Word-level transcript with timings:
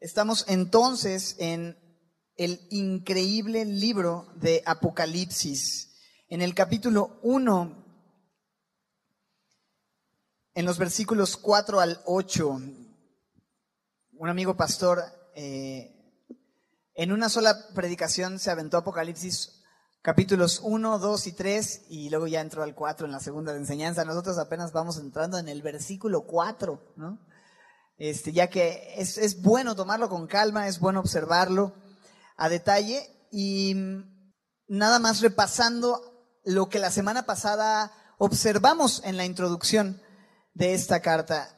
Estamos 0.00 0.46
entonces 0.48 1.36
en 1.38 1.76
el 2.36 2.66
increíble 2.70 3.66
libro 3.66 4.32
de 4.36 4.62
Apocalipsis. 4.64 5.90
En 6.30 6.40
el 6.40 6.54
capítulo 6.54 7.20
1, 7.22 7.84
en 10.54 10.64
los 10.64 10.78
versículos 10.78 11.36
4 11.36 11.80
al 11.80 12.00
8, 12.06 12.48
un 12.48 14.28
amigo 14.30 14.56
pastor 14.56 15.02
eh, 15.34 15.94
en 16.94 17.12
una 17.12 17.28
sola 17.28 17.68
predicación 17.74 18.38
se 18.38 18.50
aventó 18.50 18.78
Apocalipsis 18.78 19.62
capítulos 20.00 20.60
1, 20.62 20.98
2 20.98 21.26
y 21.26 21.32
3 21.32 21.82
y 21.90 22.08
luego 22.08 22.26
ya 22.26 22.40
entró 22.40 22.62
al 22.62 22.74
4 22.74 23.04
en 23.04 23.12
la 23.12 23.20
segunda 23.20 23.54
enseñanza. 23.54 24.06
Nosotros 24.06 24.38
apenas 24.38 24.72
vamos 24.72 24.96
entrando 24.96 25.36
en 25.36 25.50
el 25.50 25.60
versículo 25.60 26.22
4, 26.22 26.94
¿no? 26.96 27.18
Este, 28.00 28.32
ya 28.32 28.48
que 28.48 28.94
es, 28.96 29.18
es 29.18 29.42
bueno 29.42 29.76
tomarlo 29.76 30.08
con 30.08 30.26
calma, 30.26 30.68
es 30.68 30.80
bueno 30.80 31.00
observarlo 31.00 31.74
a 32.38 32.48
detalle 32.48 33.06
y 33.30 33.74
nada 34.66 34.98
más 34.98 35.20
repasando 35.20 36.40
lo 36.42 36.70
que 36.70 36.78
la 36.78 36.90
semana 36.90 37.26
pasada 37.26 37.92
observamos 38.16 39.02
en 39.04 39.18
la 39.18 39.26
introducción 39.26 40.00
de 40.54 40.72
esta 40.72 41.02
carta. 41.02 41.54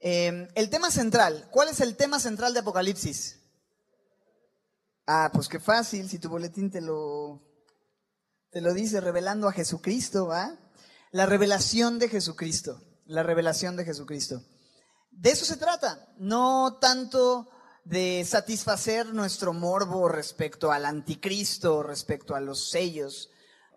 Eh, 0.00 0.48
el 0.56 0.70
tema 0.70 0.90
central, 0.90 1.48
¿cuál 1.52 1.68
es 1.68 1.78
el 1.80 1.94
tema 1.94 2.18
central 2.18 2.52
de 2.52 2.60
Apocalipsis? 2.60 3.38
Ah, 5.06 5.30
pues 5.32 5.46
qué 5.46 5.60
fácil, 5.60 6.08
si 6.08 6.18
tu 6.18 6.28
boletín 6.28 6.68
te 6.68 6.80
lo, 6.80 7.44
te 8.50 8.60
lo 8.60 8.74
dice, 8.74 9.00
revelando 9.00 9.46
a 9.46 9.52
Jesucristo, 9.52 10.26
¿va? 10.26 10.58
La 11.12 11.26
revelación 11.26 12.00
de 12.00 12.08
Jesucristo, 12.08 12.82
la 13.04 13.22
revelación 13.22 13.76
de 13.76 13.84
Jesucristo. 13.84 14.42
De 15.16 15.30
eso 15.30 15.46
se 15.46 15.56
trata, 15.56 16.12
no 16.18 16.76
tanto 16.78 17.48
de 17.84 18.22
satisfacer 18.28 19.14
nuestro 19.14 19.54
morbo 19.54 20.08
respecto 20.08 20.70
al 20.70 20.84
anticristo, 20.84 21.82
respecto 21.82 22.34
a 22.34 22.40
los 22.40 22.68
sellos, 22.68 23.30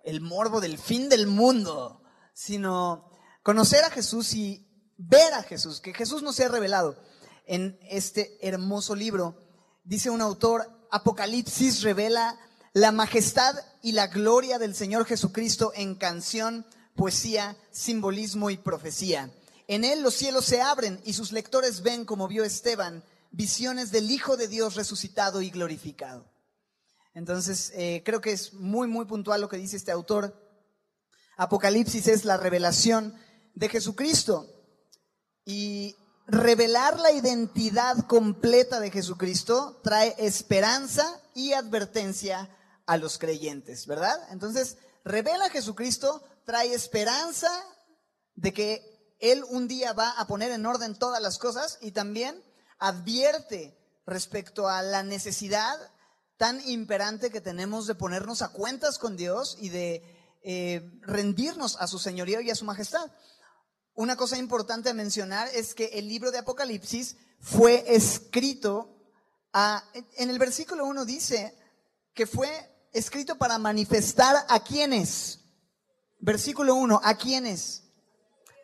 el 0.04 0.20
morbo 0.20 0.60
del 0.60 0.78
fin 0.78 1.08
del 1.08 1.28
mundo, 1.28 2.02
sino 2.34 3.10
conocer 3.42 3.86
a 3.86 3.90
Jesús 3.90 4.34
y 4.34 4.68
ver 4.98 5.34
a 5.34 5.44
Jesús, 5.44 5.80
que 5.80 5.94
Jesús 5.94 6.24
nos 6.24 6.36
sea 6.36 6.50
revelado. 6.50 7.02
En 7.46 7.80
este 7.84 8.38
hermoso 8.46 8.94
libro, 8.94 9.38
dice 9.86 10.10
un 10.10 10.22
autor, 10.22 10.88
Apocalipsis 10.92 11.84
revela 11.84 12.38
la 12.74 12.92
majestad 12.92 13.56
y 13.82 13.94
la 13.94 14.08
gloria 14.08 14.60
del 14.60 14.76
Señor 14.76 15.06
Jesucristo 15.06 15.72
en 15.74 15.96
canción, 15.96 16.66
poesía, 16.96 17.56
simbolismo 17.72 18.50
y 18.50 18.58
profecía. 18.58 19.32
En 19.70 19.86
él 19.86 20.02
los 20.02 20.16
cielos 20.16 20.46
se 20.46 20.64
abren 20.64 21.00
y 21.06 21.14
sus 21.14 21.32
lectores 21.32 21.84
ven, 21.84 22.04
como 22.04 22.28
vio 22.28 22.44
Esteban, 22.44 23.04
visiones 23.30 23.92
del 23.92 24.10
Hijo 24.10 24.36
de 24.36 24.48
Dios 24.48 24.74
resucitado 24.74 25.44
y 25.44 25.52
glorificado. 25.52 26.26
Entonces, 27.14 27.72
eh, 27.76 28.02
creo 28.04 28.20
que 28.20 28.32
es 28.32 28.54
muy, 28.54 28.88
muy 28.88 29.06
puntual 29.06 29.42
lo 29.42 29.48
que 29.48 29.58
dice 29.58 29.78
este 29.78 29.92
autor. 29.92 30.36
Apocalipsis 31.38 32.08
es 32.08 32.26
la 32.26 32.38
revelación 32.38 33.14
de 33.54 33.70
Jesucristo. 33.70 34.48
Y 35.46 35.96
revelar 36.26 37.00
la 37.00 37.12
identidad 37.12 38.08
completa 38.08 38.80
de 38.80 38.90
Jesucristo 38.90 39.80
trae 39.84 40.16
esperanza 40.18 41.22
y 41.36 41.54
advertencia 41.54 42.50
a 42.88 42.98
los 42.98 43.20
creyentes, 43.20 43.86
¿verdad? 43.86 44.18
Entonces, 44.32 44.78
revela 45.04 45.46
a 45.46 45.52
Jesucristo, 45.52 46.24
trae 46.44 46.74
esperanza 46.74 47.52
de 48.34 48.52
que 48.52 48.89
él 49.20 49.44
un 49.50 49.68
día 49.68 49.94
va 49.94 50.12
a 50.12 50.28
poner 50.28 50.52
en 50.52 50.66
orden 50.66 50.96
todas 50.96 51.22
las 51.22 51.38
cosas 51.38 51.78
y 51.82 51.92
también 51.92 52.44
advierte 52.80 53.78
respecto 54.06 54.68
a 54.68 54.82
la 54.82 55.04
necesidad 55.04 55.78
tan 56.38 56.62
imperante 56.68 57.30
que 57.30 57.42
tenemos 57.42 57.86
de 57.86 57.96
ponernos 57.96 58.42
a 58.42 58.50
cuentas 58.50 58.98
con 58.98 59.18
Dios 59.18 59.58
y 59.60 59.70
de 59.70 60.04
eh, 60.42 60.90
rendirnos 61.02 61.76
a 61.82 61.88
su 61.88 62.00
señorío 62.00 62.40
y 62.40 62.50
a 62.50 62.56
su 62.56 62.64
majestad. 62.64 63.12
Una 63.94 64.16
cosa 64.16 64.38
importante 64.38 64.90
a 64.90 64.94
mencionar 64.94 65.50
es 65.54 65.76
que 65.76 65.88
el 65.88 66.08
libro 66.08 66.32
de 66.32 66.38
Apocalipsis 66.38 67.18
fue 67.42 67.84
escrito 67.94 68.96
a, 69.52 69.84
en 70.16 70.30
el 70.30 70.40
versículo 70.40 70.86
1 70.86 71.04
dice 71.06 71.58
que 72.14 72.26
fue 72.26 72.50
escrito 72.94 73.38
para 73.38 73.58
manifestar 73.58 74.46
a 74.48 74.64
quienes. 74.64 75.40
Versículo 76.20 76.76
1, 76.76 77.02
a 77.04 77.18
quienes 77.18 77.89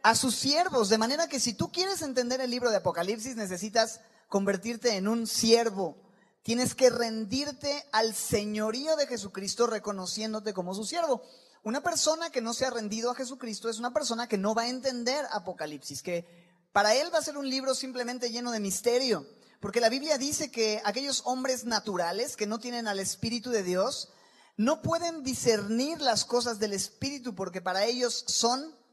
a 0.05 0.13
sus 0.13 0.35
siervos, 0.35 0.89
de 0.89 0.99
manera 0.99 1.27
que 1.27 1.39
si 1.39 1.55
tú 1.55 1.71
quieres 1.71 2.03
entender 2.03 2.39
el 2.39 2.51
libro 2.51 2.69
de 2.69 2.77
Apocalipsis 2.77 3.35
necesitas 3.35 4.01
convertirte 4.29 4.97
en 4.97 5.07
un 5.07 5.25
siervo. 5.25 5.97
Tienes 6.43 6.75
que 6.75 6.91
rendirte 6.91 7.83
al 7.91 8.13
señorío 8.13 8.95
de 8.97 9.07
Jesucristo 9.07 9.65
reconociéndote 9.65 10.53
como 10.53 10.75
su 10.75 10.85
siervo. 10.85 11.23
Una 11.63 11.81
persona 11.81 12.29
que 12.29 12.39
no 12.39 12.53
se 12.53 12.67
ha 12.67 12.69
rendido 12.69 13.09
a 13.09 13.15
Jesucristo 13.15 13.67
es 13.67 13.79
una 13.79 13.93
persona 13.93 14.27
que 14.27 14.37
no 14.37 14.53
va 14.53 14.61
a 14.61 14.69
entender 14.69 15.25
Apocalipsis, 15.31 16.03
que 16.03 16.27
para 16.71 16.93
él 16.93 17.11
va 17.11 17.17
a 17.17 17.23
ser 17.23 17.35
un 17.35 17.49
libro 17.49 17.73
simplemente 17.73 18.29
lleno 18.29 18.51
de 18.51 18.59
misterio, 18.59 19.25
porque 19.59 19.81
la 19.81 19.89
Biblia 19.89 20.19
dice 20.19 20.51
que 20.51 20.83
aquellos 20.85 21.23
hombres 21.25 21.65
naturales 21.65 22.35
que 22.35 22.45
no 22.45 22.59
tienen 22.59 22.87
al 22.87 22.99
Espíritu 22.99 23.49
de 23.49 23.63
Dios 23.63 24.09
no 24.55 24.83
pueden 24.83 25.23
discernir 25.23 25.99
las 25.99 26.25
cosas 26.25 26.59
del 26.59 26.73
Espíritu 26.73 27.33
porque 27.33 27.59
para 27.59 27.85
ellos 27.85 28.23
son 28.27 28.84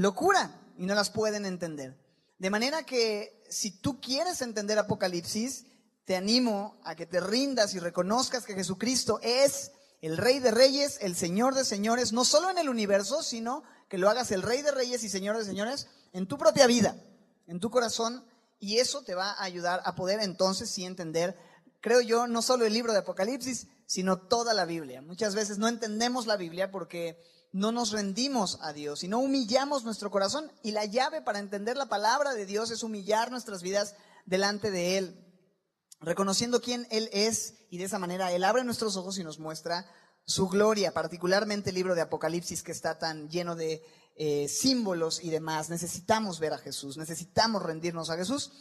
locura 0.00 0.50
y 0.76 0.86
no 0.86 0.94
las 0.94 1.10
pueden 1.10 1.44
entender. 1.46 1.96
De 2.38 2.50
manera 2.50 2.84
que 2.84 3.44
si 3.48 3.70
tú 3.70 4.00
quieres 4.00 4.42
entender 4.42 4.78
Apocalipsis, 4.78 5.66
te 6.04 6.16
animo 6.16 6.80
a 6.84 6.94
que 6.94 7.06
te 7.06 7.20
rindas 7.20 7.74
y 7.74 7.80
reconozcas 7.80 8.44
que 8.44 8.54
Jesucristo 8.54 9.18
es 9.22 9.72
el 10.00 10.16
Rey 10.16 10.38
de 10.38 10.52
Reyes, 10.52 10.98
el 11.00 11.16
Señor 11.16 11.54
de 11.54 11.64
Señores, 11.64 12.12
no 12.12 12.24
solo 12.24 12.50
en 12.50 12.58
el 12.58 12.68
universo, 12.68 13.22
sino 13.22 13.64
que 13.88 13.98
lo 13.98 14.08
hagas 14.08 14.30
el 14.30 14.42
Rey 14.42 14.62
de 14.62 14.70
Reyes 14.70 15.02
y 15.02 15.08
Señor 15.08 15.36
de 15.36 15.44
Señores 15.44 15.88
en 16.12 16.26
tu 16.26 16.38
propia 16.38 16.66
vida, 16.66 16.96
en 17.46 17.60
tu 17.60 17.70
corazón, 17.70 18.24
y 18.60 18.78
eso 18.78 19.02
te 19.02 19.14
va 19.14 19.32
a 19.32 19.42
ayudar 19.42 19.82
a 19.84 19.94
poder 19.94 20.20
entonces 20.20 20.70
sí 20.70 20.84
entender, 20.84 21.36
creo 21.80 22.00
yo, 22.00 22.26
no 22.26 22.42
solo 22.42 22.64
el 22.64 22.72
libro 22.72 22.92
de 22.92 23.00
Apocalipsis, 23.00 23.66
sino 23.86 24.18
toda 24.18 24.54
la 24.54 24.64
Biblia. 24.64 25.02
Muchas 25.02 25.34
veces 25.34 25.58
no 25.58 25.68
entendemos 25.68 26.26
la 26.26 26.36
Biblia 26.36 26.70
porque 26.70 27.20
no 27.52 27.72
nos 27.72 27.92
rendimos 27.92 28.58
a 28.62 28.72
Dios 28.72 29.02
y 29.04 29.08
no 29.08 29.18
humillamos 29.18 29.84
nuestro 29.84 30.10
corazón. 30.10 30.50
Y 30.62 30.72
la 30.72 30.84
llave 30.84 31.22
para 31.22 31.38
entender 31.38 31.76
la 31.76 31.88
palabra 31.88 32.34
de 32.34 32.46
Dios 32.46 32.70
es 32.70 32.82
humillar 32.82 33.30
nuestras 33.30 33.62
vidas 33.62 33.94
delante 34.26 34.70
de 34.70 34.98
Él, 34.98 35.24
reconociendo 36.00 36.60
quién 36.60 36.86
Él 36.90 37.08
es 37.12 37.54
y 37.70 37.78
de 37.78 37.84
esa 37.84 37.98
manera 37.98 38.32
Él 38.32 38.44
abre 38.44 38.64
nuestros 38.64 38.96
ojos 38.96 39.18
y 39.18 39.24
nos 39.24 39.38
muestra 39.38 39.86
su 40.24 40.48
gloria, 40.48 40.92
particularmente 40.92 41.70
el 41.70 41.76
libro 41.76 41.94
de 41.94 42.02
Apocalipsis 42.02 42.62
que 42.62 42.72
está 42.72 42.98
tan 42.98 43.30
lleno 43.30 43.56
de 43.56 43.82
eh, 44.16 44.46
símbolos 44.48 45.24
y 45.24 45.30
demás. 45.30 45.70
Necesitamos 45.70 46.38
ver 46.38 46.52
a 46.52 46.58
Jesús, 46.58 46.98
necesitamos 46.98 47.62
rendirnos 47.62 48.10
a 48.10 48.16
Jesús. 48.16 48.52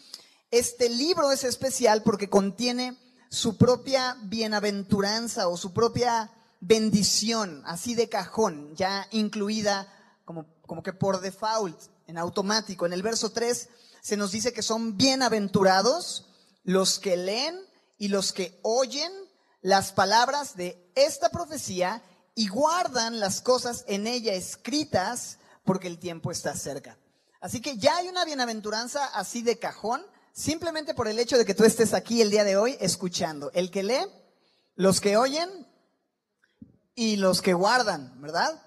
Este 0.50 0.90
libro 0.90 1.32
es 1.34 1.44
especial 1.44 2.04
porque 2.04 2.30
contiene 2.30 2.98
su 3.30 3.58
propia 3.58 4.16
bienaventuranza 4.24 5.50
o 5.50 5.58
su 5.58 5.74
propia 5.74 6.32
bendición, 6.60 7.62
así 7.66 7.96
de 7.96 8.10
cajón, 8.10 8.76
ya 8.76 9.08
incluida 9.12 9.88
como, 10.26 10.46
como 10.66 10.84
que 10.84 10.94
por 10.94 11.22
default, 11.22 11.80
en 12.08 12.18
automático. 12.18 12.86
En 12.86 12.94
el 12.94 13.04
verso 13.04 13.32
3 13.32 13.70
se 14.02 14.18
nos 14.18 14.32
dice 14.32 14.54
que 14.54 14.64
son 14.64 14.98
bienaventurados 14.98 16.26
los 16.64 17.00
que 17.00 17.18
leen 17.18 17.60
y 17.98 18.08
los 18.08 18.34
que 18.34 18.60
oyen 18.64 19.12
las 19.62 19.92
palabras 19.92 20.56
de 20.56 20.92
esta 20.96 21.30
profecía 21.30 22.02
y 22.36 22.48
guardan 22.48 23.20
las 23.20 23.42
cosas 23.42 23.84
en 23.88 24.08
ella 24.08 24.34
escritas 24.34 25.40
porque 25.66 25.88
el 25.88 26.00
tiempo 26.00 26.32
está 26.32 26.56
cerca. 26.56 26.98
Así 27.42 27.62
que 27.62 27.78
ya 27.78 27.98
hay 27.98 28.08
una 28.08 28.26
bienaventuranza 28.26 29.06
así 29.08 29.42
de 29.42 29.60
cajón, 29.60 30.06
simplemente 30.32 30.94
por 30.94 31.08
el 31.08 31.20
hecho 31.20 31.38
de 31.38 31.46
que 31.46 31.56
tú 31.56 31.66
estés 31.66 31.94
aquí 31.94 32.22
el 32.22 32.32
día 32.32 32.44
de 32.44 32.58
hoy 32.58 32.78
escuchando. 32.80 33.52
El 33.54 33.70
que 33.72 33.84
lee, 33.84 34.08
los 34.76 35.02
que 35.02 35.18
oyen 35.18 35.67
y 37.00 37.16
los 37.18 37.44
que 37.44 37.54
guardan, 37.54 38.20
¿verdad? 38.20 38.60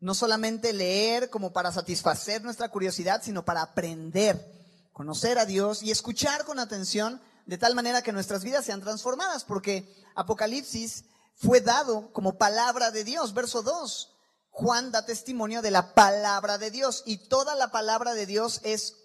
No 0.00 0.14
solamente 0.14 0.72
leer 0.72 1.30
como 1.30 1.52
para 1.52 1.70
satisfacer 1.70 2.42
nuestra 2.42 2.68
curiosidad, 2.68 3.22
sino 3.22 3.44
para 3.44 3.62
aprender, 3.62 4.90
conocer 4.92 5.38
a 5.38 5.46
Dios 5.46 5.80
y 5.80 5.92
escuchar 5.92 6.44
con 6.44 6.58
atención 6.58 7.22
de 7.46 7.58
tal 7.58 7.76
manera 7.76 8.02
que 8.02 8.10
nuestras 8.10 8.42
vidas 8.42 8.64
sean 8.64 8.80
transformadas, 8.80 9.44
porque 9.44 9.88
Apocalipsis 10.16 11.04
fue 11.36 11.60
dado 11.60 12.12
como 12.12 12.36
palabra 12.36 12.90
de 12.90 13.04
Dios. 13.04 13.32
Verso 13.32 13.62
2, 13.62 14.10
Juan 14.50 14.90
da 14.90 15.06
testimonio 15.06 15.62
de 15.62 15.70
la 15.70 15.94
palabra 15.94 16.58
de 16.58 16.72
Dios 16.72 17.04
y 17.06 17.28
toda 17.28 17.54
la 17.54 17.70
palabra 17.70 18.14
de 18.14 18.26
Dios 18.26 18.60
es 18.64 18.96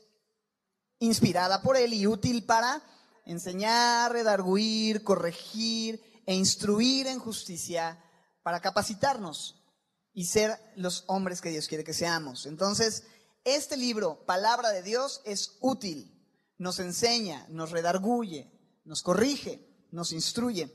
inspirada 0.97 1.61
por 1.61 1.77
él 1.77 1.93
y 1.93 2.07
útil 2.07 2.43
para 2.43 2.81
enseñar, 3.23 4.13
redarguir, 4.13 5.03
corregir 5.03 6.01
e 6.25 6.33
instruir 6.33 7.05
en 7.05 7.19
justicia 7.19 8.03
para 8.47 8.61
capacitarnos 8.61 9.61
y 10.13 10.27
ser 10.27 10.57
los 10.77 11.03
hombres 11.07 11.41
que 11.41 11.49
Dios 11.49 11.67
quiere 11.67 11.83
que 11.83 11.93
seamos. 11.93 12.45
Entonces, 12.45 13.03
este 13.43 13.75
libro, 13.75 14.23
Palabra 14.25 14.69
de 14.69 14.83
Dios, 14.83 15.21
es 15.25 15.57
útil, 15.59 16.17
nos 16.57 16.79
enseña, 16.79 17.45
nos 17.49 17.71
redarguye, 17.71 18.49
nos 18.85 19.01
corrige, 19.01 19.67
nos 19.91 20.13
instruye. 20.13 20.73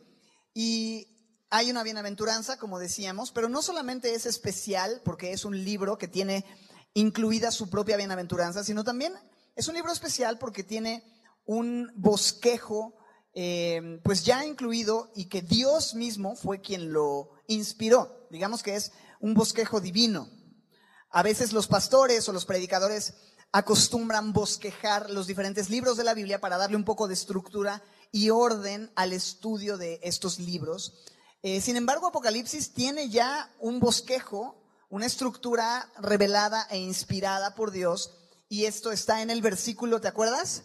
Y 0.52 1.16
hay 1.48 1.70
una 1.70 1.82
bienaventuranza, 1.82 2.58
como 2.58 2.78
decíamos, 2.78 3.32
pero 3.32 3.48
no 3.48 3.62
solamente 3.62 4.14
es 4.14 4.26
especial 4.26 5.00
porque 5.02 5.32
es 5.32 5.46
un 5.46 5.64
libro 5.64 5.96
que 5.96 6.08
tiene 6.08 6.44
incluida 6.92 7.52
su 7.52 7.70
propia 7.70 7.96
bienaventuranza, 7.96 8.64
sino 8.64 8.84
también 8.84 9.14
es 9.56 9.66
un 9.66 9.76
libro 9.76 9.92
especial 9.92 10.38
porque 10.38 10.62
tiene 10.62 11.10
un 11.46 11.90
bosquejo 11.94 12.98
eh, 13.34 14.00
pues 14.04 14.24
ya 14.24 14.44
incluido 14.44 15.10
y 15.14 15.26
que 15.26 15.42
Dios 15.42 15.94
mismo 15.94 16.36
fue 16.36 16.60
quien 16.60 16.92
lo 16.92 17.30
inspiró. 17.46 18.26
Digamos 18.30 18.62
que 18.62 18.76
es 18.76 18.92
un 19.20 19.34
bosquejo 19.34 19.80
divino. 19.80 20.28
A 21.10 21.22
veces 21.22 21.52
los 21.52 21.66
pastores 21.66 22.28
o 22.28 22.32
los 22.32 22.46
predicadores 22.46 23.14
acostumbran 23.52 24.32
bosquejar 24.32 25.10
los 25.10 25.26
diferentes 25.26 25.68
libros 25.68 25.96
de 25.96 26.04
la 26.04 26.14
Biblia 26.14 26.40
para 26.40 26.56
darle 26.56 26.76
un 26.76 26.84
poco 26.84 27.06
de 27.06 27.14
estructura 27.14 27.82
y 28.10 28.30
orden 28.30 28.90
al 28.94 29.12
estudio 29.12 29.76
de 29.76 30.00
estos 30.02 30.38
libros. 30.38 31.04
Eh, 31.42 31.60
sin 31.60 31.76
embargo, 31.76 32.06
Apocalipsis 32.06 32.72
tiene 32.72 33.10
ya 33.10 33.50
un 33.58 33.78
bosquejo, 33.78 34.56
una 34.88 35.06
estructura 35.06 35.90
revelada 35.98 36.66
e 36.70 36.78
inspirada 36.78 37.54
por 37.54 37.72
Dios, 37.72 38.14
y 38.48 38.66
esto 38.66 38.92
está 38.92 39.22
en 39.22 39.30
el 39.30 39.42
versículo, 39.42 40.00
¿te 40.00 40.08
acuerdas? 40.08 40.64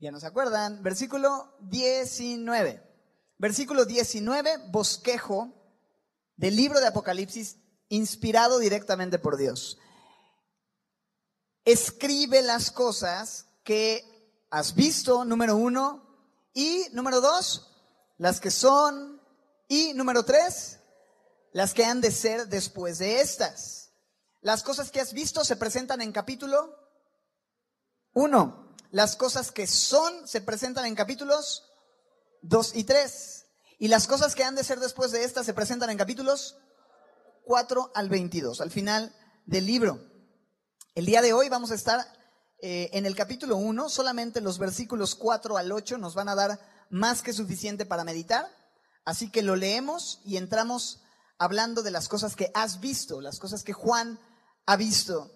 Ya 0.00 0.10
no 0.10 0.18
se 0.18 0.26
acuerdan. 0.26 0.82
Versículo 0.82 1.54
19. 1.60 2.82
Versículo 3.38 3.84
19, 3.84 4.68
bosquejo 4.68 5.52
del 6.36 6.56
libro 6.56 6.80
de 6.80 6.86
Apocalipsis, 6.86 7.56
inspirado 7.88 8.58
directamente 8.58 9.18
por 9.18 9.36
Dios. 9.36 9.78
Escribe 11.64 12.42
las 12.42 12.70
cosas 12.70 13.46
que 13.62 14.04
has 14.50 14.74
visto, 14.74 15.24
número 15.24 15.56
uno, 15.56 16.02
y 16.52 16.86
número 16.92 17.20
dos, 17.20 17.70
las 18.18 18.40
que 18.40 18.50
son. 18.50 19.20
Y 19.68 19.94
número 19.94 20.24
tres, 20.24 20.80
las 21.52 21.74
que 21.74 21.84
han 21.84 22.00
de 22.00 22.10
ser 22.10 22.48
después 22.48 22.98
de 22.98 23.20
estas. 23.20 23.92
Las 24.40 24.62
cosas 24.62 24.90
que 24.90 25.00
has 25.00 25.12
visto 25.12 25.44
se 25.44 25.56
presentan 25.56 26.00
en 26.00 26.12
capítulo 26.12 26.74
uno. 28.12 28.69
Las 28.90 29.14
cosas 29.14 29.52
que 29.52 29.66
son 29.66 30.26
se 30.26 30.40
presentan 30.40 30.84
en 30.84 30.96
capítulos 30.96 31.64
dos 32.42 32.74
y 32.74 32.84
tres. 32.84 33.46
Y 33.78 33.88
las 33.88 34.06
cosas 34.06 34.34
que 34.34 34.44
han 34.44 34.56
de 34.56 34.64
ser 34.64 34.80
después 34.80 35.12
de 35.12 35.24
estas 35.24 35.46
se 35.46 35.54
presentan 35.54 35.90
en 35.90 35.96
capítulos 35.96 36.56
4 37.44 37.92
al 37.94 38.08
22, 38.08 38.60
al 38.60 38.70
final 38.70 39.14
del 39.46 39.66
libro. 39.66 40.00
El 40.94 41.06
día 41.06 41.22
de 41.22 41.32
hoy 41.32 41.48
vamos 41.48 41.70
a 41.70 41.76
estar 41.76 42.00
eh, 42.60 42.90
en 42.92 43.06
el 43.06 43.14
capítulo 43.14 43.56
1, 43.56 43.88
solamente 43.88 44.40
los 44.40 44.58
versículos 44.58 45.14
4 45.14 45.56
al 45.56 45.72
8 45.72 45.96
nos 45.96 46.14
van 46.14 46.28
a 46.28 46.34
dar 46.34 46.60
más 46.90 47.22
que 47.22 47.32
suficiente 47.32 47.86
para 47.86 48.04
meditar, 48.04 48.46
así 49.04 49.30
que 49.30 49.42
lo 49.42 49.56
leemos 49.56 50.20
y 50.24 50.36
entramos 50.36 51.00
hablando 51.38 51.82
de 51.82 51.90
las 51.90 52.08
cosas 52.08 52.36
que 52.36 52.50
has 52.54 52.80
visto, 52.80 53.20
las 53.20 53.38
cosas 53.38 53.62
que 53.62 53.72
Juan 53.72 54.20
ha 54.66 54.76
visto. 54.76 55.30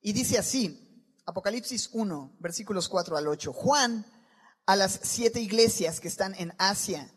Y 0.00 0.12
dice 0.12 0.38
así, 0.38 0.89
Apocalipsis 1.30 1.90
1, 1.92 2.36
versículos 2.40 2.88
4 2.88 3.16
al 3.16 3.28
8, 3.28 3.52
Juan 3.52 4.04
a 4.66 4.76
las 4.76 5.00
siete 5.02 5.40
iglesias 5.40 6.00
que 6.00 6.08
están 6.08 6.34
en 6.34 6.52
Asia, 6.58 7.12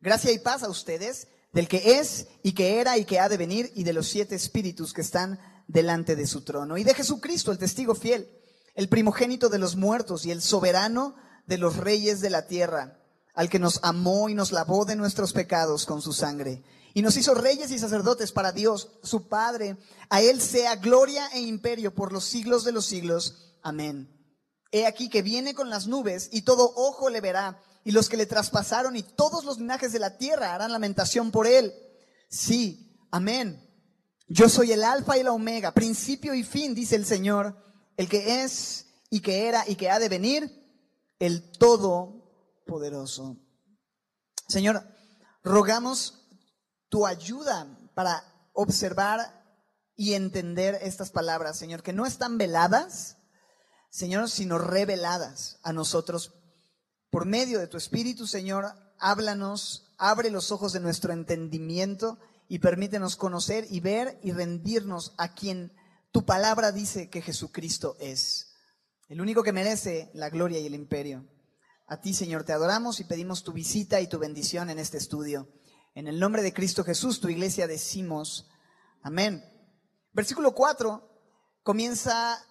gracia 0.00 0.32
y 0.32 0.38
paz 0.38 0.62
a 0.62 0.68
ustedes, 0.68 1.28
del 1.52 1.68
que 1.68 1.98
es 1.98 2.28
y 2.42 2.52
que 2.52 2.80
era 2.80 2.96
y 2.96 3.04
que 3.04 3.18
ha 3.18 3.28
de 3.28 3.36
venir, 3.36 3.72
y 3.74 3.84
de 3.84 3.92
los 3.92 4.08
siete 4.08 4.34
espíritus 4.34 4.92
que 4.92 5.00
están 5.00 5.40
delante 5.66 6.16
de 6.16 6.26
su 6.26 6.42
trono, 6.42 6.78
y 6.78 6.84
de 6.84 6.94
Jesucristo, 6.94 7.52
el 7.52 7.58
testigo 7.58 7.94
fiel 7.94 8.28
el 8.76 8.88
primogénito 8.88 9.48
de 9.48 9.58
los 9.58 9.74
muertos 9.74 10.26
y 10.26 10.30
el 10.30 10.42
soberano 10.42 11.16
de 11.46 11.58
los 11.58 11.76
reyes 11.76 12.20
de 12.20 12.30
la 12.30 12.46
tierra, 12.46 13.00
al 13.34 13.48
que 13.48 13.58
nos 13.58 13.80
amó 13.82 14.28
y 14.28 14.34
nos 14.34 14.52
lavó 14.52 14.84
de 14.84 14.96
nuestros 14.96 15.32
pecados 15.32 15.86
con 15.86 16.02
su 16.02 16.12
sangre, 16.12 16.62
y 16.94 17.02
nos 17.02 17.16
hizo 17.16 17.34
reyes 17.34 17.70
y 17.72 17.78
sacerdotes 17.78 18.32
para 18.32 18.52
Dios, 18.52 18.88
su 19.02 19.28
Padre. 19.28 19.76
A 20.08 20.22
Él 20.22 20.40
sea 20.40 20.76
gloria 20.76 21.26
e 21.34 21.40
imperio 21.40 21.94
por 21.94 22.10
los 22.10 22.24
siglos 22.24 22.64
de 22.64 22.72
los 22.72 22.86
siglos. 22.86 23.45
Amén. 23.66 24.08
He 24.70 24.86
aquí 24.86 25.08
que 25.08 25.22
viene 25.22 25.52
con 25.52 25.70
las 25.70 25.88
nubes, 25.88 26.28
y 26.30 26.42
todo 26.42 26.72
ojo 26.76 27.10
le 27.10 27.20
verá, 27.20 27.60
y 27.82 27.90
los 27.90 28.08
que 28.08 28.16
le 28.16 28.24
traspasaron, 28.24 28.94
y 28.94 29.02
todos 29.02 29.44
los 29.44 29.58
linajes 29.58 29.92
de 29.92 29.98
la 29.98 30.18
tierra 30.18 30.54
harán 30.54 30.70
lamentación 30.70 31.32
por 31.32 31.48
Él. 31.48 31.74
Sí, 32.28 32.96
amén. 33.10 33.60
Yo 34.28 34.48
soy 34.48 34.70
el 34.70 34.84
alfa 34.84 35.18
y 35.18 35.24
la 35.24 35.32
omega, 35.32 35.72
principio 35.72 36.32
y 36.32 36.44
fin, 36.44 36.76
dice 36.76 36.94
el 36.94 37.06
Señor 37.06 37.56
el 37.96 38.08
que 38.08 38.44
es 38.44 38.86
y 39.10 39.18
que 39.18 39.48
era 39.48 39.64
y 39.66 39.74
que 39.74 39.90
ha 39.90 39.98
de 39.98 40.08
venir, 40.08 40.64
el 41.18 41.50
Todopoderoso. 41.58 43.36
Señor, 44.46 44.86
rogamos 45.42 46.24
tu 46.88 47.04
ayuda 47.04 47.66
para 47.94 48.22
observar 48.52 49.44
y 49.96 50.14
entender 50.14 50.78
estas 50.82 51.10
palabras, 51.10 51.58
Señor, 51.58 51.82
que 51.82 51.92
no 51.92 52.06
están 52.06 52.38
veladas, 52.38 53.15
Señor, 53.96 54.28
sino 54.28 54.58
reveladas 54.58 55.58
a 55.62 55.72
nosotros 55.72 56.34
por 57.08 57.24
medio 57.24 57.58
de 57.58 57.66
tu 57.66 57.78
Espíritu, 57.78 58.26
Señor. 58.26 58.66
Háblanos, 58.98 59.94
abre 59.96 60.28
los 60.28 60.52
ojos 60.52 60.74
de 60.74 60.80
nuestro 60.80 61.14
entendimiento 61.14 62.18
y 62.46 62.58
permítenos 62.58 63.16
conocer 63.16 63.66
y 63.70 63.80
ver 63.80 64.20
y 64.22 64.32
rendirnos 64.32 65.14
a 65.16 65.32
quien 65.32 65.72
tu 66.12 66.26
palabra 66.26 66.72
dice 66.72 67.08
que 67.08 67.22
Jesucristo 67.22 67.96
es 67.98 68.52
el 69.08 69.22
único 69.22 69.42
que 69.42 69.54
merece 69.54 70.10
la 70.12 70.28
gloria 70.28 70.58
y 70.58 70.66
el 70.66 70.74
imperio. 70.74 71.26
A 71.86 71.98
ti, 71.98 72.12
Señor, 72.12 72.44
te 72.44 72.52
adoramos 72.52 73.00
y 73.00 73.04
pedimos 73.04 73.44
tu 73.44 73.54
visita 73.54 74.02
y 74.02 74.08
tu 74.08 74.18
bendición 74.18 74.68
en 74.68 74.78
este 74.78 74.98
estudio. 74.98 75.48
En 75.94 76.06
el 76.06 76.20
nombre 76.20 76.42
de 76.42 76.52
Cristo 76.52 76.84
Jesús, 76.84 77.18
tu 77.18 77.30
iglesia, 77.30 77.66
decimos 77.66 78.46
amén. 79.00 79.42
Versículo 80.12 80.54
4 80.54 81.02
comienza 81.62 82.46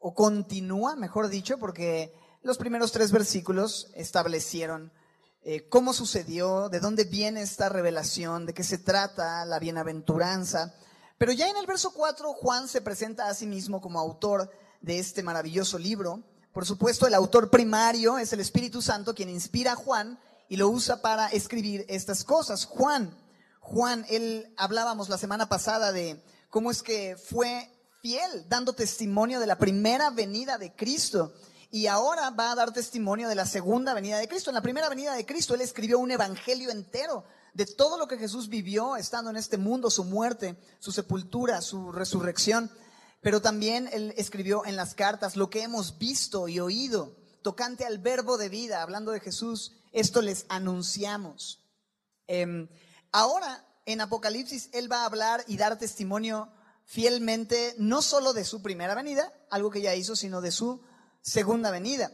o 0.00 0.14
continúa, 0.14 0.96
mejor 0.96 1.28
dicho, 1.28 1.58
porque 1.58 2.12
los 2.42 2.58
primeros 2.58 2.90
tres 2.90 3.12
versículos 3.12 3.88
establecieron 3.94 4.90
eh, 5.42 5.68
cómo 5.68 5.92
sucedió, 5.92 6.68
de 6.68 6.80
dónde 6.80 7.04
viene 7.04 7.42
esta 7.42 7.68
revelación, 7.68 8.46
de 8.46 8.54
qué 8.54 8.64
se 8.64 8.78
trata 8.78 9.44
la 9.44 9.58
bienaventuranza. 9.58 10.74
Pero 11.18 11.32
ya 11.32 11.48
en 11.48 11.56
el 11.56 11.66
verso 11.66 11.92
4 11.92 12.32
Juan 12.32 12.66
se 12.66 12.80
presenta 12.80 13.28
a 13.28 13.34
sí 13.34 13.46
mismo 13.46 13.80
como 13.80 14.00
autor 14.00 14.50
de 14.80 14.98
este 14.98 15.22
maravilloso 15.22 15.78
libro. 15.78 16.22
Por 16.52 16.64
supuesto, 16.64 17.06
el 17.06 17.14
autor 17.14 17.50
primario 17.50 18.18
es 18.18 18.32
el 18.32 18.40
Espíritu 18.40 18.82
Santo 18.82 19.14
quien 19.14 19.28
inspira 19.28 19.72
a 19.72 19.76
Juan 19.76 20.18
y 20.48 20.56
lo 20.56 20.68
usa 20.68 21.02
para 21.02 21.28
escribir 21.28 21.84
estas 21.88 22.24
cosas. 22.24 22.64
Juan, 22.64 23.14
Juan, 23.60 24.06
él 24.08 24.52
hablábamos 24.56 25.10
la 25.10 25.18
semana 25.18 25.48
pasada 25.48 25.92
de 25.92 26.22
cómo 26.48 26.70
es 26.70 26.82
que 26.82 27.16
fue 27.16 27.70
fiel 28.00 28.48
dando 28.48 28.72
testimonio 28.72 29.40
de 29.40 29.46
la 29.46 29.58
primera 29.58 30.10
venida 30.10 30.58
de 30.58 30.74
Cristo 30.74 31.32
y 31.70 31.86
ahora 31.86 32.30
va 32.30 32.52
a 32.52 32.54
dar 32.54 32.72
testimonio 32.72 33.28
de 33.28 33.34
la 33.34 33.46
segunda 33.46 33.94
venida 33.94 34.18
de 34.18 34.28
Cristo. 34.28 34.50
En 34.50 34.54
la 34.54 34.62
primera 34.62 34.88
venida 34.88 35.14
de 35.14 35.26
Cristo 35.26 35.54
él 35.54 35.60
escribió 35.60 35.98
un 35.98 36.10
evangelio 36.10 36.70
entero 36.70 37.24
de 37.54 37.66
todo 37.66 37.98
lo 37.98 38.08
que 38.08 38.18
Jesús 38.18 38.48
vivió 38.48 38.96
estando 38.96 39.30
en 39.30 39.36
este 39.36 39.58
mundo, 39.58 39.90
su 39.90 40.04
muerte, 40.04 40.56
su 40.78 40.92
sepultura, 40.92 41.60
su 41.60 41.92
resurrección. 41.92 42.70
Pero 43.20 43.42
también 43.42 43.88
él 43.92 44.14
escribió 44.16 44.64
en 44.64 44.76
las 44.76 44.94
cartas 44.94 45.36
lo 45.36 45.50
que 45.50 45.62
hemos 45.62 45.98
visto 45.98 46.48
y 46.48 46.58
oído, 46.58 47.16
tocante 47.42 47.84
al 47.84 47.98
verbo 47.98 48.38
de 48.38 48.48
vida, 48.48 48.82
hablando 48.82 49.12
de 49.12 49.20
Jesús. 49.20 49.72
Esto 49.92 50.22
les 50.22 50.46
anunciamos. 50.48 51.60
Em, 52.26 52.68
ahora, 53.12 53.66
en 53.84 54.00
Apocalipsis, 54.00 54.70
él 54.72 54.90
va 54.90 55.02
a 55.02 55.06
hablar 55.06 55.44
y 55.46 55.56
dar 55.56 55.78
testimonio 55.78 56.50
fielmente, 56.90 57.76
no 57.78 58.02
solo 58.02 58.32
de 58.32 58.44
su 58.44 58.62
primera 58.62 58.96
venida, 58.96 59.32
algo 59.48 59.70
que 59.70 59.80
ya 59.80 59.94
hizo, 59.94 60.16
sino 60.16 60.40
de 60.40 60.50
su 60.50 60.82
segunda 61.22 61.70
venida. 61.70 62.10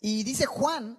Y 0.00 0.24
dice 0.24 0.46
Juan 0.46 0.98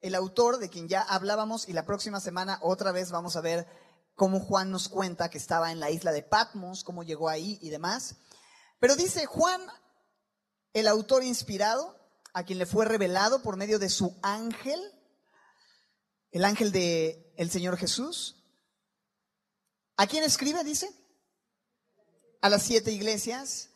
el 0.00 0.16
autor 0.16 0.58
de 0.58 0.68
quien 0.68 0.88
ya 0.88 1.00
hablábamos 1.00 1.68
y 1.68 1.72
la 1.72 1.86
próxima 1.86 2.20
semana 2.20 2.58
otra 2.62 2.90
vez 2.90 3.12
vamos 3.12 3.36
a 3.36 3.40
ver 3.40 3.68
cómo 4.16 4.40
Juan 4.40 4.72
nos 4.72 4.88
cuenta 4.88 5.30
que 5.30 5.38
estaba 5.38 5.70
en 5.70 5.78
la 5.78 5.92
isla 5.92 6.10
de 6.10 6.24
Patmos, 6.24 6.82
cómo 6.82 7.04
llegó 7.04 7.28
ahí 7.28 7.60
y 7.62 7.70
demás. 7.70 8.16
Pero 8.80 8.96
dice 8.96 9.24
Juan, 9.24 9.64
el 10.72 10.88
autor 10.88 11.22
inspirado, 11.22 11.96
a 12.32 12.42
quien 12.42 12.58
le 12.58 12.66
fue 12.66 12.86
revelado 12.86 13.40
por 13.40 13.56
medio 13.56 13.78
de 13.78 13.88
su 13.88 14.18
ángel, 14.20 14.80
el 16.32 16.44
ángel 16.44 16.72
de 16.72 17.32
el 17.36 17.52
Señor 17.52 17.76
Jesús. 17.76 18.42
¿A 19.96 20.08
quién 20.08 20.24
escribe? 20.24 20.64
Dice. 20.64 21.03
A 22.44 22.50
las 22.50 22.64
siete 22.64 22.92
iglesias 22.92 23.70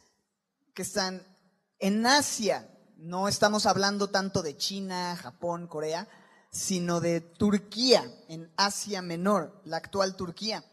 que 0.75 0.83
están 0.83 1.27
en 1.79 2.05
Asia. 2.05 2.69
No 2.99 3.27
estamos 3.27 3.65
hablando 3.65 4.11
tanto 4.11 4.43
de 4.43 4.59
China, 4.59 5.17
Japón, 5.17 5.69
Corea, 5.69 6.07
sino 6.51 7.01
de 7.01 7.23
Turquía, 7.23 8.05
en 8.29 8.53
Asia 8.59 9.01
Menor, 9.01 9.59
la 9.65 9.79
actual 9.79 10.17
Turquía. 10.17 10.67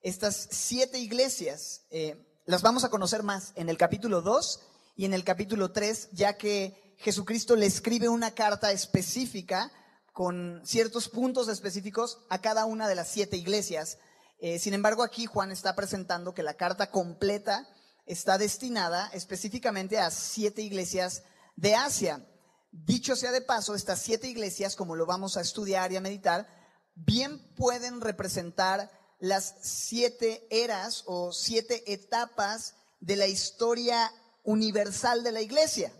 Estas 0.00 0.48
siete 0.52 0.98
iglesias 0.98 1.82
eh, 1.90 2.16
las 2.46 2.62
vamos 2.62 2.82
a 2.82 2.88
conocer 2.88 3.22
más 3.22 3.52
en 3.56 3.68
el 3.68 3.76
capítulo 3.76 4.22
2 4.22 4.60
y 4.96 5.04
en 5.04 5.12
el 5.12 5.22
capítulo 5.22 5.70
3, 5.70 6.12
ya 6.12 6.38
que 6.38 6.94
Jesucristo 6.96 7.56
le 7.56 7.66
escribe 7.66 8.08
una 8.08 8.30
carta 8.30 8.72
específica 8.72 9.70
con 10.14 10.62
ciertos 10.64 11.10
puntos 11.10 11.48
específicos 11.48 12.20
a 12.30 12.40
cada 12.40 12.64
una 12.64 12.88
de 12.88 12.94
las 12.94 13.08
siete 13.08 13.36
iglesias. 13.36 13.98
Eh, 14.38 14.58
sin 14.58 14.74
embargo, 14.74 15.02
aquí 15.02 15.26
Juan 15.26 15.50
está 15.50 15.74
presentando 15.74 16.34
que 16.34 16.42
la 16.42 16.54
carta 16.54 16.90
completa 16.90 17.68
está 18.06 18.38
destinada 18.38 19.08
específicamente 19.12 19.98
a 19.98 20.10
siete 20.10 20.62
iglesias 20.62 21.22
de 21.56 21.74
Asia. 21.74 22.26
Dicho 22.70 23.16
sea 23.16 23.32
de 23.32 23.40
paso, 23.40 23.74
estas 23.74 24.00
siete 24.02 24.28
iglesias, 24.28 24.76
como 24.76 24.96
lo 24.96 25.06
vamos 25.06 25.36
a 25.36 25.40
estudiar 25.40 25.92
y 25.92 25.96
a 25.96 26.00
meditar, 26.00 26.48
bien 26.94 27.38
pueden 27.54 28.00
representar 28.00 28.90
las 29.20 29.54
siete 29.62 30.46
eras 30.50 31.04
o 31.06 31.32
siete 31.32 31.92
etapas 31.92 32.74
de 33.00 33.16
la 33.16 33.26
historia 33.26 34.12
universal 34.42 35.22
de 35.22 35.32
la 35.32 35.40
iglesia. 35.40 35.92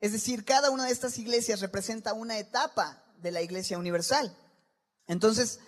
Es 0.00 0.12
decir, 0.12 0.44
cada 0.44 0.70
una 0.70 0.84
de 0.84 0.92
estas 0.92 1.18
iglesias 1.18 1.60
representa 1.60 2.12
una 2.12 2.38
etapa 2.38 3.04
de 3.16 3.32
la 3.32 3.42
iglesia 3.42 3.78
universal. 3.78 4.36
Entonces, 5.06 5.58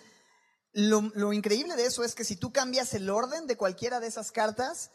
lo, 0.73 1.33
increíble 1.33 1.75
de 1.75 1.85
eso 1.85 2.03
es 2.03 2.15
que 2.15 2.23
si 2.23 2.35
tú 2.35 2.51
cambias 2.51 2.93
el 2.93 3.09
orden 3.09 3.47
de 3.47 3.57
cualquiera 3.57 3.99
de 3.99 4.07
esas 4.07 4.31
cartas, 4.31 4.91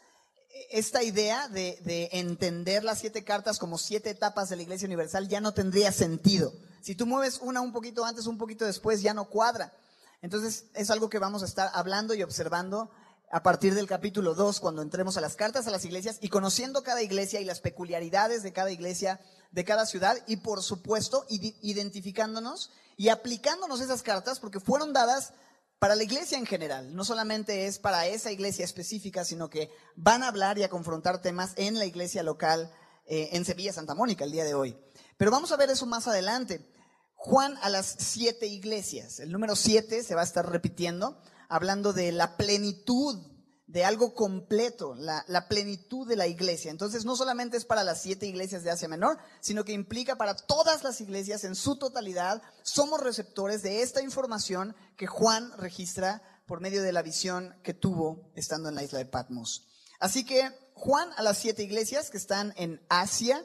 esta 0.71 1.03
idea 1.03 1.47
de, 1.49 1.79
de, 1.83 2.09
entender 2.13 2.83
las 2.83 2.99
siete 2.99 3.23
cartas 3.23 3.59
como 3.59 3.77
siete 3.77 4.09
etapas 4.09 4.49
de 4.49 4.55
la 4.55 4.63
Iglesia 4.63 4.87
Universal 4.87 5.27
ya 5.27 5.41
no 5.41 5.53
tendría 5.53 5.91
sentido. 5.91 6.53
Si 6.81 6.95
tú 6.95 7.05
mueves 7.05 7.39
una 7.41 7.61
un 7.61 7.73
poquito 7.73 8.05
antes, 8.05 8.27
un 8.27 8.37
poquito 8.37 8.65
después, 8.65 9.01
ya 9.01 9.13
no 9.13 9.29
cuadra. 9.29 9.73
Entonces 10.21 10.65
es 10.73 10.89
algo 10.89 11.09
que 11.09 11.19
vamos 11.19 11.43
a 11.43 11.45
estar 11.45 11.69
hablando 11.73 12.13
y 12.13 12.23
observando 12.23 12.89
a 13.29 13.43
partir 13.43 13.75
del 13.75 13.87
capítulo 13.87 14.35
2, 14.35 14.59
cuando 14.59 14.81
entremos 14.81 15.17
a 15.17 15.21
las 15.21 15.35
cartas 15.35 15.67
a 15.67 15.71
las 15.71 15.83
iglesias 15.83 16.17
y 16.21 16.29
conociendo 16.29 16.83
cada 16.83 17.01
iglesia 17.01 17.41
y 17.41 17.45
las 17.45 17.59
peculiaridades 17.59 18.41
de 18.41 18.53
cada 18.53 18.71
iglesia, 18.71 19.19
de 19.51 19.65
cada 19.65 19.85
ciudad 19.85 20.17
y 20.27 20.37
por 20.37 20.63
supuesto 20.63 21.25
identificándonos 21.29 22.71
y 22.95 23.09
aplicándonos 23.09 23.81
esas 23.81 24.01
cartas 24.01 24.39
porque 24.39 24.59
fueron 24.59 24.93
dadas 24.93 25.33
para 25.79 25.95
la 25.95 26.03
iglesia 26.03 26.37
en 26.37 26.45
general. 26.45 26.95
No 26.95 27.03
solamente 27.03 27.67
es 27.67 27.79
para 27.79 28.07
esa 28.07 28.31
iglesia 28.31 28.65
específica, 28.65 29.23
sino 29.23 29.49
que 29.49 29.69
van 29.95 30.23
a 30.23 30.27
hablar 30.27 30.57
y 30.57 30.63
a 30.63 30.69
confrontar 30.69 31.21
temas 31.21 31.53
en 31.55 31.77
la 31.77 31.85
iglesia 31.85 32.23
local 32.23 32.71
eh, 33.05 33.29
en 33.33 33.45
Sevilla, 33.45 33.73
Santa 33.73 33.95
Mónica, 33.95 34.25
el 34.25 34.31
día 34.31 34.43
de 34.43 34.53
hoy. 34.53 34.77
Pero 35.17 35.31
vamos 35.31 35.51
a 35.51 35.57
ver 35.57 35.69
eso 35.69 35.85
más 35.85 36.07
adelante. 36.07 36.67
Juan 37.15 37.57
a 37.61 37.69
las 37.69 37.95
siete 37.99 38.47
iglesias. 38.47 39.19
El 39.19 39.31
número 39.31 39.55
siete 39.55 40.03
se 40.03 40.15
va 40.15 40.21
a 40.21 40.25
estar 40.25 40.49
repitiendo, 40.49 41.21
hablando 41.49 41.93
de 41.93 42.11
la 42.11 42.37
plenitud, 42.37 43.19
de 43.67 43.83
algo 43.83 44.13
completo, 44.13 44.95
la, 44.95 45.47
plenitud 45.49 46.07
de 46.07 46.15
la 46.15 46.25
iglesia. 46.25 46.71
Entonces 46.71 47.03
no 47.03 47.17
solamente 47.17 47.57
es 47.57 47.65
para 47.65 47.83
las 47.83 48.01
siete 48.01 48.25
iglesias 48.25 48.63
de 48.63 48.71
Asia 48.71 48.87
Menor, 48.87 49.17
sino 49.41 49.65
que 49.65 49.73
implica 49.73 50.15
para 50.15 50.35
todas 50.35 50.83
las 50.83 51.01
iglesias 51.01 51.43
en 51.43 51.53
su 51.53 51.77
totalidad. 51.77 52.41
Somos 52.63 53.01
receptores 53.01 53.61
de 53.63 53.81
esta 53.81 54.01
información 54.01 54.73
que 54.95 55.05
Juan 55.05 55.51
registra 55.57 56.21
por 56.47 56.61
medio 56.61 56.81
de 56.81 56.93
la 56.93 57.01
visión 57.01 57.55
que 57.61 57.73
tuvo 57.73 58.31
estando 58.35 58.69
en 58.69 58.75
la 58.75 58.83
isla 58.83 58.99
de 58.99 59.05
Patmos. 59.05 59.67
Así 59.99 60.25
que 60.25 60.49
Juan 60.73 61.09
a 61.17 61.21
las 61.21 61.37
siete 61.37 61.63
iglesias 61.63 62.09
que 62.09 62.17
están 62.17 62.53
en 62.55 62.81
Asia, 62.87 63.43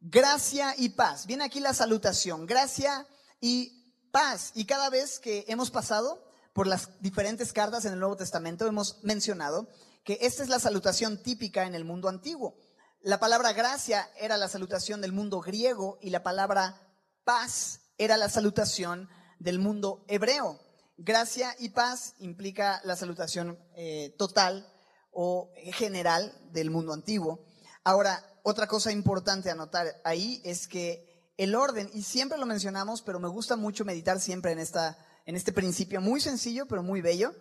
gracia 0.00 0.74
y 0.76 0.90
paz. 0.90 1.26
Viene 1.26 1.44
aquí 1.44 1.60
la 1.60 1.74
salutación, 1.74 2.46
gracia 2.46 3.06
y 3.40 3.94
paz. 4.10 4.50
Y 4.54 4.64
cada 4.64 4.90
vez 4.90 5.20
que 5.20 5.44
hemos 5.46 5.70
pasado 5.70 6.24
por 6.54 6.66
las 6.66 6.88
diferentes 7.00 7.52
cartas 7.52 7.84
en 7.84 7.92
el 7.92 7.98
Nuevo 7.98 8.16
Testamento, 8.16 8.66
hemos 8.66 9.02
mencionado 9.02 9.68
que 10.04 10.18
esta 10.22 10.42
es 10.42 10.48
la 10.48 10.60
salutación 10.60 11.22
típica 11.22 11.66
en 11.66 11.74
el 11.74 11.84
mundo 11.84 12.08
antiguo. 12.08 12.56
La 13.00 13.18
palabra 13.18 13.52
gracia 13.52 14.08
era 14.16 14.38
la 14.38 14.48
salutación 14.48 15.00
del 15.00 15.12
mundo 15.12 15.40
griego 15.40 15.98
y 16.00 16.10
la 16.10 16.22
palabra 16.22 16.80
paz 17.24 17.80
era 17.98 18.16
la 18.16 18.30
salutación 18.30 19.08
del 19.40 19.58
mundo 19.58 20.04
hebreo. 20.08 20.60
Gracia 20.96 21.56
y 21.58 21.70
paz 21.70 22.14
implica 22.18 22.80
la 22.84 22.94
salutación 22.94 23.58
eh, 23.74 24.14
total 24.16 24.72
o 25.10 25.50
general 25.72 26.32
del 26.52 26.70
mundo 26.70 26.92
antiguo. 26.92 27.44
Ahora, 27.82 28.24
otra 28.44 28.68
cosa 28.68 28.92
importante 28.92 29.50
a 29.50 29.56
notar 29.56 30.00
ahí 30.04 30.40
es 30.44 30.68
que 30.68 31.32
el 31.36 31.56
orden, 31.56 31.90
y 31.92 32.02
siempre 32.02 32.38
lo 32.38 32.46
mencionamos, 32.46 33.02
pero 33.02 33.18
me 33.18 33.28
gusta 33.28 33.56
mucho 33.56 33.84
meditar 33.84 34.20
siempre 34.20 34.52
en, 34.52 34.60
esta, 34.60 34.96
en 35.24 35.36
este 35.36 35.52
principio 35.52 36.00
muy 36.00 36.20
sencillo, 36.20 36.66
pero 36.66 36.82
muy 36.82 37.00
bello, 37.00 37.34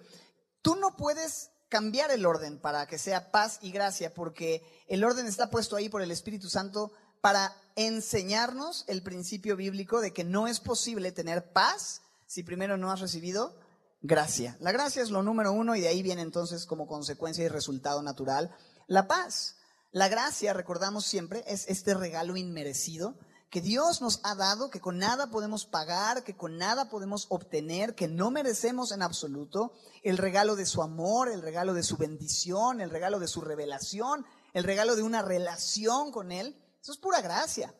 tú 0.61 0.75
no 0.75 0.95
puedes 0.95 1.51
cambiar 1.69 2.11
el 2.11 2.25
orden 2.25 2.59
para 2.59 2.85
que 2.87 2.97
sea 2.97 3.31
paz 3.31 3.59
y 3.61 3.71
gracia, 3.71 4.13
porque 4.13 4.63
el 4.87 5.03
orden 5.03 5.25
está 5.25 5.49
puesto 5.49 5.75
ahí 5.75 5.89
por 5.89 6.01
el 6.01 6.11
Espíritu 6.11 6.49
Santo 6.49 6.91
para 7.19 7.55
enseñarnos 7.75 8.85
el 8.87 9.01
principio 9.01 9.55
bíblico 9.55 10.01
de 10.01 10.13
que 10.13 10.23
no 10.23 10.47
es 10.47 10.59
posible 10.59 11.11
tener 11.11 11.51
paz 11.51 12.01
si 12.27 12.43
primero 12.43 12.77
no 12.77 12.91
has 12.91 12.99
recibido 12.99 13.55
gracia. 14.01 14.57
La 14.59 14.71
gracia 14.71 15.01
es 15.01 15.09
lo 15.09 15.23
número 15.23 15.51
uno 15.51 15.75
y 15.75 15.81
de 15.81 15.87
ahí 15.87 16.03
viene 16.03 16.21
entonces 16.21 16.65
como 16.65 16.85
consecuencia 16.85 17.43
y 17.43 17.47
resultado 17.47 18.03
natural 18.03 18.55
la 18.87 19.07
paz. 19.07 19.55
La 19.91 20.09
gracia, 20.09 20.53
recordamos 20.53 21.05
siempre, 21.05 21.43
es 21.47 21.67
este 21.67 21.93
regalo 21.93 22.35
inmerecido 22.35 23.15
que 23.53 23.61
Dios 23.61 24.01
nos 24.01 24.19
ha 24.23 24.33
dado, 24.33 24.71
que 24.71 24.81
con 24.81 24.97
nada 24.97 25.29
podemos 25.29 25.67
pagar, 25.67 26.23
que 26.23 26.35
con 26.35 26.57
nada 26.57 26.89
podemos 26.89 27.27
obtener, 27.29 27.93
que 27.93 28.07
no 28.07 28.31
merecemos 28.31 28.91
en 28.91 29.03
absoluto, 29.03 29.73
el 30.01 30.17
regalo 30.17 30.55
de 30.55 30.65
su 30.65 30.81
amor, 30.81 31.29
el 31.29 31.43
regalo 31.43 31.75
de 31.75 31.83
su 31.83 31.95
bendición, 31.95 32.81
el 32.81 32.89
regalo 32.89 33.19
de 33.19 33.27
su 33.27 33.41
revelación, 33.41 34.25
el 34.53 34.63
regalo 34.63 34.95
de 34.95 35.03
una 35.03 35.21
relación 35.21 36.11
con 36.11 36.31
Él. 36.31 36.59
Eso 36.81 36.93
es 36.93 36.97
pura 36.97 37.21
gracia. 37.21 37.75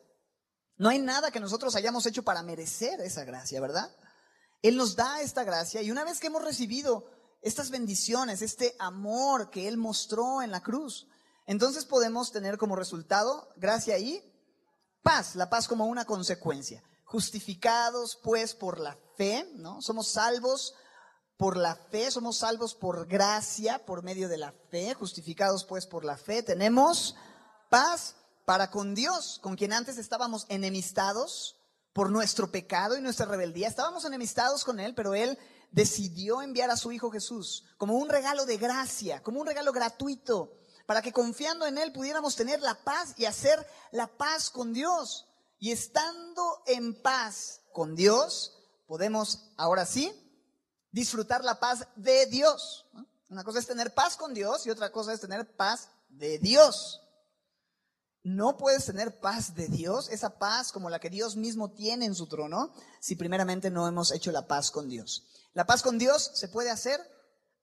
No 0.76 0.90
hay 0.90 1.00
nada 1.00 1.32
que 1.32 1.40
nosotros 1.40 1.74
hayamos 1.74 2.06
hecho 2.06 2.22
para 2.22 2.44
merecer 2.44 3.00
esa 3.00 3.24
gracia, 3.24 3.60
¿verdad? 3.60 3.90
Él 4.62 4.76
nos 4.76 4.94
da 4.94 5.22
esta 5.22 5.42
gracia 5.42 5.82
y 5.82 5.90
una 5.90 6.04
vez 6.04 6.20
que 6.20 6.28
hemos 6.28 6.44
recibido 6.44 7.10
estas 7.42 7.70
bendiciones, 7.70 8.42
este 8.42 8.76
amor 8.78 9.50
que 9.50 9.66
Él 9.66 9.76
mostró 9.76 10.40
en 10.40 10.52
la 10.52 10.62
cruz, 10.62 11.08
entonces 11.48 11.84
podemos 11.84 12.30
tener 12.30 12.58
como 12.58 12.76
resultado 12.76 13.48
gracia 13.56 13.98
y 13.98 14.33
paz, 15.04 15.36
la 15.36 15.48
paz 15.48 15.68
como 15.68 15.86
una 15.86 16.04
consecuencia. 16.04 16.82
Justificados 17.04 18.18
pues 18.24 18.56
por 18.56 18.80
la 18.80 18.98
fe, 19.16 19.48
¿no? 19.54 19.80
Somos 19.80 20.08
salvos 20.08 20.74
por 21.36 21.56
la 21.56 21.76
fe, 21.76 22.10
somos 22.10 22.38
salvos 22.38 22.74
por 22.74 23.06
gracia, 23.06 23.84
por 23.84 24.02
medio 24.02 24.28
de 24.28 24.38
la 24.38 24.52
fe, 24.70 24.94
justificados 24.94 25.64
pues 25.64 25.86
por 25.86 26.04
la 26.04 26.16
fe, 26.16 26.42
tenemos 26.42 27.14
paz 27.70 28.16
para 28.44 28.70
con 28.70 28.94
Dios, 28.94 29.38
con 29.42 29.56
quien 29.56 29.72
antes 29.72 29.98
estábamos 29.98 30.46
enemistados 30.48 31.56
por 31.92 32.10
nuestro 32.10 32.50
pecado 32.50 32.96
y 32.96 33.00
nuestra 33.00 33.26
rebeldía. 33.26 33.68
Estábamos 33.68 34.04
enemistados 34.04 34.64
con 34.64 34.80
Él, 34.80 34.94
pero 34.94 35.14
Él 35.14 35.38
decidió 35.70 36.42
enviar 36.42 36.70
a 36.70 36.76
su 36.76 36.92
Hijo 36.92 37.10
Jesús 37.10 37.64
como 37.78 37.94
un 37.94 38.08
regalo 38.08 38.46
de 38.46 38.56
gracia, 38.56 39.22
como 39.22 39.40
un 39.40 39.46
regalo 39.46 39.72
gratuito 39.72 40.52
para 40.86 41.02
que 41.02 41.12
confiando 41.12 41.66
en 41.66 41.78
Él 41.78 41.92
pudiéramos 41.92 42.36
tener 42.36 42.60
la 42.60 42.74
paz 42.74 43.14
y 43.16 43.24
hacer 43.24 43.66
la 43.90 44.06
paz 44.06 44.50
con 44.50 44.72
Dios. 44.72 45.26
Y 45.58 45.72
estando 45.72 46.62
en 46.66 47.00
paz 47.00 47.62
con 47.72 47.94
Dios, 47.94 48.52
podemos 48.86 49.50
ahora 49.56 49.86
sí 49.86 50.12
disfrutar 50.90 51.42
la 51.42 51.58
paz 51.58 51.86
de 51.96 52.26
Dios. 52.26 52.86
Una 53.30 53.44
cosa 53.44 53.58
es 53.58 53.66
tener 53.66 53.94
paz 53.94 54.16
con 54.16 54.34
Dios 54.34 54.66
y 54.66 54.70
otra 54.70 54.92
cosa 54.92 55.12
es 55.12 55.20
tener 55.20 55.56
paz 55.56 55.88
de 56.08 56.38
Dios. 56.38 57.00
No 58.22 58.56
puedes 58.56 58.86
tener 58.86 59.20
paz 59.20 59.54
de 59.54 59.68
Dios, 59.68 60.08
esa 60.08 60.38
paz 60.38 60.72
como 60.72 60.88
la 60.88 60.98
que 60.98 61.10
Dios 61.10 61.36
mismo 61.36 61.72
tiene 61.72 62.06
en 62.06 62.14
su 62.14 62.26
trono, 62.26 62.72
si 63.00 63.16
primeramente 63.16 63.70
no 63.70 63.86
hemos 63.86 64.12
hecho 64.12 64.32
la 64.32 64.46
paz 64.46 64.70
con 64.70 64.88
Dios. 64.88 65.24
La 65.52 65.66
paz 65.66 65.82
con 65.82 65.98
Dios 65.98 66.30
se 66.34 66.48
puede 66.48 66.70
hacer 66.70 67.00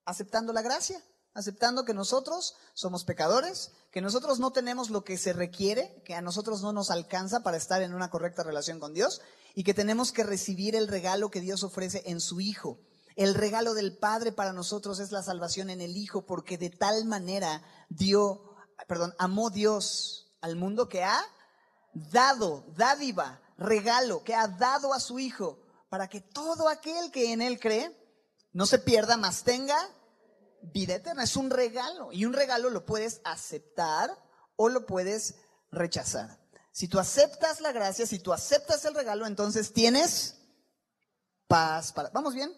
aceptando 0.04 0.52
la 0.52 0.62
gracia 0.62 1.02
aceptando 1.34 1.84
que 1.84 1.94
nosotros 1.94 2.54
somos 2.74 3.04
pecadores, 3.04 3.72
que 3.90 4.00
nosotros 4.00 4.38
no 4.38 4.52
tenemos 4.52 4.90
lo 4.90 5.04
que 5.04 5.16
se 5.16 5.32
requiere, 5.32 6.02
que 6.04 6.14
a 6.14 6.20
nosotros 6.20 6.62
no 6.62 6.72
nos 6.72 6.90
alcanza 6.90 7.42
para 7.42 7.56
estar 7.56 7.82
en 7.82 7.94
una 7.94 8.10
correcta 8.10 8.42
relación 8.42 8.80
con 8.80 8.92
Dios 8.92 9.20
y 9.54 9.64
que 9.64 9.74
tenemos 9.74 10.12
que 10.12 10.24
recibir 10.24 10.76
el 10.76 10.88
regalo 10.88 11.30
que 11.30 11.40
Dios 11.40 11.62
ofrece 11.62 12.02
en 12.06 12.20
su 12.20 12.40
Hijo. 12.40 12.78
El 13.16 13.34
regalo 13.34 13.74
del 13.74 13.96
Padre 13.96 14.32
para 14.32 14.52
nosotros 14.52 14.98
es 14.98 15.12
la 15.12 15.22
salvación 15.22 15.70
en 15.70 15.80
el 15.80 15.96
Hijo, 15.96 16.24
porque 16.24 16.58
de 16.58 16.70
tal 16.70 17.04
manera 17.04 17.62
dio, 17.88 18.56
perdón, 18.88 19.14
amó 19.18 19.50
Dios 19.50 20.34
al 20.40 20.56
mundo 20.56 20.88
que 20.88 21.04
ha 21.04 21.22
dado, 21.92 22.64
dádiva, 22.74 23.42
regalo, 23.58 24.22
que 24.24 24.34
ha 24.34 24.48
dado 24.48 24.94
a 24.94 25.00
su 25.00 25.18
Hijo, 25.18 25.60
para 25.90 26.08
que 26.08 26.20
todo 26.20 26.68
aquel 26.68 27.10
que 27.10 27.32
en 27.32 27.42
Él 27.42 27.60
cree 27.60 27.94
no 28.52 28.64
se 28.64 28.78
pierda, 28.78 29.16
más 29.16 29.44
tenga 29.44 29.76
vida 30.62 30.94
eterna, 30.94 31.24
es 31.24 31.36
un 31.36 31.50
regalo. 31.50 32.12
Y 32.12 32.24
un 32.24 32.32
regalo 32.32 32.70
lo 32.70 32.84
puedes 32.84 33.20
aceptar 33.24 34.10
o 34.56 34.68
lo 34.68 34.86
puedes 34.86 35.36
rechazar. 35.70 36.40
Si 36.72 36.88
tú 36.88 36.98
aceptas 36.98 37.60
la 37.60 37.72
gracia, 37.72 38.06
si 38.06 38.18
tú 38.18 38.32
aceptas 38.32 38.84
el 38.84 38.94
regalo, 38.94 39.26
entonces 39.26 39.72
tienes 39.72 40.36
paz 41.46 41.92
para... 41.92 42.10
¿Vamos 42.10 42.34
bien? 42.34 42.52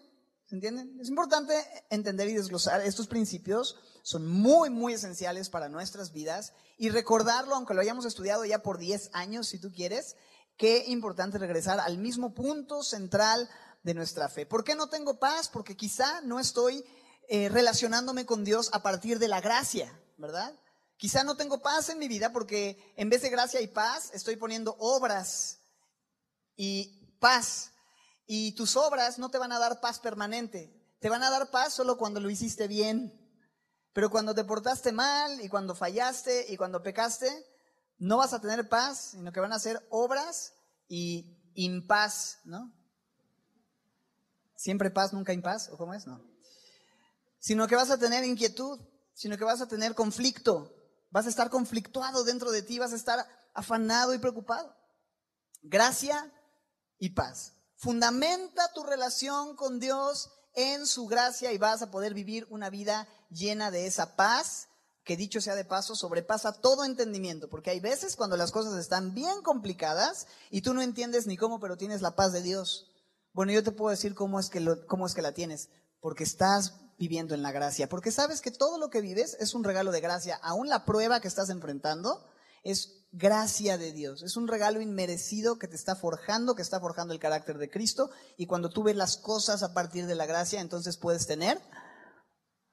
¿Se 0.45 0.55
entienden? 0.55 0.97
Es 0.99 1.09
importante 1.09 1.53
entender 1.89 2.29
y 2.29 2.33
desglosar 2.33 2.81
estos 2.81 3.07
principios. 3.07 3.77
Son 4.03 4.27
muy, 4.27 4.69
muy 4.69 4.93
esenciales 4.93 5.49
para 5.49 5.69
nuestras 5.69 6.11
vidas. 6.11 6.53
Y 6.77 6.89
recordarlo, 6.89 7.55
aunque 7.55 7.73
lo 7.73 7.81
hayamos 7.81 8.05
estudiado 8.05 8.45
ya 8.45 8.61
por 8.61 8.77
10 8.77 9.09
años, 9.13 9.47
si 9.47 9.59
tú 9.59 9.71
quieres, 9.71 10.15
Qué 10.57 10.85
importante 10.87 11.37
regresar 11.37 11.81
al 11.81 11.97
mismo 11.97 12.33
punto 12.33 12.81
central 12.81 13.49
de 13.83 13.93
nuestra 13.93 14.29
fe. 14.29 14.45
¿Por 14.45 14.63
qué 14.63 14.73
no 14.73 14.87
tengo 14.87 15.19
paz? 15.19 15.49
Porque 15.49 15.75
quizá 15.75 16.21
no 16.21 16.39
estoy 16.39 16.85
eh, 17.29 17.49
relacionándome 17.49 18.25
con 18.25 18.43
Dios 18.43 18.69
a 18.73 18.81
partir 18.81 19.19
de 19.19 19.27
la 19.27 19.41
gracia, 19.41 19.99
¿verdad? 20.17 20.53
Quizá 20.97 21.23
no 21.23 21.35
tengo 21.35 21.61
paz 21.61 21.89
en 21.89 21.99
mi 21.99 22.07
vida 22.07 22.31
porque 22.31 22.93
en 22.95 23.09
vez 23.09 23.21
de 23.21 23.29
gracia 23.29 23.61
y 23.61 23.67
paz 23.67 24.11
estoy 24.13 24.35
poniendo 24.37 24.75
obras 24.79 25.59
y 26.55 27.15
paz. 27.19 27.71
Y 28.27 28.53
tus 28.53 28.75
obras 28.75 29.19
no 29.19 29.29
te 29.29 29.37
van 29.37 29.51
a 29.51 29.59
dar 29.59 29.81
paz 29.81 29.99
permanente. 29.99 30.73
Te 30.99 31.09
van 31.09 31.23
a 31.23 31.29
dar 31.29 31.51
paz 31.51 31.73
solo 31.73 31.97
cuando 31.97 32.19
lo 32.19 32.29
hiciste 32.29 32.67
bien. 32.67 33.21
Pero 33.93 34.09
cuando 34.09 34.33
te 34.33 34.43
portaste 34.43 34.91
mal 34.91 35.41
y 35.41 35.49
cuando 35.49 35.75
fallaste 35.75 36.45
y 36.49 36.57
cuando 36.57 36.81
pecaste, 36.81 37.29
no 37.97 38.17
vas 38.17 38.33
a 38.33 38.41
tener 38.41 38.67
paz, 38.67 39.11
sino 39.11 39.31
que 39.31 39.39
van 39.39 39.53
a 39.53 39.59
ser 39.59 39.85
obras 39.89 40.53
y 40.87 41.37
impaz, 41.53 42.39
¿no? 42.45 42.73
Siempre 44.55 44.91
paz, 44.91 45.13
nunca 45.13 45.33
impaz, 45.33 45.69
¿o 45.69 45.77
cómo 45.77 45.93
es? 45.93 46.07
No. 46.07 46.34
Sino 47.45 47.67
que 47.67 47.75
vas 47.75 47.91
a 47.91 47.99
tener 47.99 48.23
inquietud, 48.23 48.79
sino 49.13 49.37
que 49.37 49.43
vas 49.43 49.61
a 49.61 49.67
tener 49.67 49.93
conflicto, 49.93 50.75
vas 51.11 51.27
a 51.27 51.29
estar 51.29 51.51
conflictuado 51.51 52.23
dentro 52.23 52.49
de 52.49 52.63
ti, 52.63 52.79
vas 52.79 52.91
a 52.91 52.95
estar 52.95 53.23
afanado 53.53 54.15
y 54.15 54.17
preocupado. 54.17 54.75
Gracia 55.61 56.33
y 56.97 57.11
paz. 57.11 57.53
Fundamenta 57.75 58.73
tu 58.73 58.81
relación 58.81 59.55
con 59.55 59.79
Dios 59.79 60.31
en 60.55 60.87
su 60.87 61.05
gracia 61.05 61.53
y 61.53 61.59
vas 61.59 61.83
a 61.83 61.91
poder 61.91 62.15
vivir 62.15 62.47
una 62.49 62.71
vida 62.71 63.07
llena 63.29 63.69
de 63.69 63.85
esa 63.85 64.15
paz 64.15 64.67
que 65.03 65.15
dicho 65.15 65.39
sea 65.39 65.53
de 65.53 65.65
paso, 65.65 65.95
sobrepasa 65.95 66.51
todo 66.51 66.83
entendimiento, 66.83 67.47
porque 67.47 67.69
hay 67.69 67.79
veces 67.79 68.15
cuando 68.15 68.37
las 68.37 68.51
cosas 68.51 68.73
están 68.79 69.13
bien 69.13 69.43
complicadas 69.43 70.25
y 70.49 70.61
tú 70.61 70.73
no 70.73 70.81
entiendes 70.81 71.27
ni 71.27 71.37
cómo, 71.37 71.59
pero 71.59 71.77
tienes 71.77 72.01
la 72.01 72.15
paz 72.15 72.33
de 72.33 72.41
Dios. 72.41 72.89
Bueno, 73.33 73.51
yo 73.51 73.63
te 73.63 73.71
puedo 73.71 73.91
decir 73.91 74.15
cómo 74.15 74.39
es 74.39 74.49
que, 74.49 74.61
lo, 74.61 74.87
cómo 74.87 75.05
es 75.05 75.13
que 75.13 75.21
la 75.21 75.31
tienes, 75.31 75.69
porque 75.99 76.23
estás 76.23 76.73
viviendo 76.97 77.35
en 77.35 77.41
la 77.41 77.51
gracia, 77.51 77.89
porque 77.89 78.11
sabes 78.11 78.41
que 78.41 78.51
todo 78.51 78.77
lo 78.77 78.89
que 78.89 79.01
vives 79.01 79.35
es 79.39 79.53
un 79.53 79.63
regalo 79.63 79.91
de 79.91 80.01
gracia, 80.01 80.39
aún 80.41 80.69
la 80.69 80.85
prueba 80.85 81.19
que 81.19 81.27
estás 81.27 81.49
enfrentando 81.49 82.25
es 82.63 83.05
gracia 83.11 83.77
de 83.77 83.91
Dios, 83.91 84.23
es 84.23 84.37
un 84.37 84.47
regalo 84.47 84.81
inmerecido 84.81 85.59
que 85.59 85.67
te 85.67 85.75
está 85.75 85.95
forjando, 85.95 86.55
que 86.55 86.61
está 86.61 86.79
forjando 86.79 87.13
el 87.13 87.19
carácter 87.19 87.57
de 87.57 87.69
Cristo, 87.69 88.09
y 88.37 88.45
cuando 88.47 88.69
tú 88.69 88.83
ves 88.83 88.95
las 88.95 89.17
cosas 89.17 89.63
a 89.63 89.73
partir 89.73 90.07
de 90.07 90.15
la 90.15 90.25
gracia, 90.25 90.61
entonces 90.61 90.97
puedes 90.97 91.27
tener 91.27 91.61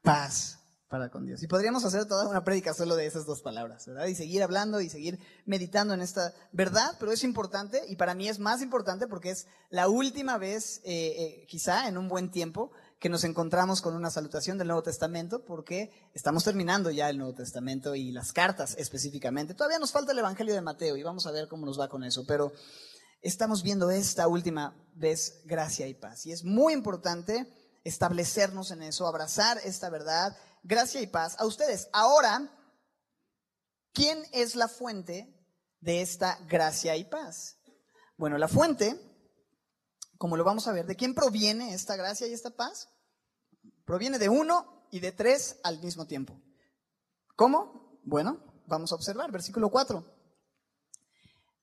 paz 0.02 0.58
para 0.92 1.08
con 1.08 1.24
Dios. 1.24 1.42
Y 1.42 1.46
podríamos 1.46 1.86
hacer 1.86 2.04
toda 2.04 2.28
una 2.28 2.44
prédica 2.44 2.74
solo 2.74 2.96
de 2.96 3.06
esas 3.06 3.24
dos 3.24 3.40
palabras, 3.40 3.86
¿verdad? 3.86 4.06
Y 4.08 4.14
seguir 4.14 4.42
hablando 4.42 4.78
y 4.82 4.90
seguir 4.90 5.18
meditando 5.46 5.94
en 5.94 6.02
esta 6.02 6.34
verdad, 6.52 6.96
pero 7.00 7.12
es 7.12 7.24
importante 7.24 7.80
y 7.88 7.96
para 7.96 8.14
mí 8.14 8.28
es 8.28 8.38
más 8.38 8.60
importante 8.60 9.06
porque 9.06 9.30
es 9.30 9.46
la 9.70 9.88
última 9.88 10.36
vez, 10.36 10.82
eh, 10.84 11.14
eh, 11.16 11.46
quizá 11.48 11.88
en 11.88 11.96
un 11.96 12.08
buen 12.08 12.30
tiempo, 12.30 12.72
que 13.02 13.08
nos 13.08 13.24
encontramos 13.24 13.82
con 13.82 13.96
una 13.96 14.12
salutación 14.12 14.58
del 14.58 14.68
Nuevo 14.68 14.84
Testamento 14.84 15.44
porque 15.44 15.90
estamos 16.14 16.44
terminando 16.44 16.88
ya 16.92 17.10
el 17.10 17.18
Nuevo 17.18 17.34
Testamento 17.34 17.96
y 17.96 18.12
las 18.12 18.32
cartas 18.32 18.76
específicamente. 18.78 19.54
Todavía 19.54 19.80
nos 19.80 19.90
falta 19.90 20.12
el 20.12 20.20
Evangelio 20.20 20.54
de 20.54 20.60
Mateo 20.60 20.96
y 20.96 21.02
vamos 21.02 21.26
a 21.26 21.32
ver 21.32 21.48
cómo 21.48 21.66
nos 21.66 21.80
va 21.80 21.88
con 21.88 22.04
eso, 22.04 22.24
pero 22.28 22.52
estamos 23.20 23.64
viendo 23.64 23.90
esta 23.90 24.28
última 24.28 24.76
vez 24.94 25.40
gracia 25.46 25.88
y 25.88 25.94
paz. 25.94 26.26
Y 26.26 26.30
es 26.30 26.44
muy 26.44 26.74
importante 26.74 27.52
establecernos 27.82 28.70
en 28.70 28.84
eso, 28.84 29.08
abrazar 29.08 29.58
esta 29.64 29.90
verdad 29.90 30.36
gracia 30.62 31.00
y 31.00 31.08
paz 31.08 31.34
a 31.40 31.44
ustedes. 31.44 31.88
Ahora, 31.92 32.56
¿quién 33.92 34.22
es 34.30 34.54
la 34.54 34.68
fuente 34.68 35.44
de 35.80 36.02
esta 36.02 36.38
gracia 36.48 36.94
y 36.94 37.02
paz? 37.02 37.56
Bueno, 38.16 38.38
la 38.38 38.46
fuente, 38.46 38.96
como 40.22 40.36
lo 40.36 40.44
vamos 40.44 40.68
a 40.68 40.72
ver, 40.72 40.86
¿de 40.86 40.94
quién 40.94 41.16
proviene 41.16 41.74
esta 41.74 41.96
gracia 41.96 42.28
y 42.28 42.32
esta 42.32 42.50
paz? 42.50 42.88
Proviene 43.84 44.20
de 44.20 44.28
uno 44.28 44.86
y 44.92 45.00
de 45.00 45.10
tres 45.10 45.58
al 45.64 45.82
mismo 45.82 46.06
tiempo. 46.06 46.40
¿Cómo? 47.34 47.98
Bueno, 48.04 48.62
vamos 48.68 48.92
a 48.92 48.94
observar, 48.94 49.32
versículo 49.32 49.68
4. 49.68 50.04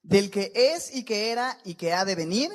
Del 0.03 0.29
que 0.29 0.51
es 0.53 0.93
y 0.93 1.05
que 1.05 1.31
era 1.31 1.57
y 1.63 1.75
que 1.75 1.93
ha 1.93 2.03
de 2.03 2.15
venir, 2.15 2.51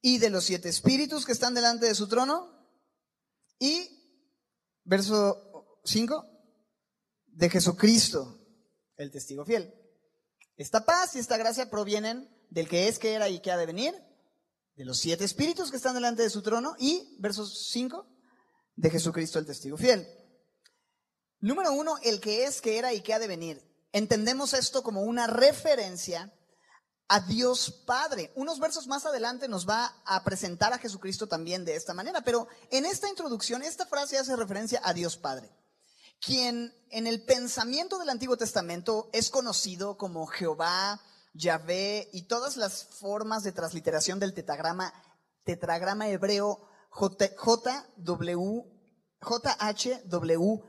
y 0.00 0.18
de 0.18 0.30
los 0.30 0.44
siete 0.44 0.68
espíritus 0.68 1.26
que 1.26 1.32
están 1.32 1.54
delante 1.54 1.86
de 1.86 1.96
su 1.96 2.06
trono, 2.06 2.56
y 3.58 3.90
Verso 4.84 5.80
5, 5.82 6.24
de 7.26 7.50
Jesucristo, 7.50 8.38
el 8.96 9.10
testigo 9.10 9.44
fiel. 9.44 9.74
Esta 10.56 10.84
paz 10.84 11.16
y 11.16 11.18
esta 11.18 11.36
gracia 11.36 11.68
provienen 11.68 12.32
del 12.50 12.68
que 12.68 12.88
es, 12.88 12.98
que 12.98 13.14
era 13.14 13.28
y 13.28 13.40
que 13.40 13.50
ha 13.50 13.56
de 13.56 13.66
venir, 13.66 13.94
de 14.76 14.84
los 14.84 14.98
siete 14.98 15.24
espíritus 15.24 15.70
que 15.70 15.76
están 15.76 15.94
delante 15.94 16.22
de 16.22 16.30
su 16.30 16.42
trono 16.42 16.74
y, 16.78 17.16
verso 17.20 17.46
5, 17.46 18.06
de 18.76 18.90
Jesucristo, 18.90 19.38
el 19.38 19.46
testigo 19.46 19.76
fiel. 19.76 20.06
Número 21.40 21.72
uno, 21.72 21.96
el 22.02 22.20
que 22.20 22.44
es, 22.44 22.60
que 22.60 22.78
era 22.78 22.92
y 22.92 23.02
que 23.02 23.14
ha 23.14 23.18
de 23.18 23.28
venir. 23.28 23.62
Entendemos 23.92 24.54
esto 24.54 24.82
como 24.82 25.02
una 25.02 25.26
referencia 25.26 26.32
a 27.08 27.20
Dios 27.20 27.70
Padre. 27.86 28.32
Unos 28.34 28.58
versos 28.58 28.86
más 28.86 29.06
adelante 29.06 29.46
nos 29.46 29.68
va 29.68 30.02
a 30.04 30.24
presentar 30.24 30.72
a 30.72 30.78
Jesucristo 30.78 31.26
también 31.26 31.64
de 31.64 31.76
esta 31.76 31.94
manera, 31.94 32.22
pero 32.22 32.48
en 32.70 32.86
esta 32.86 33.08
introducción 33.08 33.62
esta 33.62 33.86
frase 33.86 34.18
hace 34.18 34.34
referencia 34.36 34.80
a 34.82 34.94
Dios 34.94 35.16
Padre, 35.16 35.50
quien 36.20 36.74
en 36.90 37.06
el 37.06 37.24
pensamiento 37.24 37.98
del 37.98 38.08
Antiguo 38.08 38.36
Testamento 38.36 39.10
es 39.12 39.30
conocido 39.30 39.96
como 39.96 40.26
Jehová, 40.26 41.00
Yahvé 41.34 42.08
y 42.12 42.22
todas 42.22 42.56
las 42.56 42.84
formas 42.84 43.42
de 43.42 43.52
transliteración 43.52 44.18
del 44.18 44.32
tetragrama, 44.34 44.94
tetragrama 45.44 46.08
hebreo 46.08 46.68
JW, 46.92 48.62
JHWH, 49.20 50.62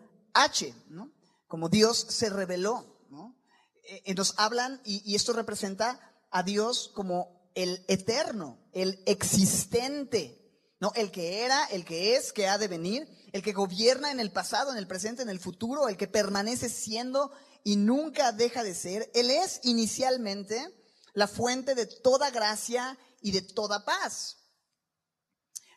¿no? 0.89 1.11
como 1.47 1.69
Dios 1.69 1.97
se 2.09 2.29
reveló. 2.29 3.05
¿no? 3.09 3.37
Eh, 3.83 4.15
hablan, 4.37 4.81
y 4.83 5.15
esto 5.15 5.33
representa 5.33 5.99
a 6.31 6.43
Dios 6.43 6.91
como 6.93 7.49
el 7.55 7.85
eterno, 7.87 8.59
el 8.73 9.01
existente, 9.05 10.45
¿no? 10.79 10.91
El 10.95 11.11
que 11.11 11.43
era, 11.43 11.63
el 11.65 11.85
que 11.85 12.15
es, 12.15 12.33
que 12.33 12.47
ha 12.47 12.57
de 12.57 12.67
venir, 12.67 13.07
el 13.31 13.41
que 13.41 13.53
gobierna 13.53 14.11
en 14.11 14.19
el 14.19 14.31
pasado, 14.31 14.71
en 14.71 14.77
el 14.77 14.87
presente, 14.87 15.23
en 15.23 15.29
el 15.29 15.39
futuro, 15.39 15.87
el 15.87 15.97
que 15.97 16.07
permanece 16.07 16.69
siendo 16.69 17.31
y 17.65 17.75
nunca 17.75 18.31
deja 18.31 18.63
de 18.63 18.73
ser. 18.73 19.11
Él 19.13 19.29
es 19.29 19.59
inicialmente 19.63 20.73
la 21.13 21.27
fuente 21.27 21.75
de 21.75 21.85
toda 21.85 22.31
gracia 22.31 22.97
y 23.19 23.33
de 23.33 23.41
toda 23.41 23.83
paz. 23.83 24.37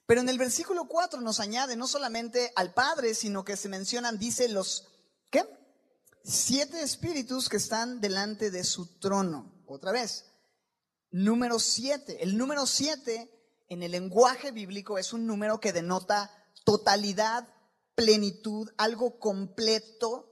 Pero 0.07 0.21
en 0.21 0.29
el 0.29 0.39
versículo 0.39 0.87
4 0.87 1.21
nos 1.21 1.41
añade 1.41 1.75
no 1.75 1.89
solamente 1.89 2.53
al 2.55 2.73
Padre, 2.73 3.15
sino 3.15 3.45
que 3.45 3.57
se 3.57 3.69
mencionan, 3.69 4.21
dice 4.21 4.49
los, 4.49 4.87
¿qué? 5.31 5.45
Siete 6.23 6.81
espíritus 6.83 7.49
que 7.49 7.57
están 7.57 8.01
delante 8.01 8.53
de 8.53 8.63
su 8.63 8.99
trono. 9.01 9.65
Otra 9.67 9.91
vez, 9.91 10.29
Número 11.11 11.59
siete. 11.59 12.23
El 12.23 12.37
número 12.37 12.67
siete 12.67 13.31
en 13.69 13.83
el 13.83 13.93
lenguaje 13.93 14.51
bíblico 14.51 14.99
es 14.99 15.13
un 15.13 15.27
número 15.27 15.59
que 15.59 15.73
denota 15.73 16.31
totalidad, 16.65 17.49
plenitud, 17.95 18.71
algo 18.77 19.19
completo, 19.19 20.28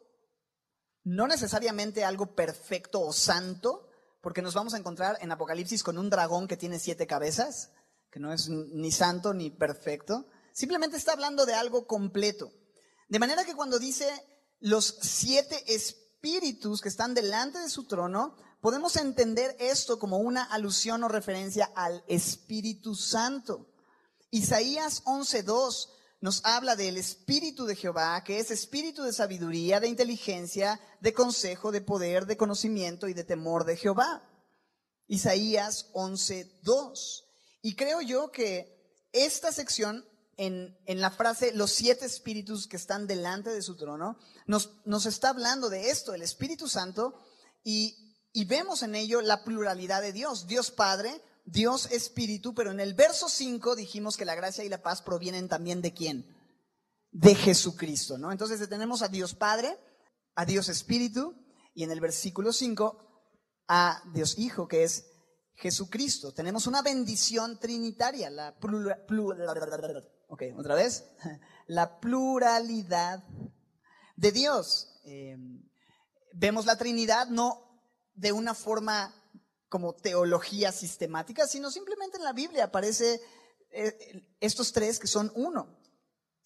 no 1.07 1.29
necesariamente 1.29 2.05
algo 2.05 2.35
perfecto 2.35 3.01
o 3.01 3.13
santo, 3.13 3.89
porque 4.21 4.43
nos 4.43 4.55
vamos 4.55 4.75
a 4.75 4.79
encontrar 4.79 5.17
en 5.21 5.31
Apocalipsis 5.31 5.85
con 5.85 5.99
un 5.99 6.11
dragón 6.11 6.49
que 6.49 6.57
tiene 6.57 6.81
siete 6.81 7.07
cabezas, 7.07 7.71
que 8.11 8.19
no 8.19 8.33
es 8.33 8.49
ni 8.49 8.91
santo 8.91 9.33
ni 9.33 9.51
perfecto. 9.51 10.27
Simplemente 10.53 10.97
está 10.97 11.13
hablando 11.13 11.47
de 11.47 11.55
algo 11.55 11.87
completo. 11.87 12.51
De 13.09 13.21
manera 13.21 13.45
que 13.45 13.55
cuando 13.55 13.79
dice 13.79 14.09
los 14.59 14.99
siete 15.01 15.73
espíritus 15.73 16.81
que 16.81 16.89
están 16.89 17.15
delante 17.15 17.61
de 17.61 17.71
su 17.71 17.85
trono, 17.85 18.35
podemos 18.61 18.97
entender 18.97 19.55
esto 19.61 20.01
como 20.01 20.19
una 20.19 20.43
alusión 20.43 21.05
o 21.05 21.09
referencia 21.09 21.71
al 21.77 22.03
Espíritu 22.09 22.97
Santo. 22.97 23.69
Isaías 24.33 25.05
11.2 25.05 25.89
nos 26.21 26.45
habla 26.45 26.77
del 26.77 26.97
Espíritu 26.97 27.67
de 27.67 27.77
Jehová, 27.77 28.23
que 28.25 28.39
es 28.39 28.51
espíritu 28.51 29.03
de 29.03 29.13
sabiduría, 29.13 29.81
de 29.81 29.89
inteligencia, 29.89 30.81
de 31.01 31.13
consejo, 31.13 31.73
de 31.73 31.81
poder, 31.81 32.27
de 32.27 32.37
conocimiento 32.37 33.09
y 33.09 33.15
de 33.15 33.25
temor 33.25 33.65
de 33.65 33.77
Jehová. 33.77 34.29
Isaías 35.07 35.93
11.2. 35.93 37.25
Y 37.63 37.77
creo 37.77 38.01
yo 38.01 38.31
que 38.31 39.07
esta 39.13 39.53
sección 39.53 40.05
en, 40.37 40.77
en, 40.87 41.01
la 41.01 41.11
frase 41.11 41.53
los 41.53 41.73
siete 41.73 42.05
espíritus 42.05 42.67
que 42.67 42.77
están 42.77 43.07
delante 43.07 43.51
de 43.51 43.63
su 43.63 43.77
trono, 43.77 44.19
nos, 44.47 44.71
nos 44.85 45.07
está 45.07 45.31
hablando 45.31 45.71
de 45.71 45.91
esto, 45.91 46.13
el 46.13 46.23
Espíritu 46.23 46.69
Santo, 46.69 47.19
y 47.65 48.07
y 48.37 48.45
vemos 48.45 48.83
en 48.83 48.95
ello 48.95 49.23
la 49.23 49.45
pluralidad 49.45 50.03
de 50.03 50.13
Dios, 50.13 50.47
Dios 50.47 50.71
Padre, 50.71 51.23
Dios 51.47 51.91
Espíritu, 51.93 52.55
pero 52.55 52.73
en 52.73 52.81
el 52.81 52.95
verso 52.95 53.29
5 53.29 53.77
dijimos 53.77 54.17
que 54.17 54.25
la 54.25 54.35
gracia 54.35 54.65
y 54.65 54.69
la 54.69 54.83
paz 54.83 55.01
provienen 55.01 55.49
también 55.49 55.81
de 55.81 55.95
quién? 55.95 56.37
De 57.13 57.35
Jesucristo, 57.37 58.19
¿no? 58.19 58.33
Entonces 58.33 58.69
tenemos 58.69 59.03
a 59.03 59.09
Dios 59.09 59.35
Padre, 59.35 59.79
a 60.35 60.45
Dios 60.45 60.69
Espíritu, 60.69 61.35
y 61.73 61.85
en 61.85 61.93
el 61.93 62.01
versículo 62.01 62.53
5 62.53 62.99
a 63.69 64.03
Dios 64.13 64.39
Hijo, 64.39 64.67
que 64.67 64.83
es 64.83 65.07
Jesucristo. 65.55 66.35
Tenemos 66.35 66.67
una 66.67 66.83
bendición 66.83 67.61
trinitaria, 67.61 68.29
la 68.29 68.57
otra 70.57 70.75
vez, 70.75 71.05
la 71.69 72.01
pluralidad 72.01 73.23
de 74.17 74.33
Dios. 74.33 75.01
Eh, 75.05 75.37
vemos 76.33 76.67
la 76.67 76.77
Trinidad 76.77 77.29
no 77.29 77.63
de 78.15 78.33
una 78.33 78.55
forma 78.55 79.15
como 79.69 79.95
teología 79.95 80.73
sistemática, 80.73 81.47
sino 81.47 81.71
simplemente 81.71 82.17
en 82.17 82.25
la 82.25 82.33
Biblia 82.33 82.65
aparece 82.65 83.21
eh, 83.71 84.25
estos 84.41 84.73
tres 84.73 84.99
que 84.99 85.07
son 85.07 85.33
uno, 85.35 85.69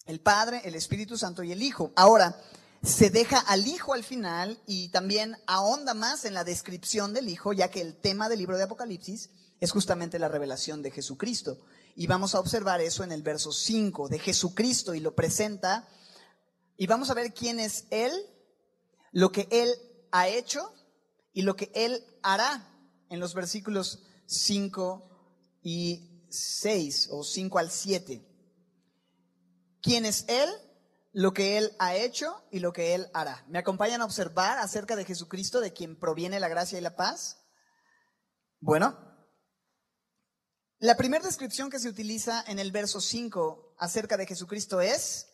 el 0.05 0.19
Padre, 0.19 0.61
el 0.65 0.75
Espíritu 0.75 1.17
Santo 1.17 1.43
y 1.43 1.51
el 1.51 1.61
Hijo. 1.61 1.91
Ahora, 1.95 2.35
se 2.83 3.11
deja 3.11 3.37
al 3.39 3.67
Hijo 3.67 3.93
al 3.93 4.03
final 4.03 4.59
y 4.65 4.89
también 4.89 5.37
ahonda 5.45 5.93
más 5.93 6.25
en 6.25 6.33
la 6.33 6.43
descripción 6.43 7.13
del 7.13 7.29
Hijo, 7.29 7.53
ya 7.53 7.69
que 7.69 7.81
el 7.81 7.95
tema 7.95 8.27
del 8.27 8.39
libro 8.39 8.57
de 8.57 8.63
Apocalipsis 8.63 9.29
es 9.59 9.71
justamente 9.71 10.17
la 10.17 10.27
revelación 10.27 10.81
de 10.81 10.89
Jesucristo. 10.89 11.59
Y 11.95 12.07
vamos 12.07 12.33
a 12.33 12.39
observar 12.39 12.81
eso 12.81 13.03
en 13.03 13.11
el 13.11 13.21
verso 13.21 13.51
5 13.51 14.09
de 14.09 14.17
Jesucristo 14.17 14.95
y 14.95 14.99
lo 14.99 15.13
presenta. 15.13 15.87
Y 16.77 16.87
vamos 16.87 17.11
a 17.11 17.13
ver 17.13 17.33
quién 17.33 17.59
es 17.59 17.85
Él, 17.91 18.11
lo 19.11 19.31
que 19.31 19.47
Él 19.51 19.71
ha 20.11 20.27
hecho 20.27 20.73
y 21.33 21.43
lo 21.43 21.55
que 21.55 21.71
Él 21.75 22.03
hará 22.23 22.70
en 23.11 23.19
los 23.19 23.35
versículos 23.35 24.01
5 24.25 25.59
y 25.61 26.25
6 26.29 27.09
o 27.11 27.23
5 27.23 27.59
al 27.59 27.69
7. 27.69 28.25
¿Quién 29.81 30.05
es 30.05 30.25
Él? 30.29 30.49
Lo 31.11 31.33
que 31.33 31.57
Él 31.57 31.73
ha 31.77 31.93
hecho 31.93 32.41
y 32.51 32.59
lo 32.59 32.71
que 32.71 32.95
Él 32.95 33.09
hará. 33.13 33.45
¿Me 33.49 33.59
acompañan 33.59 34.01
a 34.01 34.05
observar 34.05 34.57
acerca 34.57 34.95
de 34.95 35.03
Jesucristo, 35.03 35.59
de 35.59 35.73
quien 35.73 35.99
proviene 35.99 36.39
la 36.39 36.47
gracia 36.47 36.77
y 36.77 36.81
la 36.81 36.95
paz? 36.95 37.37
Bueno, 38.61 38.97
la 40.79 40.95
primera 40.95 41.25
descripción 41.25 41.69
que 41.69 41.79
se 41.79 41.89
utiliza 41.89 42.43
en 42.47 42.59
el 42.59 42.71
verso 42.71 43.01
5 43.01 43.75
acerca 43.77 44.15
de 44.15 44.25
Jesucristo 44.25 44.79
es 44.79 45.27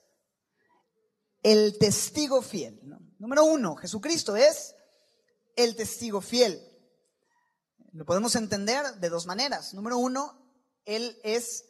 el 1.44 1.78
testigo 1.78 2.42
fiel. 2.42 2.82
Número 3.20 3.46
uno, 3.46 3.76
Jesucristo 3.76 4.36
es 4.36 4.74
el 5.56 5.76
testigo 5.76 6.22
fiel. 6.22 6.60
Lo 7.94 8.06
podemos 8.06 8.36
entender 8.36 8.86
de 8.96 9.10
dos 9.10 9.26
maneras. 9.26 9.74
Número 9.74 9.98
uno, 9.98 10.38
Él 10.86 11.20
es 11.24 11.66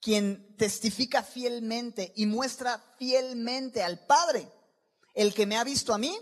quien 0.00 0.56
testifica 0.56 1.22
fielmente 1.22 2.12
y 2.16 2.26
muestra 2.26 2.82
fielmente 2.98 3.82
al 3.82 4.06
Padre. 4.06 4.50
El 5.14 5.34
que 5.34 5.46
me 5.46 5.56
ha 5.56 5.64
visto 5.64 5.92
a 5.92 5.98
mí, 5.98 6.16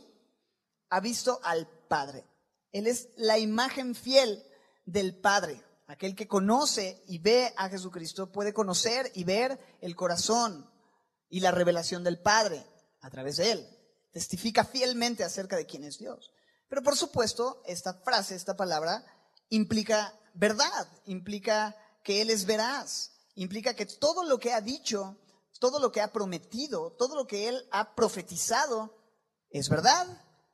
ha 0.91 1.01
visto 1.01 1.41
al 1.43 1.69
Padre. 1.89 2.27
Él 2.73 2.87
es 2.87 3.09
la 3.17 3.39
imagen 3.39 3.95
fiel 3.95 4.43
del 4.85 5.19
Padre. 5.19 5.63
Aquel 5.87 6.15
que 6.15 6.29
conoce 6.29 7.03
y 7.07 7.19
ve 7.19 7.53
a 7.57 7.69
Jesucristo 7.69 8.31
puede 8.31 8.53
conocer 8.53 9.11
y 9.15 9.25
ver 9.25 9.59
el 9.81 9.97
corazón 9.97 10.71
y 11.31 11.41
la 11.41 11.51
revelación 11.51 12.05
del 12.05 12.21
Padre 12.21 12.67
a 13.01 13.11
través 13.11 13.37
de 13.37 13.53
Él. 13.53 13.69
Testifica 14.11 14.65
fielmente 14.65 15.25
acerca 15.25 15.57
de 15.57 15.67
quién 15.67 15.85
es 15.85 15.99
Dios. 15.99 16.33
Pero 16.69 16.83
por 16.83 16.97
supuesto, 16.97 17.63
esta 17.67 17.95
frase, 17.95 18.35
esta 18.35 18.57
palabra, 18.57 19.05
implica 19.51 20.19
verdad, 20.35 20.89
implica 21.07 21.77
que 22.05 22.23
Él 22.23 22.31
es 22.31 22.47
veraz, 22.47 23.13
implica 23.35 23.75
que 23.75 23.87
todo 23.87 24.25
lo 24.25 24.39
que 24.39 24.53
ha 24.53 24.61
dicho, 24.61 25.17
todo 25.59 25.81
lo 25.81 25.93
que 25.93 26.01
ha 26.01 26.13
prometido, 26.13 26.93
todo 26.93 27.17
lo 27.17 27.27
que 27.27 27.49
Él 27.49 27.67
ha 27.71 27.95
profetizado, 27.95 28.97
es 29.51 29.69
verdad 29.69 30.07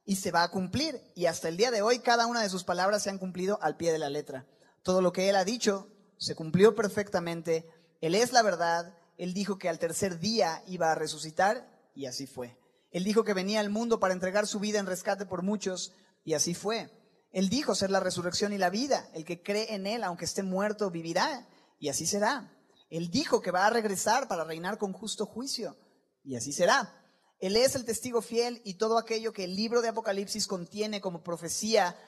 y 0.04 0.16
se 0.16 0.30
va 0.30 0.42
a 0.42 0.50
cumplir. 0.50 1.00
Y 1.14 1.26
hasta 1.26 1.48
el 1.48 1.56
día 1.56 1.70
de 1.70 1.82
hoy 1.82 1.98
cada 1.98 2.26
una 2.26 2.42
de 2.42 2.48
sus 2.48 2.64
palabras 2.64 3.02
se 3.02 3.10
han 3.10 3.18
cumplido 3.18 3.58
al 3.62 3.76
pie 3.76 3.92
de 3.92 3.98
la 3.98 4.10
letra. 4.10 4.46
Todo 4.82 5.00
lo 5.02 5.12
que 5.12 5.28
Él 5.28 5.36
ha 5.36 5.44
dicho 5.44 5.88
se 6.18 6.34
cumplió 6.34 6.74
perfectamente. 6.74 7.68
Él 8.00 8.14
es 8.14 8.32
la 8.32 8.42
verdad. 8.42 8.96
Él 9.16 9.34
dijo 9.34 9.58
que 9.58 9.68
al 9.68 9.78
tercer 9.78 10.18
día 10.18 10.62
iba 10.66 10.90
a 10.90 10.94
resucitar 10.94 11.68
y 11.94 12.06
así 12.06 12.26
fue. 12.26 12.58
Él 12.90 13.04
dijo 13.04 13.24
que 13.24 13.34
venía 13.34 13.60
al 13.60 13.70
mundo 13.70 13.98
para 13.98 14.14
entregar 14.14 14.46
su 14.46 14.60
vida 14.60 14.78
en 14.78 14.86
rescate 14.86 15.26
por 15.26 15.42
muchos 15.42 15.92
y 16.24 16.34
así 16.34 16.54
fue. 16.54 16.90
Él 17.34 17.48
dijo 17.48 17.74
ser 17.74 17.90
la 17.90 17.98
resurrección 17.98 18.52
y 18.52 18.58
la 18.58 18.70
vida. 18.70 19.10
El 19.12 19.24
que 19.24 19.42
cree 19.42 19.74
en 19.74 19.88
Él, 19.88 20.04
aunque 20.04 20.24
esté 20.24 20.44
muerto, 20.44 20.92
vivirá. 20.92 21.48
Y 21.80 21.88
así 21.88 22.06
será. 22.06 22.56
Él 22.90 23.10
dijo 23.10 23.42
que 23.42 23.50
va 23.50 23.66
a 23.66 23.70
regresar 23.70 24.28
para 24.28 24.44
reinar 24.44 24.78
con 24.78 24.92
justo 24.92 25.26
juicio. 25.26 25.76
Y 26.22 26.36
así 26.36 26.52
será. 26.52 27.04
Él 27.40 27.56
es 27.56 27.74
el 27.74 27.84
testigo 27.84 28.22
fiel 28.22 28.62
y 28.64 28.74
todo 28.74 28.98
aquello 28.98 29.32
que 29.32 29.42
el 29.42 29.56
libro 29.56 29.82
de 29.82 29.88
Apocalipsis 29.88 30.46
contiene 30.46 31.00
como 31.00 31.24
profecía 31.24 31.98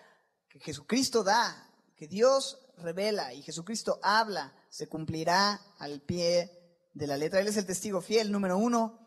que 0.49 0.61
Jesucristo 0.61 1.25
da, 1.25 1.73
que 1.97 2.07
Dios 2.07 2.61
revela 2.77 3.35
y 3.35 3.43
Jesucristo 3.43 3.99
habla, 4.05 4.55
se 4.71 4.87
cumplirá 4.87 5.61
al 5.79 6.03
pie 6.03 6.53
de 6.95 7.07
la 7.09 7.17
letra. 7.17 7.41
Él 7.41 7.49
es 7.49 7.57
el 7.57 7.67
testigo 7.67 8.01
fiel, 8.01 8.31
número 8.31 8.59
uno. 8.59 9.05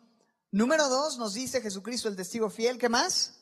Número 0.52 0.90
dos, 0.90 1.18
nos 1.18 1.34
dice 1.34 1.62
Jesucristo 1.62 2.10
el 2.10 2.18
testigo 2.18 2.50
fiel. 2.50 2.78
¿Qué 2.78 2.90
más? 2.90 3.39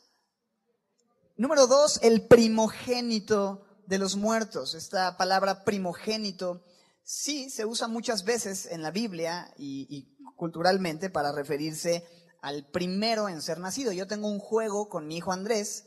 Número 1.38 1.68
dos, 1.68 2.00
el 2.02 2.26
primogénito 2.26 3.64
de 3.86 4.00
los 4.00 4.16
muertos. 4.16 4.74
Esta 4.74 5.18
palabra 5.18 5.64
primogénito 5.64 6.64
sí 7.04 7.52
se 7.52 7.64
usa 7.64 7.88
muchas 7.88 8.26
veces 8.26 8.66
en 8.66 8.82
la 8.82 8.90
Biblia 8.90 9.54
y, 9.56 10.16
culturalmente 10.36 11.12
para 11.12 11.32
referirse 11.32 12.04
al 12.42 12.66
primero 12.72 13.30
en 13.30 13.44
ser 13.44 13.60
nacido. 13.60 13.92
Yo 13.92 14.08
tengo 14.08 14.28
un 14.28 14.40
juego 14.40 14.90
con 14.90 15.06
mi 15.06 15.18
hijo 15.18 15.32
Andrés 15.32 15.86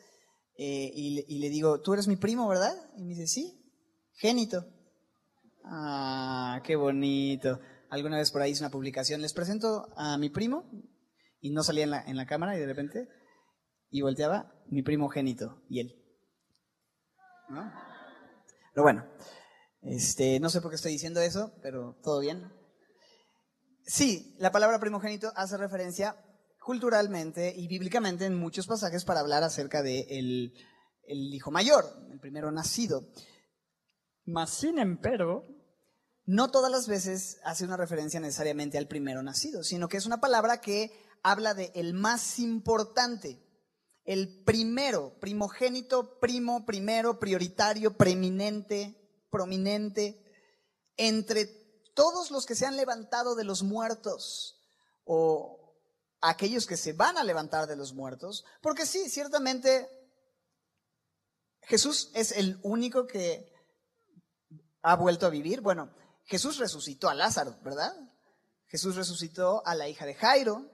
eh, 0.57 0.93
y, 0.95 1.39
le 1.41 1.49
digo, 1.49 1.81
tú 1.81 1.95
eres 1.95 2.07
mi 2.07 2.17
primo, 2.17 2.47
¿verdad? 2.47 2.77
Y 2.97 3.03
me 3.03 3.15
dice, 3.15 3.27
sí, 3.27 3.61
génito. 4.13 4.65
Ah, 5.65 6.63
qué 6.65 6.77
bonito. 6.77 7.59
Alguna 7.91 8.19
vez 8.19 8.31
por 8.31 8.41
ahí 8.41 8.53
hice 8.53 8.63
una 8.63 8.71
publicación, 8.71 9.21
les 9.21 9.33
presento 9.33 9.89
a 9.97 10.17
mi 10.17 10.31
primo 10.31 10.71
y 11.41 11.51
no 11.51 11.65
salía 11.65 12.05
en 12.07 12.17
la 12.17 12.27
cámara 12.27 12.57
y 12.57 12.61
de 12.61 12.67
repente 12.67 13.09
y 13.91 14.03
volteaba 14.03 14.53
mi 14.71 14.83
primogénito 14.83 15.63
y 15.69 15.81
él. 15.81 15.97
¿No? 17.49 17.71
Pero 18.73 18.83
bueno, 18.85 19.05
este, 19.83 20.39
no 20.41 20.49
sé 20.49 20.61
por 20.61 20.71
qué 20.71 20.77
estoy 20.77 20.93
diciendo 20.93 21.21
eso, 21.21 21.53
pero 21.63 21.99
todo 22.03 22.21
bien. 22.21 22.53
Sí, 23.85 24.37
la 24.39 24.53
palabra 24.53 24.79
primogénito 24.79 25.33
hace 25.35 25.57
referencia 25.57 26.17
culturalmente 26.61 27.53
y 27.57 27.67
bíblicamente 27.67 28.27
en 28.27 28.37
muchos 28.37 28.67
pasajes 28.67 29.05
para 29.05 29.21
hablar 29.21 29.43
acerca 29.43 29.83
de 29.83 30.07
el, 30.11 30.55
el 31.05 31.35
hijo 31.35 31.51
mayor, 31.51 31.85
el 32.13 32.21
primero 32.21 32.53
nacido. 32.53 33.11
Mas 34.25 34.51
sin 34.51 34.79
empero, 34.79 35.45
no 36.27 36.51
todas 36.53 36.71
las 36.71 36.87
veces 36.87 37.41
hace 37.43 37.65
una 37.65 37.77
referencia 37.77 38.21
necesariamente 38.21 38.79
al 38.79 38.87
primero 38.87 39.23
nacido, 39.23 39.65
sino 39.65 39.89
que 39.89 39.97
es 39.97 40.07
una 40.07 40.21
palabra 40.21 40.61
que 40.61 40.93
habla 41.25 41.55
de 41.55 41.73
el 41.75 41.95
más 41.95 42.39
importante 42.39 43.43
el 44.05 44.43
primero, 44.45 45.19
primogénito, 45.21 46.19
primo, 46.19 46.65
primero, 46.67 47.19
prioritario, 47.19 47.97
preeminente, 47.97 48.97
prominente, 49.31 50.23
entre 50.97 51.47
todos 51.95 52.31
los 52.31 52.47
que 52.47 52.55
se 52.55 52.67
han 52.67 52.77
levantado 52.77 53.35
de 53.35 53.45
los 53.45 53.63
muertos 53.63 54.61
o 55.05 55.75
aquellos 56.21 56.67
que 56.67 56.77
se 56.77 56.93
van 56.93 57.19
a 57.19 57.25
levantar 57.25 57.67
de 57.67 57.77
los 57.77 57.95
muertos, 57.95 58.45
porque 58.61 58.87
sí, 58.87 59.09
ciertamente 59.09 59.89
Jesús 61.63 62.11
es 62.15 62.33
el 62.33 62.59
único 62.63 63.07
que 63.07 63.53
ha 64.83 64.97
vuelto 64.97 65.27
a 65.27 65.31
vivir. 65.31 65.61
Bueno, 65.61 65.93
Jesús 66.25 66.59
resucitó 66.59 67.09
a 67.09 67.15
Lázaro, 67.15 67.57
¿verdad? 67.63 67.95
Jesús 68.67 68.97
resucitó 68.97 69.67
a 69.67 69.75
la 69.75 69.89
hija 69.89 70.07
de 70.07 70.15
Jairo, 70.15 70.71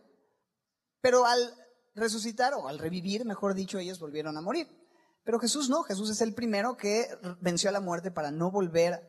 pero 1.00 1.24
al 1.24 1.65
resucitar 1.96 2.54
o 2.54 2.68
al 2.68 2.78
revivir, 2.78 3.24
mejor 3.24 3.54
dicho, 3.54 3.78
ellos 3.78 3.98
volvieron 3.98 4.36
a 4.36 4.40
morir. 4.40 4.68
Pero 5.24 5.40
Jesús 5.40 5.68
no, 5.68 5.82
Jesús 5.82 6.10
es 6.10 6.20
el 6.20 6.34
primero 6.34 6.76
que 6.76 7.08
venció 7.40 7.68
a 7.68 7.72
la 7.72 7.80
muerte 7.80 8.12
para 8.12 8.30
no 8.30 8.52
volver 8.52 9.00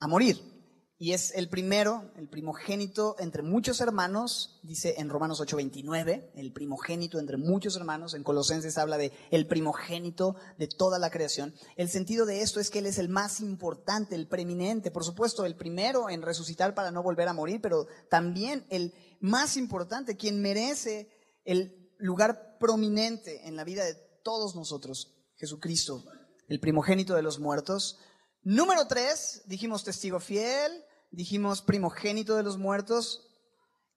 a 0.00 0.08
morir. 0.08 0.56
Y 0.98 1.12
es 1.12 1.34
el 1.34 1.50
primero, 1.50 2.10
el 2.16 2.26
primogénito 2.30 3.16
entre 3.18 3.42
muchos 3.42 3.82
hermanos, 3.82 4.58
dice 4.62 4.94
en 4.96 5.10
Romanos 5.10 5.42
8:29, 5.42 6.30
el 6.34 6.54
primogénito 6.54 7.18
entre 7.18 7.36
muchos 7.36 7.76
hermanos, 7.76 8.14
en 8.14 8.22
Colosenses 8.22 8.78
habla 8.78 8.96
de 8.96 9.12
el 9.30 9.46
primogénito 9.46 10.36
de 10.56 10.68
toda 10.68 10.98
la 10.98 11.10
creación. 11.10 11.54
El 11.76 11.90
sentido 11.90 12.24
de 12.24 12.40
esto 12.40 12.60
es 12.60 12.70
que 12.70 12.78
Él 12.78 12.86
es 12.86 12.98
el 12.98 13.10
más 13.10 13.40
importante, 13.40 14.14
el 14.14 14.26
preeminente, 14.26 14.90
por 14.90 15.04
supuesto, 15.04 15.44
el 15.44 15.56
primero 15.56 16.08
en 16.08 16.22
resucitar 16.22 16.74
para 16.74 16.90
no 16.90 17.02
volver 17.02 17.28
a 17.28 17.34
morir, 17.34 17.60
pero 17.60 17.86
también 18.08 18.64
el 18.70 18.94
más 19.20 19.58
importante, 19.58 20.16
quien 20.16 20.40
merece 20.40 21.10
el 21.46 21.90
lugar 21.98 22.58
prominente 22.58 23.48
en 23.48 23.56
la 23.56 23.64
vida 23.64 23.84
de 23.84 23.94
todos 24.22 24.54
nosotros, 24.54 25.14
Jesucristo, 25.36 26.04
el 26.48 26.60
primogénito 26.60 27.14
de 27.14 27.22
los 27.22 27.38
muertos. 27.38 27.98
Número 28.42 28.86
tres, 28.86 29.42
dijimos 29.46 29.84
testigo 29.84 30.20
fiel, 30.20 30.84
dijimos 31.10 31.62
primogénito 31.62 32.36
de 32.36 32.42
los 32.42 32.58
muertos, 32.58 33.22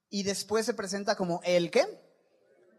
y 0.10 0.24
después 0.24 0.66
se 0.66 0.74
presenta 0.74 1.16
como 1.16 1.42
el 1.44 1.70
qué? 1.70 1.86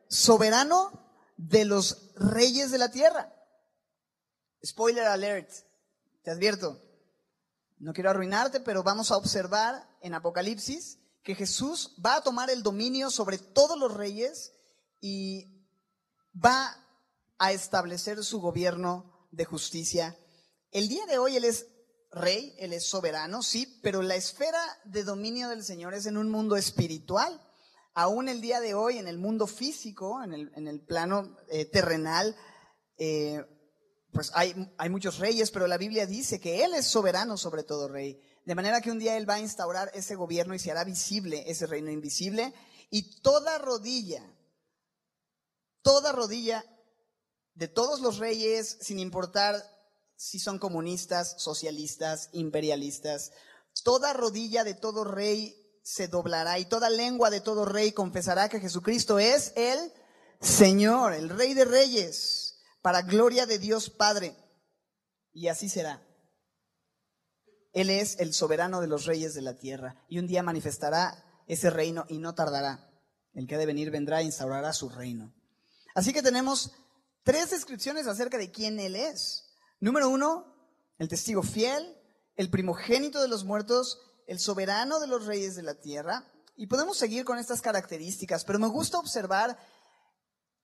Soberano 0.09 0.91
de 1.37 1.65
los 1.65 2.13
reyes 2.17 2.71
de 2.71 2.79
la 2.79 2.91
tierra. 2.91 3.35
Spoiler 4.65 5.07
alert, 5.07 5.51
te 6.23 6.31
advierto, 6.31 6.81
no 7.79 7.93
quiero 7.93 8.11
arruinarte, 8.11 8.61
pero 8.61 8.83
vamos 8.83 9.11
a 9.11 9.17
observar 9.17 9.89
en 10.03 10.15
Apocalipsis 10.15 10.99
que 11.23 11.35
Jesús 11.35 11.97
va 12.05 12.17
a 12.17 12.23
tomar 12.23 12.51
el 12.51 12.63
dominio 12.63 13.11
sobre 13.11 13.39
todos 13.39 13.79
los 13.79 13.95
reyes 13.95 14.53
y 15.01 15.47
va 16.35 16.77
a 17.39 17.53
establecer 17.53 18.23
su 18.23 18.41
gobierno 18.41 19.29
de 19.31 19.45
justicia. 19.45 20.17
El 20.71 20.89
día 20.89 21.07
de 21.07 21.19
hoy 21.19 21.37
Él 21.37 21.45
es 21.45 21.67
rey, 22.11 22.55
Él 22.59 22.73
es 22.73 22.87
soberano, 22.87 23.43
sí, 23.43 23.81
pero 23.83 24.03
la 24.03 24.17
esfera 24.17 24.61
de 24.85 25.05
dominio 25.05 25.49
del 25.49 25.65
Señor 25.65 25.95
es 25.95 26.07
en 26.07 26.17
un 26.17 26.31
mundo 26.31 26.57
espiritual. 26.57 27.41
Aún 27.95 28.29
el 28.29 28.41
día 28.41 28.61
de 28.61 28.75
hoy, 28.75 28.99
en 28.99 29.09
el 29.09 29.19
mundo 29.19 29.47
físico, 29.47 30.23
en 30.23 30.33
el, 30.33 30.81
plano 30.83 31.37
eh, 31.49 31.65
terrenal, 31.65 32.37
eh, 32.99 33.45
pues 34.13 34.31
hay, 34.35 34.73
hay 34.79 34.89
muchos 34.91 35.19
reyes, 35.19 35.51
pero 35.51 35.67
la 35.67 35.79
Biblia 35.79 36.07
dice 36.07 36.41
que 36.41 36.65
Él 36.65 36.75
es 36.75 36.87
soberano 36.87 37.37
sobre 37.37 37.63
todo 37.63 37.89
rey. 37.89 38.21
De 38.45 38.55
manera 38.55 38.81
que 38.81 38.91
un 38.91 38.99
día 38.99 39.17
Él 39.17 39.29
va 39.29 39.35
a 39.35 39.41
instaurar 39.41 39.91
ese 39.95 40.15
gobierno 40.15 40.55
y 40.55 40.59
se 40.59 40.71
hará 40.71 40.85
visible 40.85 41.45
ese 41.47 41.67
reino 41.67 41.91
invisible. 41.91 42.53
Y 42.91 43.21
toda 43.21 43.59
rodilla, 43.59 44.23
toda 45.83 46.13
rodilla 46.13 46.65
de 47.55 47.69
todos 47.69 48.01
los 48.01 48.19
reyes, 48.19 48.79
sin 48.81 48.99
importar 48.99 49.63
si 50.17 50.39
son 50.39 50.59
comunistas, 50.59 51.37
socialistas, 51.39 52.29
imperialistas, 52.33 53.33
toda 53.83 54.13
rodilla 54.13 54.65
de 54.65 54.75
todo 54.75 55.05
rey 55.05 55.57
se 55.83 56.09
doblará 56.09 56.59
y 56.59 56.67
toda 56.67 56.91
lengua 56.91 57.31
de 57.31 57.41
todo 57.41 57.65
rey 57.65 57.93
confesará 57.93 58.49
que 58.49 58.61
Jesucristo 58.61 59.19
es 59.19 59.53
el 59.57 59.93
Señor, 60.41 61.13
el 61.13 61.29
Rey 61.29 61.55
de 61.55 61.65
Reyes 61.65 62.59
para 62.83 63.03
gloria 63.03 63.47
de 63.47 63.59
Dios 63.59 63.91
Padre. 63.91 64.37
Y 65.33 65.49
así 65.49 65.69
será. 65.69 66.03
Él 67.73 67.91
es 67.91 68.19
el 68.19 68.33
soberano 68.33 68.81
de 68.81 68.89
los 68.89 69.05
reyes 69.05 69.35
de 69.35 69.43
la 69.43 69.59
tierra 69.59 70.05
y 70.09 70.19
un 70.19 70.27
día 70.27 70.43
manifestará 70.43 71.43
ese 71.47 71.71
reino 71.71 72.05
y 72.09 72.19
no 72.19 72.35
tardará. 72.35 72.91
El 73.33 73.47
que 73.47 73.55
ha 73.55 73.59
de 73.59 73.67
venir 73.67 73.91
vendrá 73.91 74.21
e 74.21 74.25
instaurará 74.25 74.73
su 74.73 74.89
reino. 74.89 75.35
Así 75.95 76.13
que 76.13 76.23
tenemos 76.23 76.73
tres 77.23 77.51
descripciones 77.51 78.07
acerca 78.07 78.39
de 78.39 78.51
quién 78.51 78.79
Él 78.81 78.97
es. 78.97 79.51
Número 79.81 80.09
uno, 80.09 80.55
el 80.99 81.09
testigo 81.09 81.43
fiel, 81.43 81.97
el 82.37 82.51
primogénito 82.51 83.21
de 83.21 83.29
los 83.29 83.45
muertos, 83.45 83.99
el 84.27 84.39
soberano 84.39 85.01
de 85.01 85.07
los 85.07 85.27
reyes 85.27 85.57
de 85.57 85.63
la 85.63 85.75
tierra. 85.75 86.25
Y 86.57 86.67
podemos 86.67 86.99
seguir 86.99 87.25
con 87.25 87.39
estas 87.39 87.63
características, 87.63 88.45
pero 88.45 88.59
me 88.59 88.69
gusta 88.69 88.99
observar 88.99 89.59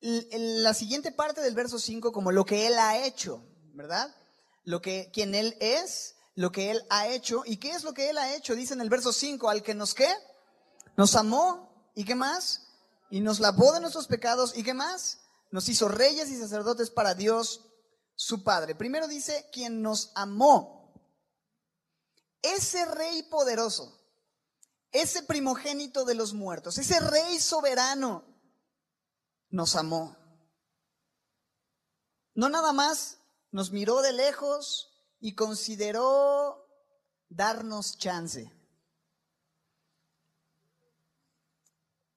la 0.00 0.74
siguiente 0.74 1.10
parte 1.10 1.40
del 1.40 1.54
verso 1.54 1.78
5 1.78 2.12
como 2.12 2.32
lo 2.32 2.44
que 2.44 2.66
Él 2.66 2.78
ha 2.78 3.04
hecho, 3.04 3.42
¿verdad? 3.72 4.14
Lo 4.64 4.80
que, 4.82 5.10
quien 5.12 5.34
Él 5.34 5.56
es, 5.60 6.16
lo 6.34 6.52
que 6.52 6.70
Él 6.70 6.84
ha 6.90 7.08
hecho. 7.08 7.42
¿Y 7.46 7.56
qué 7.56 7.70
es 7.70 7.82
lo 7.82 7.94
que 7.94 8.10
Él 8.10 8.18
ha 8.18 8.34
hecho? 8.34 8.54
Dice 8.54 8.74
en 8.74 8.80
el 8.80 8.90
verso 8.90 9.12
5, 9.12 9.48
al 9.48 9.62
que 9.62 9.74
nos 9.74 9.94
qué? 9.94 10.08
Nos 10.96 11.16
amó. 11.16 11.90
¿Y 11.94 12.04
qué 12.04 12.14
más? 12.14 12.65
Y 13.10 13.20
nos 13.20 13.40
lavó 13.40 13.72
de 13.72 13.80
nuestros 13.80 14.06
pecados. 14.06 14.56
¿Y 14.56 14.62
qué 14.62 14.74
más? 14.74 15.20
Nos 15.50 15.68
hizo 15.68 15.88
reyes 15.88 16.28
y 16.28 16.38
sacerdotes 16.38 16.90
para 16.90 17.14
Dios, 17.14 17.66
su 18.14 18.42
Padre. 18.42 18.74
Primero 18.74 19.06
dice, 19.08 19.48
quien 19.52 19.82
nos 19.82 20.12
amó. 20.14 20.94
Ese 22.42 22.84
rey 22.84 23.22
poderoso, 23.24 24.00
ese 24.92 25.22
primogénito 25.22 26.04
de 26.04 26.14
los 26.14 26.32
muertos, 26.32 26.78
ese 26.78 27.00
rey 27.00 27.38
soberano, 27.40 28.24
nos 29.50 29.76
amó. 29.76 30.16
No 32.34 32.48
nada 32.48 32.72
más 32.72 33.18
nos 33.50 33.70
miró 33.72 34.02
de 34.02 34.12
lejos 34.12 34.92
y 35.20 35.34
consideró 35.34 36.68
darnos 37.28 37.98
chance. 37.98 38.52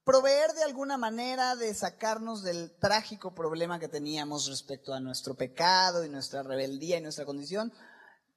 Proveer 0.09 0.53
de 0.53 0.63
alguna 0.63 0.97
manera 0.97 1.55
de 1.55 1.71
sacarnos 1.75 2.41
del 2.41 2.75
trágico 2.79 3.35
problema 3.35 3.77
que 3.77 3.87
teníamos 3.87 4.47
respecto 4.47 4.91
a 4.91 4.99
nuestro 4.99 5.35
pecado 5.35 6.03
y 6.03 6.09
nuestra 6.09 6.41
rebeldía 6.41 6.97
y 6.97 7.01
nuestra 7.01 7.25
condición. 7.25 7.71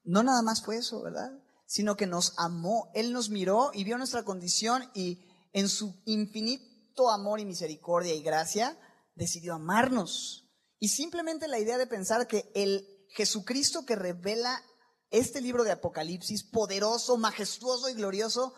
No 0.04 0.22
nada 0.22 0.42
más 0.42 0.62
fue 0.62 0.76
eso, 0.76 1.00
¿verdad? 1.00 1.32
Sino 1.64 1.96
que 1.96 2.06
nos 2.06 2.34
amó. 2.36 2.90
Él 2.92 3.14
nos 3.14 3.30
miró 3.30 3.70
y 3.72 3.84
vio 3.84 3.96
nuestra 3.96 4.22
condición 4.22 4.84
y 4.92 5.24
en 5.54 5.70
su 5.70 5.98
infinito 6.04 7.08
amor 7.08 7.40
y 7.40 7.46
misericordia 7.46 8.12
y 8.12 8.22
gracia, 8.22 8.78
decidió 9.14 9.54
amarnos. 9.54 10.52
Y 10.78 10.88
simplemente 10.88 11.48
la 11.48 11.58
idea 11.58 11.78
de 11.78 11.86
pensar 11.86 12.26
que 12.26 12.52
el 12.54 12.86
Jesucristo 13.16 13.86
que 13.86 13.96
revela 13.96 14.62
este 15.10 15.40
libro 15.40 15.64
de 15.64 15.72
Apocalipsis, 15.72 16.44
poderoso, 16.44 17.16
majestuoso 17.16 17.88
y 17.88 17.94
glorioso, 17.94 18.52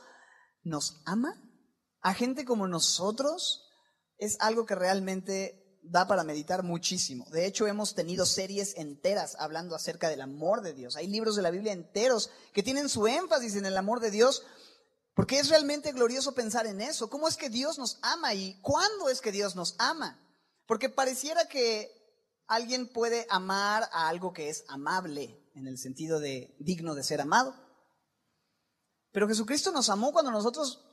nos 0.64 1.00
ama 1.07 1.43
a 2.04 2.12
gente 2.12 2.44
como 2.44 2.68
nosotros, 2.68 3.66
es 4.18 4.36
algo 4.40 4.66
que 4.66 4.74
realmente 4.74 5.80
da 5.82 6.06
para 6.06 6.22
meditar 6.22 6.62
muchísimo. 6.62 7.24
De 7.30 7.46
hecho, 7.46 7.66
hemos 7.66 7.94
tenido 7.94 8.26
series 8.26 8.76
enteras 8.76 9.36
hablando 9.38 9.74
acerca 9.74 10.10
del 10.10 10.20
amor 10.20 10.60
de 10.60 10.74
Dios. 10.74 10.96
Hay 10.96 11.06
libros 11.06 11.34
de 11.34 11.40
la 11.40 11.50
Biblia 11.50 11.72
enteros 11.72 12.30
que 12.52 12.62
tienen 12.62 12.90
su 12.90 13.06
énfasis 13.06 13.56
en 13.56 13.64
el 13.64 13.76
amor 13.78 14.00
de 14.00 14.10
Dios 14.10 14.42
porque 15.14 15.38
es 15.38 15.48
realmente 15.48 15.92
glorioso 15.92 16.34
pensar 16.34 16.66
en 16.66 16.82
eso. 16.82 17.08
¿Cómo 17.08 17.26
es 17.26 17.38
que 17.38 17.48
Dios 17.48 17.78
nos 17.78 17.98
ama 18.02 18.34
y 18.34 18.60
cuándo 18.60 19.08
es 19.08 19.22
que 19.22 19.32
Dios 19.32 19.56
nos 19.56 19.74
ama? 19.78 20.20
Porque 20.66 20.90
pareciera 20.90 21.48
que 21.48 21.90
alguien 22.46 22.86
puede 22.92 23.26
amar 23.30 23.88
a 23.92 24.08
algo 24.08 24.34
que 24.34 24.50
es 24.50 24.64
amable, 24.68 25.42
en 25.54 25.66
el 25.66 25.78
sentido 25.78 26.20
de 26.20 26.54
digno 26.58 26.94
de 26.94 27.02
ser 27.02 27.22
amado. 27.22 27.54
Pero 29.10 29.26
Jesucristo 29.26 29.72
nos 29.72 29.88
amó 29.88 30.12
cuando 30.12 30.30
nosotros 30.30 30.84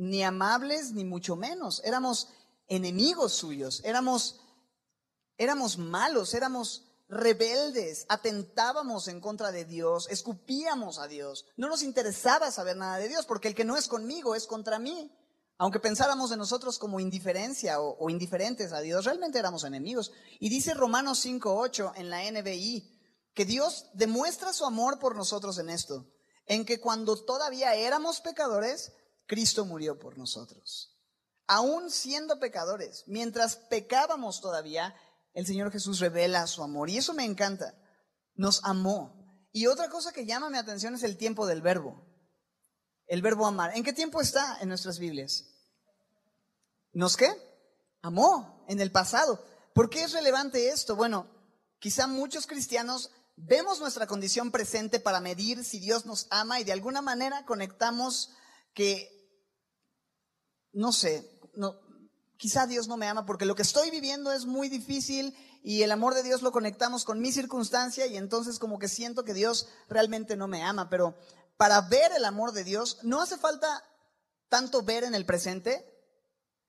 ni 0.00 0.22
amables 0.22 0.92
ni 0.92 1.04
mucho 1.04 1.36
menos, 1.36 1.82
éramos 1.84 2.28
enemigos 2.68 3.32
suyos, 3.32 3.82
éramos 3.84 4.40
éramos 5.36 5.78
malos, 5.78 6.34
éramos 6.34 6.84
rebeldes, 7.08 8.06
atentábamos 8.08 9.08
en 9.08 9.20
contra 9.20 9.52
de 9.52 9.64
Dios, 9.64 10.06
escupíamos 10.10 10.98
a 10.98 11.08
Dios. 11.08 11.46
No 11.56 11.68
nos 11.68 11.82
interesaba 11.82 12.50
saber 12.50 12.76
nada 12.76 12.98
de 12.98 13.08
Dios, 13.08 13.26
porque 13.26 13.48
el 13.48 13.54
que 13.54 13.64
no 13.64 13.76
es 13.76 13.88
conmigo 13.88 14.34
es 14.34 14.46
contra 14.46 14.78
mí. 14.78 15.10
Aunque 15.56 15.80
pensáramos 15.80 16.30
de 16.30 16.36
nosotros 16.36 16.78
como 16.78 17.00
indiferencia 17.00 17.80
o, 17.80 18.08
indiferentes 18.08 18.72
a 18.72 18.80
Dios, 18.80 19.04
realmente 19.04 19.38
éramos 19.38 19.64
enemigos. 19.64 20.12
Y 20.38 20.48
dice 20.48 20.72
Romanos 20.72 21.24
5.8 21.24 21.92
en 21.96 22.10
la 22.10 22.22
NBI, 22.30 22.98
que 23.34 23.44
Dios 23.44 23.86
demuestra 23.92 24.52
su 24.52 24.64
amor 24.64 24.98
por 24.98 25.16
nosotros 25.16 25.58
en 25.58 25.68
esto, 25.68 26.06
en 26.46 26.64
que 26.64 26.80
cuando 26.80 27.22
todavía 27.24 27.74
éramos 27.74 28.20
pecadores, 28.20 28.92
Cristo 29.30 29.64
murió 29.64 29.96
por 29.96 30.18
nosotros. 30.18 30.98
Aún 31.46 31.88
siendo 31.92 32.40
pecadores, 32.40 33.04
mientras 33.06 33.54
pecábamos 33.54 34.40
todavía, 34.40 34.92
el 35.34 35.46
Señor 35.46 35.70
Jesús 35.70 36.00
revela 36.00 36.48
su 36.48 36.64
amor. 36.64 36.90
Y 36.90 36.98
eso 36.98 37.14
me 37.14 37.24
encanta. 37.24 37.78
Nos 38.34 38.60
amó. 38.64 39.46
Y 39.52 39.68
otra 39.68 39.88
cosa 39.88 40.12
que 40.12 40.26
llama 40.26 40.50
mi 40.50 40.58
atención 40.58 40.96
es 40.96 41.04
el 41.04 41.16
tiempo 41.16 41.46
del 41.46 41.62
verbo. 41.62 42.04
El 43.06 43.22
verbo 43.22 43.46
amar. 43.46 43.70
¿En 43.76 43.84
qué 43.84 43.92
tiempo 43.92 44.20
está 44.20 44.58
en 44.62 44.68
nuestras 44.68 44.98
Biblias? 44.98 45.46
¿Nos 46.92 47.16
qué? 47.16 47.30
Amó 48.02 48.64
en 48.66 48.80
el 48.80 48.90
pasado. 48.90 49.44
¿Por 49.76 49.90
qué 49.90 50.02
es 50.02 50.12
relevante 50.12 50.70
esto? 50.70 50.96
Bueno, 50.96 51.28
quizá 51.78 52.08
muchos 52.08 52.48
cristianos 52.48 53.12
vemos 53.36 53.78
nuestra 53.78 54.08
condición 54.08 54.50
presente 54.50 54.98
para 54.98 55.20
medir 55.20 55.64
si 55.64 55.78
Dios 55.78 56.04
nos 56.04 56.26
ama 56.30 56.58
y 56.58 56.64
de 56.64 56.72
alguna 56.72 57.00
manera 57.00 57.46
conectamos 57.46 58.32
que, 58.74 59.19
no 60.72 60.92
sé, 60.92 61.28
no, 61.54 61.76
quizá 62.36 62.66
Dios 62.66 62.88
no 62.88 62.96
me 62.96 63.06
ama 63.06 63.26
porque 63.26 63.44
lo 63.44 63.54
que 63.54 63.62
estoy 63.62 63.90
viviendo 63.90 64.32
es 64.32 64.46
muy 64.46 64.68
difícil 64.68 65.36
y 65.62 65.82
el 65.82 65.92
amor 65.92 66.14
de 66.14 66.22
Dios 66.22 66.42
lo 66.42 66.52
conectamos 66.52 67.04
con 67.04 67.20
mi 67.20 67.32
circunstancia 67.32 68.06
y 68.06 68.16
entonces 68.16 68.58
como 68.58 68.78
que 68.78 68.88
siento 68.88 69.24
que 69.24 69.34
Dios 69.34 69.68
realmente 69.88 70.36
no 70.36 70.48
me 70.48 70.62
ama. 70.62 70.88
Pero 70.88 71.14
para 71.56 71.82
ver 71.82 72.12
el 72.16 72.24
amor 72.24 72.52
de 72.52 72.64
Dios 72.64 72.98
no 73.02 73.20
hace 73.20 73.36
falta 73.36 73.84
tanto 74.48 74.82
ver 74.82 75.04
en 75.04 75.14
el 75.14 75.26
presente, 75.26 75.86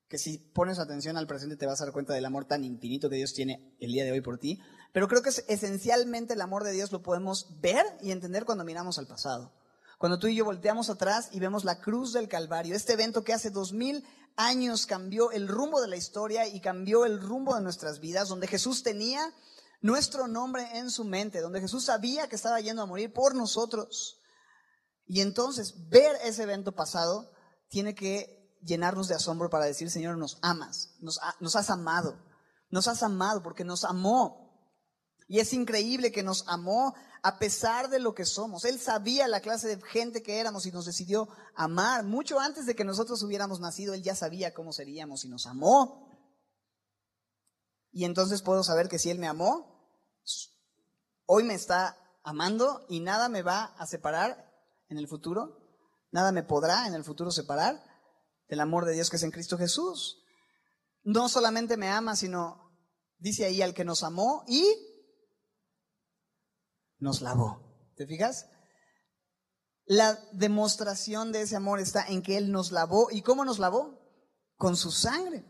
que 0.09 0.17
si 0.17 0.37
pones 0.37 0.77
atención 0.77 1.15
al 1.15 1.25
presente 1.25 1.55
te 1.55 1.65
vas 1.65 1.79
a 1.79 1.85
dar 1.85 1.93
cuenta 1.93 2.13
del 2.13 2.25
amor 2.25 2.43
tan 2.43 2.65
infinito 2.65 3.09
que 3.09 3.15
Dios 3.15 3.33
tiene 3.33 3.77
el 3.79 3.93
día 3.93 4.03
de 4.03 4.11
hoy 4.11 4.19
por 4.19 4.37
ti. 4.37 4.59
Pero 4.91 5.07
creo 5.07 5.21
que 5.21 5.29
es 5.29 5.45
esencialmente 5.47 6.33
el 6.33 6.41
amor 6.41 6.65
de 6.65 6.73
Dios 6.73 6.91
lo 6.91 7.01
podemos 7.01 7.61
ver 7.61 7.85
y 8.01 8.11
entender 8.11 8.43
cuando 8.43 8.65
miramos 8.65 8.99
al 8.99 9.07
pasado. 9.07 9.53
Cuando 10.01 10.17
tú 10.17 10.25
y 10.25 10.35
yo 10.35 10.45
volteamos 10.45 10.89
atrás 10.89 11.29
y 11.31 11.39
vemos 11.39 11.63
la 11.63 11.79
cruz 11.79 12.11
del 12.11 12.27
Calvario, 12.27 12.75
este 12.75 12.93
evento 12.93 13.23
que 13.23 13.33
hace 13.33 13.51
dos 13.51 13.71
mil 13.71 14.03
años 14.35 14.87
cambió 14.87 15.29
el 15.29 15.47
rumbo 15.47 15.79
de 15.79 15.87
la 15.87 15.95
historia 15.95 16.47
y 16.47 16.59
cambió 16.59 17.05
el 17.05 17.21
rumbo 17.21 17.53
de 17.53 17.61
nuestras 17.61 17.99
vidas, 17.99 18.27
donde 18.27 18.47
Jesús 18.47 18.81
tenía 18.81 19.21
nuestro 19.79 20.27
nombre 20.27 20.79
en 20.79 20.89
su 20.89 21.03
mente, 21.03 21.39
donde 21.39 21.61
Jesús 21.61 21.85
sabía 21.85 22.27
que 22.27 22.35
estaba 22.35 22.59
yendo 22.59 22.81
a 22.81 22.87
morir 22.87 23.13
por 23.13 23.35
nosotros. 23.35 24.19
Y 25.05 25.21
entonces 25.21 25.87
ver 25.89 26.17
ese 26.23 26.41
evento 26.41 26.71
pasado 26.71 27.31
tiene 27.69 27.93
que 27.93 28.57
llenarnos 28.63 29.07
de 29.07 29.13
asombro 29.13 29.51
para 29.51 29.65
decir, 29.65 29.91
Señor, 29.91 30.17
nos 30.17 30.39
amas, 30.41 30.95
nos, 30.99 31.19
nos 31.39 31.55
has 31.55 31.69
amado, 31.69 32.17
nos 32.71 32.87
has 32.87 33.03
amado 33.03 33.43
porque 33.43 33.63
nos 33.63 33.83
amó. 33.83 34.49
Y 35.27 35.41
es 35.41 35.53
increíble 35.53 36.11
que 36.11 36.23
nos 36.23 36.43
amó 36.47 36.95
a 37.23 37.37
pesar 37.37 37.89
de 37.89 37.99
lo 37.99 38.13
que 38.13 38.25
somos. 38.25 38.65
Él 38.65 38.79
sabía 38.79 39.27
la 39.27 39.41
clase 39.41 39.67
de 39.67 39.81
gente 39.81 40.23
que 40.23 40.39
éramos 40.39 40.65
y 40.65 40.71
nos 40.71 40.85
decidió 40.85 41.27
amar. 41.55 42.03
Mucho 42.03 42.39
antes 42.39 42.65
de 42.65 42.75
que 42.75 42.83
nosotros 42.83 43.21
hubiéramos 43.23 43.59
nacido, 43.59 43.93
Él 43.93 44.01
ya 44.01 44.15
sabía 44.15 44.53
cómo 44.53 44.73
seríamos 44.73 45.23
y 45.23 45.29
nos 45.29 45.45
amó. 45.45 46.09
Y 47.91 48.05
entonces 48.05 48.41
puedo 48.41 48.63
saber 48.63 48.89
que 48.89 48.97
si 48.97 49.09
Él 49.09 49.19
me 49.19 49.27
amó, 49.27 49.87
hoy 51.25 51.43
me 51.43 51.53
está 51.53 51.97
amando 52.23 52.85
y 52.89 53.01
nada 53.01 53.29
me 53.29 53.43
va 53.43 53.65
a 53.77 53.85
separar 53.85 54.51
en 54.89 54.97
el 54.97 55.07
futuro, 55.07 55.57
nada 56.11 56.31
me 56.31 56.43
podrá 56.43 56.87
en 56.87 56.93
el 56.93 57.03
futuro 57.03 57.31
separar 57.31 57.83
del 58.47 58.59
amor 58.59 58.85
de 58.85 58.93
Dios 58.93 59.09
que 59.09 59.17
es 59.17 59.23
en 59.23 59.31
Cristo 59.31 59.57
Jesús. 59.57 60.23
No 61.03 61.29
solamente 61.29 61.77
me 61.77 61.89
ama, 61.89 62.15
sino 62.15 62.71
dice 63.17 63.45
ahí 63.45 63.61
al 63.61 63.73
que 63.73 63.85
nos 63.85 64.03
amó 64.03 64.43
y 64.47 64.90
nos 67.01 67.21
lavó. 67.21 67.91
¿Te 67.97 68.07
fijas? 68.07 68.47
La 69.85 70.17
demostración 70.31 71.33
de 71.33 71.41
ese 71.41 71.57
amor 71.57 71.81
está 71.81 72.07
en 72.07 72.21
que 72.21 72.37
Él 72.37 72.51
nos 72.51 72.71
lavó. 72.71 73.09
¿Y 73.11 73.23
cómo 73.23 73.43
nos 73.43 73.59
lavó? 73.59 73.99
Con 74.55 74.77
su 74.77 74.91
sangre. 74.91 75.43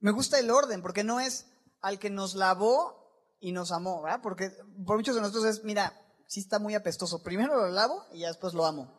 Me 0.00 0.10
gusta 0.10 0.38
el 0.38 0.50
orden, 0.50 0.82
porque 0.82 1.04
no 1.04 1.20
es 1.20 1.46
al 1.80 1.98
que 1.98 2.10
nos 2.10 2.34
lavó 2.34 3.36
y 3.40 3.52
nos 3.52 3.72
amó, 3.72 4.02
¿verdad? 4.02 4.20
Porque 4.22 4.50
por 4.84 4.96
muchos 4.96 5.14
de 5.14 5.20
nosotros 5.20 5.44
es, 5.46 5.64
mira, 5.64 5.92
sí 6.26 6.40
está 6.40 6.58
muy 6.58 6.74
apestoso. 6.74 7.22
Primero 7.22 7.56
lo 7.56 7.68
lavo 7.68 8.04
y 8.12 8.20
ya 8.20 8.28
después 8.28 8.52
lo 8.54 8.66
amo. 8.66 8.92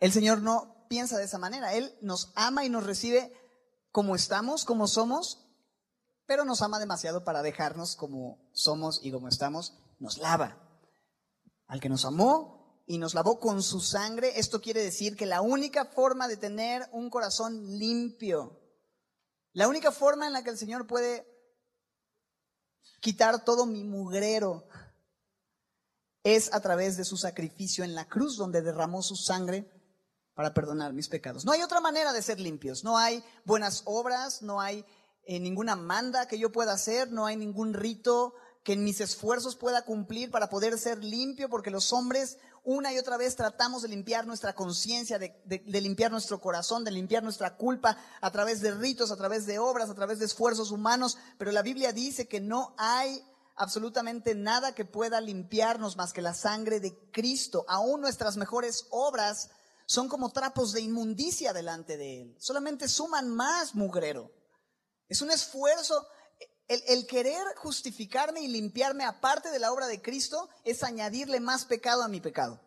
El 0.00 0.12
Señor 0.12 0.42
no 0.42 0.86
piensa 0.88 1.16
de 1.16 1.24
esa 1.24 1.38
manera. 1.38 1.74
Él 1.74 1.96
nos 2.02 2.32
ama 2.34 2.64
y 2.64 2.68
nos 2.68 2.84
recibe 2.84 3.32
como 3.90 4.16
estamos, 4.16 4.64
como 4.64 4.88
somos, 4.88 5.43
pero 6.26 6.44
nos 6.44 6.62
ama 6.62 6.78
demasiado 6.78 7.24
para 7.24 7.42
dejarnos 7.42 7.96
como 7.96 8.38
somos 8.52 9.00
y 9.02 9.10
como 9.10 9.28
estamos. 9.28 9.74
Nos 9.98 10.18
lava. 10.18 10.60
Al 11.66 11.80
que 11.80 11.88
nos 11.88 12.04
amó 12.04 12.82
y 12.86 12.98
nos 12.98 13.14
lavó 13.14 13.38
con 13.38 13.62
su 13.62 13.80
sangre, 13.80 14.38
esto 14.38 14.60
quiere 14.60 14.82
decir 14.82 15.16
que 15.16 15.26
la 15.26 15.40
única 15.40 15.86
forma 15.86 16.28
de 16.28 16.36
tener 16.36 16.88
un 16.92 17.10
corazón 17.10 17.78
limpio, 17.78 18.60
la 19.52 19.68
única 19.68 19.92
forma 19.92 20.26
en 20.26 20.32
la 20.32 20.42
que 20.42 20.50
el 20.50 20.58
Señor 20.58 20.86
puede 20.86 21.26
quitar 23.00 23.44
todo 23.44 23.66
mi 23.66 23.84
mugrero 23.84 24.66
es 26.22 26.52
a 26.54 26.60
través 26.60 26.96
de 26.96 27.04
su 27.04 27.16
sacrificio 27.16 27.84
en 27.84 27.94
la 27.94 28.06
cruz, 28.06 28.36
donde 28.36 28.62
derramó 28.62 29.02
su 29.02 29.14
sangre 29.14 29.70
para 30.34 30.52
perdonar 30.52 30.92
mis 30.92 31.08
pecados. 31.08 31.44
No 31.44 31.52
hay 31.52 31.62
otra 31.62 31.80
manera 31.80 32.12
de 32.12 32.22
ser 32.22 32.40
limpios. 32.40 32.82
No 32.82 32.98
hay 32.98 33.22
buenas 33.44 33.82
obras, 33.84 34.42
no 34.42 34.60
hay 34.60 34.84
eh, 35.26 35.40
ninguna 35.40 35.76
manda 35.76 36.28
que 36.28 36.38
yo 36.38 36.52
pueda 36.52 36.72
hacer, 36.72 37.10
no 37.10 37.26
hay 37.26 37.36
ningún 37.36 37.74
rito 37.74 38.34
que 38.62 38.72
en 38.72 38.84
mis 38.84 39.00
esfuerzos 39.00 39.56
pueda 39.56 39.82
cumplir 39.82 40.30
para 40.30 40.48
poder 40.48 40.78
ser 40.78 41.04
limpio, 41.04 41.50
porque 41.50 41.70
los 41.70 41.92
hombres 41.92 42.38
una 42.64 42.94
y 42.94 42.98
otra 42.98 43.18
vez 43.18 43.36
tratamos 43.36 43.82
de 43.82 43.88
limpiar 43.88 44.26
nuestra 44.26 44.54
conciencia, 44.54 45.18
de, 45.18 45.38
de, 45.44 45.80
limpiar 45.82 46.10
nuestro 46.10 46.40
corazón, 46.40 46.82
de 46.82 46.90
limpiar 46.90 47.22
nuestra 47.22 47.56
culpa 47.56 47.98
a 48.22 48.30
través 48.30 48.62
de 48.62 48.72
ritos, 48.72 49.10
a 49.10 49.16
través 49.16 49.44
de 49.44 49.58
obras, 49.58 49.90
a 49.90 49.94
través 49.94 50.18
de 50.18 50.24
esfuerzos 50.24 50.70
humanos, 50.70 51.18
pero 51.36 51.52
la 51.52 51.60
Biblia 51.60 51.92
dice 51.92 52.26
que 52.26 52.40
no 52.40 52.74
hay 52.78 53.22
absolutamente 53.56 54.34
nada 54.34 54.74
que 54.74 54.86
pueda 54.86 55.20
limpiarnos 55.20 55.96
más 55.96 56.14
que 56.14 56.22
la 56.22 56.32
sangre 56.32 56.80
de 56.80 56.96
Cristo. 57.12 57.66
Aún 57.68 58.00
nuestras 58.00 58.38
mejores 58.38 58.86
obras 58.90 59.50
son 59.86 60.08
como 60.08 60.32
trapos 60.32 60.72
de 60.72 60.80
inmundicia 60.80 61.52
delante 61.52 61.96
de 61.96 62.22
Él. 62.22 62.36
Solamente 62.38 62.88
suman 62.88 63.28
más 63.28 63.74
mugrero. 63.74 64.32
Es 65.14 65.22
un 65.22 65.30
esfuerzo. 65.30 66.08
El, 66.66 67.06
querer 67.06 67.40
justificarme 67.58 68.40
y 68.40 68.48
limpiarme 68.48 69.04
aparte 69.04 69.48
de 69.52 69.60
la 69.60 69.70
obra 69.70 69.86
de 69.86 70.02
Cristo 70.02 70.48
es 70.64 70.82
añadirle 70.82 71.38
más 71.38 71.66
pecado 71.66 72.02
a 72.02 72.08
mi 72.08 72.20
pecado. 72.20 72.60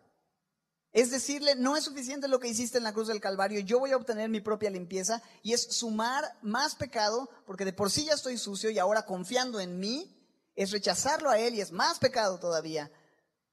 Es 0.90 1.10
decirle, 1.10 1.56
no 1.56 1.76
es 1.76 1.84
suficiente 1.84 2.26
lo 2.26 2.40
que 2.40 2.48
hiciste 2.48 2.78
en 2.78 2.84
la 2.84 2.94
cruz 2.94 3.08
del 3.08 3.20
Calvario, 3.20 3.60
yo 3.60 3.78
voy 3.78 3.90
a 3.90 3.98
obtener 3.98 4.30
mi 4.30 4.40
propia 4.40 4.70
limpieza 4.70 5.20
y 5.42 5.52
es 5.52 5.60
sumar 5.60 6.24
más 6.40 6.74
pecado 6.74 7.28
porque 7.44 7.66
de 7.66 7.74
por 7.74 7.90
sí 7.90 8.06
ya 8.06 8.14
estoy 8.14 8.38
sucio 8.38 8.70
y 8.70 8.78
ahora 8.78 9.04
confiando 9.04 9.60
en 9.60 9.78
mí 9.78 10.18
es 10.56 10.70
rechazarlo 10.70 11.28
a 11.28 11.38
Él 11.38 11.54
y 11.54 11.60
es 11.60 11.70
más 11.70 11.98
pecado 11.98 12.38
todavía. 12.38 12.90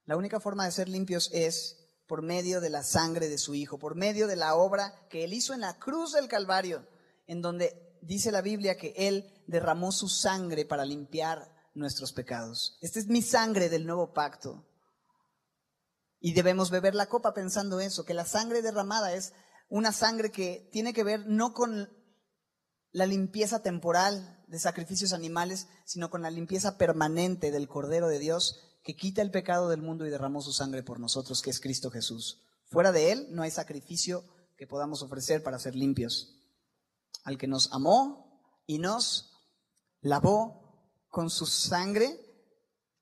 La 0.06 0.16
única 0.16 0.40
forma 0.40 0.64
de 0.64 0.72
ser 0.72 0.88
limpios 0.88 1.28
es 1.34 1.76
por 2.06 2.22
medio 2.22 2.62
de 2.62 2.70
la 2.70 2.82
sangre 2.82 3.28
de 3.28 3.36
su 3.36 3.54
Hijo, 3.54 3.78
por 3.78 3.94
medio 3.94 4.26
de 4.26 4.36
la 4.36 4.54
obra 4.54 5.06
que 5.10 5.22
Él 5.24 5.34
hizo 5.34 5.52
en 5.52 5.60
la 5.60 5.78
cruz 5.78 6.12
del 6.12 6.28
Calvario, 6.28 6.88
en 7.26 7.42
donde 7.42 7.85
dice 8.06 8.32
la 8.32 8.42
Biblia 8.42 8.76
que 8.76 8.94
Él 8.96 9.42
derramó 9.46 9.92
su 9.92 10.08
sangre 10.08 10.64
para 10.64 10.84
limpiar 10.84 11.52
nuestros 11.74 12.12
pecados. 12.12 12.78
Esta 12.80 12.98
es 12.98 13.06
mi 13.08 13.22
sangre 13.22 13.68
del 13.68 13.86
nuevo 13.86 14.12
pacto. 14.12 14.66
Y 16.18 16.32
debemos 16.32 16.70
beber 16.70 16.94
la 16.94 17.06
copa 17.06 17.34
pensando 17.34 17.80
eso, 17.80 18.04
que 18.04 18.14
la 18.14 18.24
sangre 18.24 18.62
derramada 18.62 19.12
es 19.12 19.32
una 19.68 19.92
sangre 19.92 20.30
que 20.30 20.68
tiene 20.72 20.92
que 20.92 21.04
ver 21.04 21.26
no 21.26 21.52
con 21.52 21.90
la 22.92 23.06
limpieza 23.06 23.62
temporal 23.62 24.42
de 24.48 24.58
sacrificios 24.58 25.12
animales, 25.12 25.66
sino 25.84 26.08
con 26.08 26.22
la 26.22 26.30
limpieza 26.30 26.78
permanente 26.78 27.50
del 27.50 27.68
Cordero 27.68 28.08
de 28.08 28.18
Dios 28.18 28.60
que 28.82 28.94
quita 28.94 29.20
el 29.20 29.32
pecado 29.32 29.68
del 29.68 29.82
mundo 29.82 30.06
y 30.06 30.10
derramó 30.10 30.40
su 30.40 30.52
sangre 30.52 30.82
por 30.82 31.00
nosotros, 31.00 31.42
que 31.42 31.50
es 31.50 31.60
Cristo 31.60 31.90
Jesús. 31.90 32.40
Fuera 32.66 32.92
de 32.92 33.12
Él 33.12 33.26
no 33.30 33.42
hay 33.42 33.50
sacrificio 33.50 34.24
que 34.56 34.66
podamos 34.66 35.02
ofrecer 35.02 35.42
para 35.42 35.58
ser 35.58 35.74
limpios. 35.74 36.35
Al 37.24 37.38
que 37.38 37.46
nos 37.46 37.72
amó 37.72 38.40
y 38.66 38.78
nos 38.78 39.32
lavó 40.00 40.66
con 41.08 41.30
su 41.30 41.46
sangre, 41.46 42.20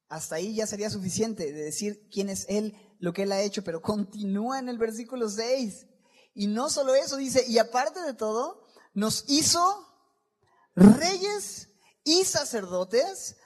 hasta 0.09 0.37
ahí 0.37 0.55
ya 0.55 0.67
sería 0.67 0.91
suficiente 0.91 1.53
de 1.53 1.65
decir 1.65 2.09
quién 2.11 2.29
es 2.29 2.47
Él, 2.49 2.77
lo 2.99 3.13
que 3.13 3.25
Él 3.25 3.33
ha 3.33 3.43
hecho, 3.43 3.65
pero 3.65 3.83
continúa 3.83 4.59
en 4.59 4.69
el 4.69 4.79
versículo 4.79 5.29
6. 5.29 5.87
Y 6.35 6.47
no 6.47 6.71
solo 6.71 6.95
eso, 6.95 7.17
dice, 7.17 7.45
y 7.49 7.59
aparte 7.59 8.01
de 8.01 8.15
todo, 8.15 8.67
nos 8.93 9.25
hizo 9.29 9.89
reyes 10.75 11.69
y 12.05 12.25
sacerdotes 12.25 13.37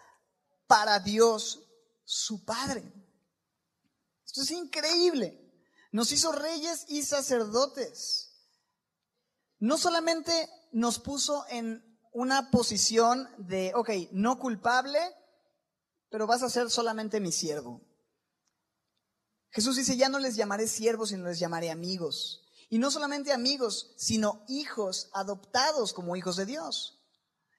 para 0.66 1.00
Dios 1.00 1.64
su 2.04 2.44
Padre. 2.44 2.92
Esto 4.26 4.42
es 4.42 4.50
increíble. 4.50 5.44
Nos 5.90 6.12
hizo 6.12 6.32
reyes 6.32 6.84
y 6.88 7.02
sacerdotes. 7.02 8.32
No 9.58 9.78
solamente 9.78 10.48
nos 10.72 10.98
puso 10.98 11.44
en 11.48 11.84
una 12.12 12.50
posición 12.50 13.28
de, 13.38 13.72
ok, 13.74 13.90
no 14.12 14.38
culpable, 14.38 14.98
pero 16.10 16.26
vas 16.26 16.42
a 16.42 16.50
ser 16.50 16.70
solamente 16.70 17.20
mi 17.20 17.32
siervo. 17.32 17.82
Jesús 19.50 19.76
dice, 19.76 19.96
ya 19.96 20.08
no 20.08 20.18
les 20.18 20.36
llamaré 20.36 20.66
siervos, 20.66 21.10
sino 21.10 21.26
les 21.26 21.38
llamaré 21.38 21.70
amigos. 21.70 22.44
Y 22.68 22.78
no 22.78 22.90
solamente 22.90 23.32
amigos, 23.32 23.94
sino 23.96 24.44
hijos 24.48 25.08
adoptados 25.12 25.92
como 25.92 26.16
hijos 26.16 26.36
de 26.36 26.46
Dios. 26.46 27.00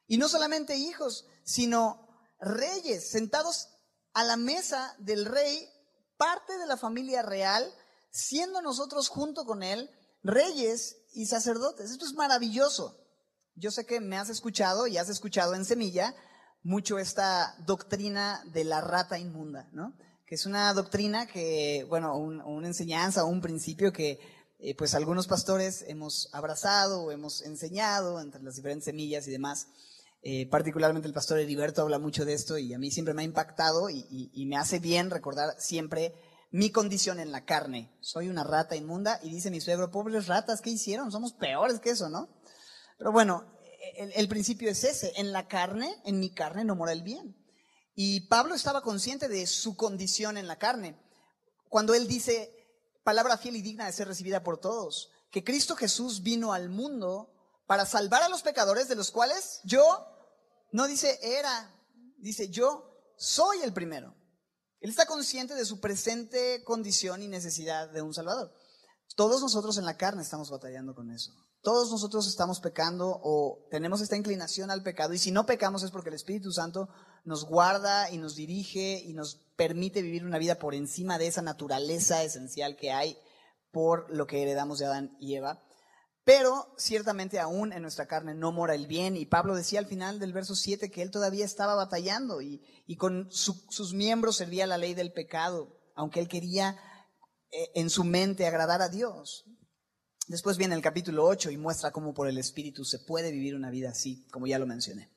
Y 0.08 0.18
no 0.18 0.30
solamente 0.30 0.76
hijos, 0.76 1.26
sino 1.44 2.08
reyes, 2.40 3.10
sentados 3.10 3.70
a 4.14 4.24
la 4.24 4.38
mesa 4.38 4.96
del 5.00 5.26
rey, 5.26 5.68
parte 6.18 6.58
de 6.58 6.68
la 6.68 6.78
familia 6.78 7.22
real, 7.22 7.72
siendo 8.12 8.62
nosotros 8.62 9.08
junto 9.08 9.46
con 9.46 9.64
él 9.64 9.90
reyes 10.24 10.98
y 11.14 11.26
sacerdotes. 11.26 11.92
Esto 11.92 12.06
es 12.06 12.14
maravilloso. 12.14 12.98
Yo 13.56 13.72
sé 13.72 13.86
que 13.86 14.00
me 14.00 14.18
has 14.18 14.30
escuchado 14.30 14.88
y 14.88 14.98
has 14.98 15.10
escuchado 15.10 15.54
en 15.56 15.66
Semilla 15.66 16.16
mucho 16.64 17.00
esta 17.00 17.56
doctrina 17.66 18.44
de 18.54 18.64
la 18.64 18.82
rata 18.82 19.18
inmunda, 19.18 19.70
¿no? 19.72 19.94
Que 20.26 20.36
es 20.36 20.46
una 20.46 20.74
doctrina 20.74 21.26
que, 21.26 21.86
bueno, 21.90 22.16
una 22.16 22.68
enseñanza 22.68 23.26
un 23.26 23.42
principio 23.42 23.92
que 23.92 24.20
eh, 24.62 24.76
pues 24.76 24.94
algunos 24.94 25.26
pastores 25.26 25.86
hemos 25.88 26.30
abrazado 26.34 27.04
o 27.04 27.12
hemos 27.12 27.42
enseñado 27.44 28.20
entre 28.20 28.44
las 28.44 28.56
diferentes 28.56 28.86
semillas 28.86 29.26
y 29.28 29.32
demás. 29.32 29.68
Eh, 30.22 30.48
particularmente 30.50 31.08
el 31.08 31.14
pastor 31.14 31.40
Heriberto 31.40 31.82
habla 31.82 31.98
mucho 31.98 32.26
de 32.26 32.34
esto 32.34 32.58
y 32.58 32.74
a 32.74 32.78
mí 32.78 32.92
siempre 32.92 33.14
me 33.14 33.22
ha 33.22 33.26
impactado 33.26 33.90
y, 33.90 34.46
me 34.48 34.58
hace 34.58 34.80
bien 34.80 35.10
recordar 35.10 35.56
siempre 35.60 36.14
mi 36.52 36.72
condición 36.72 37.20
en 37.20 37.32
la 37.32 37.46
carne. 37.46 37.96
Soy 38.02 38.30
una 38.30 38.44
rata 38.44 38.76
inmunda 38.76 39.20
y 39.24 39.30
dice 39.30 39.52
mi 39.52 39.62
suegro, 39.62 39.92
pobres 39.92 40.28
ratas, 40.28 40.62
¿qué 40.62 40.70
hicieron? 40.70 41.12
Somos 41.12 41.34
peores 41.34 41.80
que 41.80 41.92
eso, 41.92 42.10
¿no? 42.10 42.30
Pero 42.98 43.12
bueno, 43.12 43.52
el, 43.98 44.12
el 44.14 44.28
principio 44.28 44.70
es 44.70 44.84
ese, 44.84 45.14
en 45.18 45.32
la 45.32 45.48
carne, 45.48 46.02
en 46.06 46.20
mi 46.20 46.34
carne 46.34 46.66
no 46.66 46.76
mora 46.76 46.92
el 46.92 47.04
bien. 47.04 47.36
Y 47.96 48.28
Pablo 48.28 48.56
estaba 48.56 48.82
consciente 48.82 49.28
de 49.28 49.46
su 49.46 49.76
condición 49.76 50.38
en 50.38 50.48
la 50.48 50.58
carne. 50.58 50.98
Cuando 51.68 51.94
él 51.94 52.08
dice, 52.08 52.52
palabra 53.04 53.38
fiel 53.38 53.56
y 53.56 53.62
digna 53.62 53.86
de 53.86 53.94
ser 53.94 54.08
recibida 54.08 54.44
por 54.44 54.60
todos, 54.60 55.12
que 55.32 55.44
Cristo 55.44 55.76
Jesús 55.76 56.24
vino 56.24 56.54
al 56.54 56.70
mundo 56.70 57.34
para 57.68 57.86
salvar 57.86 58.24
a 58.24 58.30
los 58.30 58.42
pecadores 58.42 58.88
de 58.88 58.96
los 58.96 59.12
cuales 59.12 59.62
yo, 59.64 60.08
no 60.72 60.88
dice 60.88 61.20
era, 61.22 61.76
dice 62.18 62.50
yo 62.50 62.90
soy 63.16 63.60
el 63.62 63.74
primero. 63.74 64.16
Él 64.82 64.90
está 64.90 65.06
consciente 65.06 65.56
de 65.56 65.66
su 65.66 65.80
presente 65.80 66.64
condición 66.64 67.22
y 67.22 67.28
necesidad 67.28 67.90
de 67.90 68.02
un 68.02 68.14
Salvador. 68.14 68.52
Todos 69.16 69.42
nosotros 69.42 69.78
en 69.78 69.86
la 69.86 69.98
carne 69.98 70.22
estamos 70.22 70.50
batallando 70.50 70.96
con 70.96 71.12
eso. 71.12 71.32
Todos 71.62 71.92
nosotros 71.92 72.28
estamos 72.28 72.62
pecando 72.62 73.20
o 73.22 73.68
tenemos 73.70 74.00
esta 74.00 74.16
inclinación 74.16 74.72
al 74.72 74.82
pecado 74.82 75.14
y 75.14 75.18
si 75.18 75.32
no 75.32 75.46
pecamos 75.46 75.84
es 75.84 75.92
porque 75.92 76.08
el 76.08 76.16
Espíritu 76.16 76.54
Santo 76.54 76.88
nos 77.26 77.44
guarda 77.44 78.10
y 78.12 78.18
nos 78.18 78.36
dirige 78.36 79.04
y 79.06 79.14
nos 79.14 79.36
permite 79.58 80.02
vivir 80.02 80.26
una 80.26 80.38
vida 80.38 80.56
por 80.56 80.74
encima 80.74 81.18
de 81.18 81.28
esa 81.28 81.42
naturaleza 81.42 82.24
esencial 82.24 82.78
que 82.78 82.92
hay 82.92 83.18
por 83.72 84.10
lo 84.10 84.26
que 84.26 84.42
heredamos 84.42 84.80
de 84.80 84.86
Adán 84.86 85.18
y 85.20 85.36
Eva. 85.36 85.62
Pero 86.24 86.74
ciertamente 86.78 87.40
aún 87.40 87.74
en 87.74 87.82
nuestra 87.82 88.06
carne 88.06 88.36
no 88.36 88.52
mora 88.52 88.76
el 88.76 88.88
bien. 88.88 89.18
Y 89.18 89.26
Pablo 89.26 89.56
decía 89.56 89.80
al 89.80 89.88
final 89.88 90.20
del 90.20 90.34
verso 90.34 90.56
7 90.56 90.92
que 90.92 91.02
él 91.02 91.12
todavía 91.12 91.46
estaba 91.46 91.76
batallando 91.76 92.42
y, 92.42 92.62
con 92.98 93.30
sus 93.32 93.94
miembros 93.94 94.38
servía 94.38 94.68
la 94.68 94.78
ley 94.78 94.94
del 94.94 95.14
pecado, 95.14 95.80
aunque 95.96 96.20
él 96.20 96.28
quería 96.28 96.78
eh, 97.52 97.72
en 97.76 97.90
su 97.90 98.04
mente 98.04 98.46
agradar 98.46 98.82
a 98.82 98.90
Dios. 98.90 99.46
Después 100.28 100.58
viene 100.58 100.76
el 100.76 100.82
capítulo 100.84 101.26
8 101.26 101.50
y 101.50 101.58
muestra 101.58 101.92
cómo 101.92 102.14
por 102.14 102.28
el 102.28 102.38
Espíritu 102.38 102.86
se 102.86 103.00
puede 103.00 103.32
vivir 103.32 103.56
una 103.56 103.72
vida 103.72 103.90
así, 103.90 104.28
como 104.32 104.46
ya 104.46 104.60
lo 104.60 104.68
mencioné. 104.68 105.10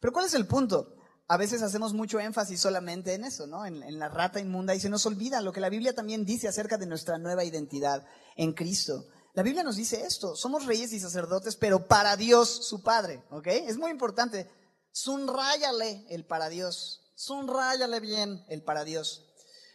Pero 0.00 0.14
¿cuál 0.14 0.24
es 0.24 0.32
el 0.32 0.46
punto? 0.46 0.96
A 1.28 1.36
veces 1.36 1.60
hacemos 1.60 1.92
mucho 1.92 2.20
énfasis 2.20 2.60
solamente 2.60 3.12
en 3.12 3.24
eso, 3.24 3.46
¿no? 3.46 3.66
En 3.66 3.98
la 3.98 4.08
rata 4.08 4.40
inmunda 4.40 4.74
y 4.74 4.80
se 4.80 4.88
nos 4.88 5.04
olvida 5.04 5.42
lo 5.42 5.52
que 5.52 5.60
la 5.60 5.68
Biblia 5.68 5.94
también 5.94 6.24
dice 6.24 6.48
acerca 6.48 6.78
de 6.78 6.86
nuestra 6.86 7.18
nueva 7.18 7.44
identidad 7.44 8.06
en 8.36 8.54
Cristo. 8.54 9.04
La 9.36 9.42
Biblia 9.42 9.62
nos 9.62 9.76
dice 9.76 10.00
esto, 10.00 10.34
somos 10.34 10.64
reyes 10.64 10.94
y 10.94 10.98
sacerdotes, 10.98 11.56
pero 11.56 11.86
para 11.86 12.16
Dios 12.16 12.48
su 12.48 12.82
Padre, 12.82 13.22
¿ok? 13.28 13.48
Es 13.48 13.76
muy 13.76 13.90
importante, 13.90 14.50
sunráyale 14.92 16.06
el 16.08 16.24
para 16.24 16.48
Dios, 16.48 17.12
sunráyale 17.14 18.00
bien 18.00 18.46
el 18.48 18.62
para 18.62 18.82
Dios. 18.82 19.26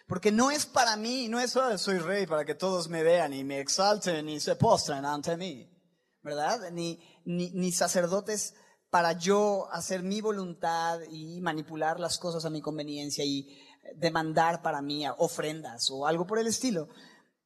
Porque 0.08 0.32
no 0.32 0.50
es 0.50 0.66
para 0.66 0.98
mí, 0.98 1.28
no 1.28 1.40
es, 1.40 1.56
oh, 1.56 1.78
soy 1.78 2.00
rey 2.00 2.26
para 2.26 2.44
que 2.44 2.56
todos 2.56 2.90
me 2.90 3.04
vean 3.04 3.36
y 3.36 3.44
me 3.44 3.60
exalten 3.60 4.28
y 4.30 4.40
se 4.40 4.56
postren 4.56 5.06
ante 5.06 5.38
mí, 5.38 5.70
¿verdad? 6.24 6.72
Ni, 6.72 7.00
ni, 7.26 7.52
ni 7.52 7.72
sacerdotes 7.72 8.56
para 8.90 9.12
yo 9.12 9.70
hacer 9.72 10.02
mi 10.02 10.22
voluntad 10.22 11.02
y 11.12 11.40
manipular 11.40 12.00
las 12.00 12.18
cosas 12.18 12.46
a 12.46 12.50
mi 12.50 12.62
conveniencia 12.62 13.24
y 13.24 13.48
demandar 13.96 14.64
para 14.64 14.82
mí 14.82 15.06
ofrendas 15.20 15.92
o 15.92 16.08
algo 16.08 16.26
por 16.26 16.40
el 16.40 16.48
estilo. 16.48 16.88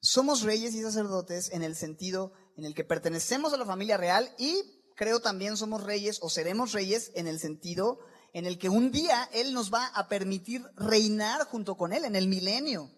Somos 0.06 0.43
reyes 0.43 0.76
y 0.76 0.84
sacerdotes 0.84 1.51
en 1.51 1.64
el 1.64 1.76
sentido 1.76 2.32
en 2.58 2.66
el 2.66 2.76
que 2.76 2.84
pertenecemos 2.84 3.53
a 3.53 3.58
la 3.58 3.66
familia 3.66 3.97
real 3.97 4.32
y 4.38 4.56
creo 4.95 5.20
también 5.20 5.58
somos 5.58 5.84
reyes 5.84 6.20
o 6.22 6.30
seremos 6.30 6.74
reyes 6.74 7.12
en 7.16 7.28
el 7.28 7.39
sentido 7.39 7.97
en 8.32 8.45
el 8.45 8.60
que 8.60 8.70
un 8.70 8.91
día 8.91 9.28
Él 9.34 9.51
nos 9.56 9.74
va 9.74 9.88
a 9.88 10.08
permitir 10.08 10.64
reinar 10.76 11.47
junto 11.47 11.76
con 11.76 11.91
Él 11.91 12.06
en 12.06 12.16
el 12.16 12.28
milenio. 12.28 12.91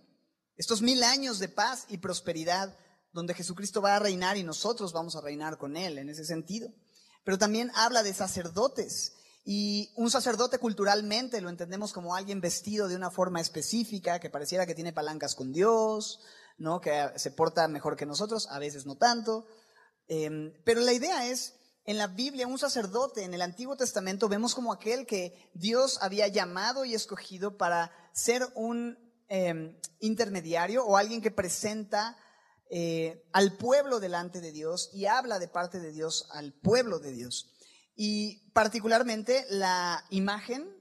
Estos 0.57 0.81
mil 0.81 1.01
años 1.01 1.39
de 1.39 1.47
paz 1.47 1.85
y 1.87 1.99
prosperidad 1.99 2.77
donde 3.13 3.33
Jesucristo 3.33 3.81
va 3.81 3.95
a 3.95 3.99
reinar 3.99 4.35
y 4.35 4.43
nosotros 4.43 4.91
vamos 4.91 5.15
a 5.15 5.21
reinar 5.21 5.57
con 5.57 5.77
Él 5.77 5.99
en 5.99 6.09
ese 6.09 6.25
sentido. 6.25 6.73
Pero 7.23 7.37
también 7.37 7.71
habla 7.75 8.03
de 8.03 8.13
sacerdotes. 8.13 9.13
Y 9.45 9.93
un 9.95 10.11
sacerdote 10.11 10.59
culturalmente 10.59 11.39
lo 11.39 11.49
entendemos 11.49 11.93
como 11.93 12.15
alguien 12.15 12.41
vestido 12.41 12.89
de 12.89 12.97
una 12.97 13.11
forma 13.11 13.39
específica, 13.39 14.19
que 14.19 14.29
pareciera 14.29 14.65
que 14.65 14.75
tiene 14.75 14.91
palancas 14.91 15.35
con 15.35 15.53
Dios, 15.53 16.19
¿no? 16.57 16.81
que 16.81 17.11
se 17.15 17.31
porta 17.31 17.67
mejor 17.67 17.95
que 17.95 18.05
nosotros, 18.05 18.47
a 18.49 18.59
veces 18.59 18.85
no 18.85 18.95
tanto. 18.95 19.45
Em, 20.07 20.53
pero 20.63 20.81
la 20.81 20.93
idea 20.93 21.27
es, 21.27 21.55
en 21.85 21.97
la 21.97 22.07
Biblia, 22.07 22.47
un 22.47 22.59
sacerdote 22.59 23.23
en 23.23 23.33
el 23.33 23.41
Antiguo 23.41 23.77
Testamento 23.77 24.27
vemos 24.27 24.53
como 24.53 24.73
aquel 24.73 25.05
que 25.05 25.49
Dios 25.53 25.99
había 26.01 26.27
llamado 26.27 26.85
y 26.85 26.93
escogido 26.93 27.57
para 27.57 27.91
ser 28.13 28.45
un 28.55 28.97
em, 29.29 29.77
intermediario 29.99 30.85
o 30.85 30.97
alguien 30.97 31.21
que 31.21 31.31
presenta 31.31 32.17
eh, 32.69 33.25
al 33.31 33.55
pueblo 33.55 34.01
delante 34.01 34.41
de 34.41 34.51
Dios 34.51 34.89
y 34.91 35.05
habla 35.05 35.39
de 35.39 35.47
parte 35.47 35.79
de 35.79 35.91
Dios 35.91 36.27
al 36.31 36.53
pueblo 36.53 36.99
de 36.99 37.11
Dios. 37.13 37.53
Y 37.95 38.51
particularmente 38.51 39.45
la 39.49 40.05
imagen 40.09 40.77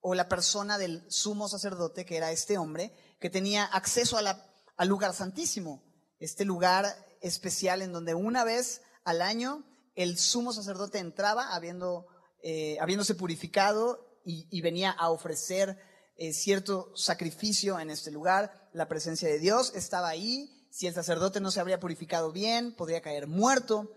o 0.00 0.14
la 0.14 0.28
persona 0.28 0.78
del 0.78 1.04
sumo 1.08 1.48
sacerdote, 1.48 2.04
que 2.04 2.16
era 2.16 2.32
este 2.32 2.58
hombre, 2.58 2.92
que 3.20 3.30
tenía 3.30 3.64
acceso 3.64 4.18
a 4.18 4.22
la 4.22 4.51
al 4.76 4.88
lugar 4.88 5.14
santísimo, 5.14 5.82
este 6.18 6.44
lugar 6.44 6.86
especial 7.20 7.82
en 7.82 7.92
donde 7.92 8.14
una 8.14 8.44
vez 8.44 8.82
al 9.04 9.22
año 9.22 9.64
el 9.94 10.18
sumo 10.18 10.52
sacerdote 10.52 10.98
entraba 10.98 11.54
habiendo, 11.54 12.06
eh, 12.42 12.78
habiéndose 12.80 13.14
purificado 13.14 14.20
y, 14.24 14.60
venía 14.60 14.90
a 14.90 15.10
ofrecer 15.10 15.78
eh, 16.16 16.32
cierto 16.32 16.92
sacrificio 16.94 17.80
en 17.80 17.90
este 17.90 18.10
lugar. 18.10 18.70
La 18.72 18.88
presencia 18.88 19.28
de 19.28 19.38
Dios 19.38 19.72
estaba 19.74 20.08
ahí. 20.08 20.68
Si 20.70 20.86
el 20.86 20.94
sacerdote 20.94 21.40
no 21.40 21.50
se 21.50 21.60
habría 21.60 21.80
purificado 21.80 22.30
bien, 22.30 22.74
podría 22.76 23.02
caer 23.02 23.26
muerto. 23.26 23.90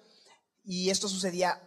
Y 0.63 0.89
esto 0.89 1.07
sucedía 1.07 1.61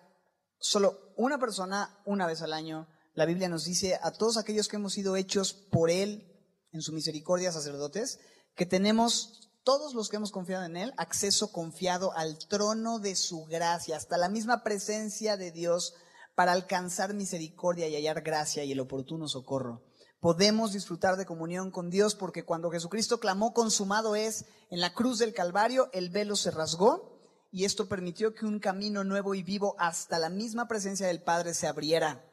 solo 0.58 0.98
una 1.16 1.38
persona 1.38 2.02
una 2.04 2.26
vez 2.26 2.42
al 2.42 2.52
año. 2.52 2.88
La 3.14 3.24
Biblia 3.24 3.48
nos 3.48 3.64
dice 3.64 3.98
a 4.02 4.10
todos 4.10 4.36
aquellos 4.36 4.68
que 4.68 4.76
hemos 4.76 4.92
sido 4.92 5.16
hechos 5.16 5.52
por 5.52 5.90
Él 5.90 6.24
en 6.72 6.82
su 6.82 6.92
misericordia 6.92 7.52
sacerdotes, 7.52 8.18
que 8.58 8.66
tenemos, 8.66 9.52
todos 9.62 9.94
los 9.94 10.08
que 10.08 10.16
hemos 10.16 10.32
confiado 10.32 10.64
en 10.64 10.76
Él, 10.76 10.92
acceso 10.96 11.52
confiado 11.52 12.12
al 12.14 12.38
trono 12.48 12.98
de 12.98 13.14
su 13.14 13.44
gracia, 13.44 13.96
hasta 13.96 14.18
la 14.18 14.28
misma 14.28 14.64
presencia 14.64 15.36
de 15.36 15.52
Dios 15.52 15.94
para 16.34 16.50
alcanzar 16.50 17.14
misericordia 17.14 17.86
y 17.86 17.94
hallar 17.94 18.22
gracia 18.22 18.64
y 18.64 18.72
el 18.72 18.80
oportuno 18.80 19.28
socorro. 19.28 19.84
Podemos 20.18 20.72
disfrutar 20.72 21.16
de 21.16 21.24
comunión 21.24 21.70
con 21.70 21.88
Dios 21.88 22.16
porque 22.16 22.44
cuando 22.44 22.72
Jesucristo 22.72 23.20
clamó 23.20 23.54
consumado 23.54 24.16
es 24.16 24.44
en 24.70 24.80
la 24.80 24.92
cruz 24.92 25.20
del 25.20 25.34
Calvario, 25.34 25.88
el 25.92 26.10
velo 26.10 26.34
se 26.34 26.50
rasgó 26.50 27.20
y 27.52 27.64
esto 27.64 27.88
permitió 27.88 28.34
que 28.34 28.44
un 28.44 28.58
camino 28.58 29.04
nuevo 29.04 29.36
y 29.36 29.44
vivo 29.44 29.76
hasta 29.78 30.18
la 30.18 30.30
misma 30.30 30.66
presencia 30.66 31.06
del 31.06 31.22
Padre 31.22 31.54
se 31.54 31.68
abriera. 31.68 32.24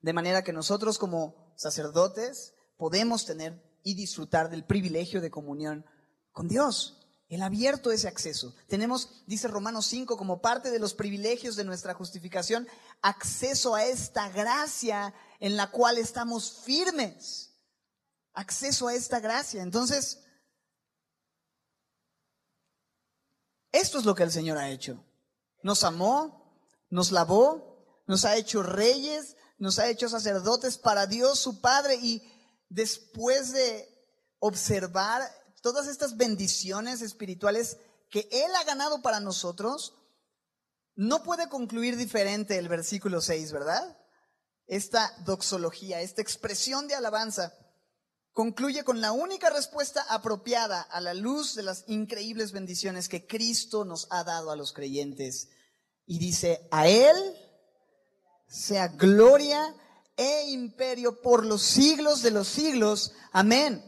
De 0.00 0.14
manera 0.14 0.42
que 0.42 0.54
nosotros 0.54 0.96
como 0.96 1.52
sacerdotes 1.54 2.54
podemos 2.78 3.26
tener 3.26 3.73
y 3.84 3.94
disfrutar 3.94 4.50
del 4.50 4.64
privilegio 4.64 5.20
de 5.20 5.30
comunión 5.30 5.86
con 6.32 6.48
Dios. 6.48 6.98
El 7.28 7.42
abierto 7.42 7.92
ese 7.92 8.08
acceso. 8.08 8.54
Tenemos, 8.66 9.22
dice 9.26 9.46
Romanos 9.46 9.86
5, 9.86 10.16
como 10.16 10.40
parte 10.40 10.70
de 10.70 10.78
los 10.78 10.94
privilegios 10.94 11.54
de 11.54 11.64
nuestra 11.64 11.94
justificación, 11.94 12.66
acceso 13.02 13.74
a 13.74 13.84
esta 13.84 14.28
gracia 14.30 15.14
en 15.38 15.56
la 15.56 15.70
cual 15.70 15.98
estamos 15.98 16.62
firmes. 16.64 17.52
Acceso 18.32 18.88
a 18.88 18.94
esta 18.94 19.20
gracia. 19.20 19.62
Entonces, 19.62 20.24
esto 23.70 23.98
es 23.98 24.04
lo 24.04 24.14
que 24.14 24.22
el 24.22 24.32
Señor 24.32 24.58
ha 24.58 24.70
hecho. 24.70 25.04
Nos 25.62 25.84
amó, 25.84 26.58
nos 26.90 27.10
lavó, 27.10 28.02
nos 28.06 28.24
ha 28.24 28.36
hecho 28.36 28.62
reyes, 28.62 29.36
nos 29.58 29.78
ha 29.78 29.88
hecho 29.88 30.08
sacerdotes 30.08 30.78
para 30.78 31.06
Dios 31.06 31.38
su 31.38 31.60
Padre 31.60 31.96
y 31.96 32.22
después 32.68 33.52
de 33.52 33.88
observar 34.38 35.22
todas 35.62 35.86
estas 35.88 36.16
bendiciones 36.16 37.00
espirituales 37.00 37.78
que 38.10 38.28
Él 38.30 38.54
ha 38.54 38.64
ganado 38.64 39.02
para 39.02 39.20
nosotros, 39.20 39.94
no 40.94 41.22
puede 41.22 41.48
concluir 41.48 41.96
diferente 41.96 42.58
el 42.58 42.68
versículo 42.68 43.20
6, 43.20 43.52
¿verdad? 43.52 43.98
Esta 44.66 45.12
doxología, 45.24 46.00
esta 46.00 46.22
expresión 46.22 46.86
de 46.86 46.94
alabanza, 46.94 47.52
concluye 48.32 48.84
con 48.84 49.00
la 49.00 49.12
única 49.12 49.50
respuesta 49.50 50.02
apropiada 50.08 50.82
a 50.82 51.00
la 51.00 51.14
luz 51.14 51.54
de 51.54 51.62
las 51.62 51.84
increíbles 51.86 52.52
bendiciones 52.52 53.08
que 53.08 53.26
Cristo 53.26 53.84
nos 53.84 54.06
ha 54.10 54.24
dado 54.24 54.50
a 54.50 54.56
los 54.56 54.72
creyentes. 54.72 55.48
Y 56.06 56.18
dice, 56.18 56.68
a 56.70 56.86
Él 56.86 57.16
sea 58.46 58.88
gloria 58.88 59.74
e 60.16 60.50
imperio 60.50 61.20
por 61.20 61.44
los 61.44 61.62
siglos 61.62 62.22
de 62.22 62.30
los 62.30 62.48
siglos. 62.48 63.12
Amén. 63.32 63.82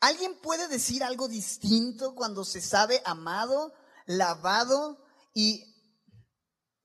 ¿Alguien 0.00 0.38
puede 0.40 0.68
decir 0.68 1.02
algo 1.02 1.28
distinto 1.28 2.14
cuando 2.14 2.44
se 2.44 2.60
sabe 2.60 3.02
amado, 3.04 3.72
lavado 4.06 5.04
y 5.34 5.64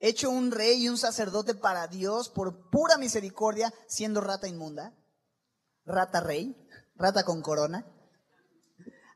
hecho 0.00 0.30
un 0.30 0.50
rey 0.50 0.84
y 0.84 0.88
un 0.88 0.98
sacerdote 0.98 1.54
para 1.54 1.86
Dios 1.86 2.28
por 2.28 2.70
pura 2.70 2.98
misericordia, 2.98 3.72
siendo 3.86 4.20
rata 4.20 4.48
inmunda? 4.48 4.96
Rata 5.84 6.20
rey, 6.20 6.56
rata 6.96 7.24
con 7.24 7.42
corona. 7.42 7.86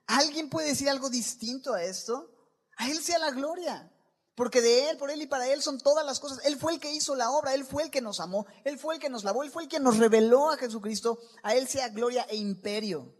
¿Alguien 0.06 0.50
puede 0.50 0.68
decir 0.68 0.88
algo 0.88 1.10
distinto 1.10 1.74
a 1.74 1.82
esto? 1.82 2.30
A 2.76 2.90
Él 2.90 2.98
sea 3.02 3.18
la 3.18 3.30
gloria. 3.30 3.92
Porque 4.36 4.60
de 4.60 4.90
Él, 4.90 4.98
por 4.98 5.10
Él 5.10 5.22
y 5.22 5.26
para 5.26 5.48
Él 5.48 5.62
son 5.62 5.78
todas 5.78 6.06
las 6.06 6.20
cosas. 6.20 6.44
Él 6.44 6.56
fue 6.56 6.74
el 6.74 6.80
que 6.80 6.92
hizo 6.92 7.16
la 7.16 7.30
obra, 7.30 7.54
Él 7.54 7.64
fue 7.64 7.82
el 7.82 7.90
que 7.90 8.00
nos 8.00 8.20
amó, 8.20 8.46
Él 8.64 8.78
fue 8.78 8.94
el 8.94 9.00
que 9.00 9.08
nos 9.08 9.24
lavó, 9.24 9.42
Él 9.42 9.50
fue 9.50 9.64
el 9.64 9.68
que 9.68 9.80
nos 9.80 9.98
reveló 9.98 10.50
a 10.50 10.58
Jesucristo. 10.58 11.18
A 11.42 11.54
Él 11.54 11.66
sea 11.66 11.88
gloria 11.88 12.26
e 12.28 12.36
imperio, 12.36 13.14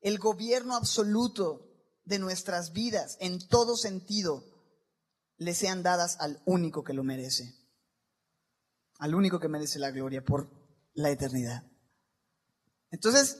el 0.00 0.18
gobierno 0.18 0.74
absoluto 0.74 1.68
de 2.04 2.18
nuestras 2.18 2.72
vidas 2.72 3.16
en 3.20 3.46
todo 3.46 3.76
sentido, 3.76 4.44
le 5.36 5.54
sean 5.54 5.82
dadas 5.82 6.16
al 6.20 6.42
único 6.46 6.82
que 6.82 6.94
lo 6.94 7.04
merece. 7.04 7.54
Al 8.98 9.14
único 9.14 9.40
que 9.40 9.48
merece 9.48 9.78
la 9.78 9.90
gloria 9.90 10.24
por 10.24 10.50
la 10.94 11.10
eternidad. 11.10 11.64
Entonces, 12.90 13.38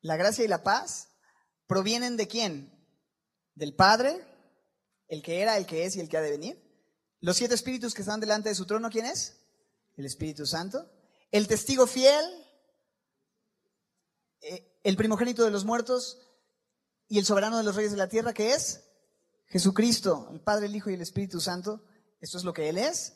la 0.00 0.16
gracia 0.16 0.44
y 0.44 0.48
la 0.48 0.62
paz 0.62 1.08
provienen 1.66 2.16
de 2.16 2.28
quién? 2.28 2.72
del 3.54 3.74
Padre, 3.74 4.24
el 5.12 5.20
que 5.20 5.42
era, 5.42 5.58
el 5.58 5.66
que 5.66 5.84
es 5.84 5.94
y 5.94 6.00
el 6.00 6.08
que 6.08 6.16
ha 6.16 6.22
de 6.22 6.30
venir. 6.30 6.58
Los 7.20 7.36
siete 7.36 7.54
espíritus 7.54 7.92
que 7.92 8.00
están 8.00 8.18
delante 8.18 8.48
de 8.48 8.54
su 8.54 8.64
trono, 8.64 8.88
¿quién 8.88 9.04
es? 9.04 9.36
El 9.98 10.06
Espíritu 10.06 10.46
Santo. 10.46 10.90
El 11.30 11.46
testigo 11.48 11.86
fiel, 11.86 12.24
eh, 14.40 14.80
el 14.82 14.96
primogénito 14.96 15.44
de 15.44 15.50
los 15.50 15.66
muertos 15.66 16.18
y 17.08 17.18
el 17.18 17.26
soberano 17.26 17.58
de 17.58 17.62
los 17.62 17.76
reyes 17.76 17.92
de 17.92 17.98
la 17.98 18.08
tierra, 18.08 18.32
que 18.32 18.54
es 18.54 18.84
Jesucristo, 19.48 20.30
el 20.32 20.40
Padre, 20.40 20.64
el 20.64 20.76
Hijo 20.76 20.88
y 20.88 20.94
el 20.94 21.02
Espíritu 21.02 21.42
Santo. 21.42 21.84
Esto 22.22 22.38
es 22.38 22.44
lo 22.44 22.54
que 22.54 22.70
Él 22.70 22.78
es. 22.78 23.12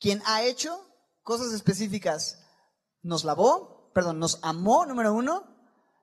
Quien 0.00 0.20
ha 0.26 0.42
hecho 0.42 0.84
cosas 1.22 1.52
específicas. 1.52 2.40
Nos 3.02 3.22
lavó, 3.22 3.92
perdón, 3.94 4.18
nos 4.18 4.40
amó, 4.42 4.84
número 4.84 5.14
uno, 5.14 5.46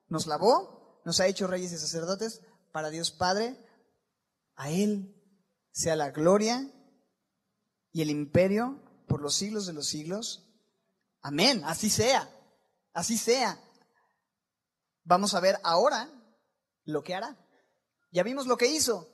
nos 0.08 0.26
lavó, 0.26 1.02
nos 1.04 1.20
ha 1.20 1.26
hecho 1.26 1.46
reyes 1.48 1.70
y 1.70 1.76
sacerdotes 1.76 2.40
para 2.72 2.88
Dios 2.88 3.10
Padre. 3.10 3.62
A 4.56 4.70
Él 4.70 5.13
sea 5.74 5.96
la 5.96 6.12
gloria 6.12 6.70
y 7.90 8.00
el 8.00 8.10
imperio 8.10 8.80
por 9.08 9.20
los 9.20 9.34
siglos 9.34 9.66
de 9.66 9.72
los 9.72 9.88
siglos. 9.88 10.48
Amén, 11.20 11.62
así 11.64 11.90
sea, 11.90 12.30
así 12.92 13.18
sea. 13.18 13.60
Vamos 15.02 15.34
a 15.34 15.40
ver 15.40 15.58
ahora 15.64 16.08
lo 16.84 17.02
que 17.02 17.14
hará. 17.14 17.36
Ya 18.12 18.22
vimos 18.22 18.46
lo 18.46 18.56
que 18.56 18.68
hizo. 18.68 19.10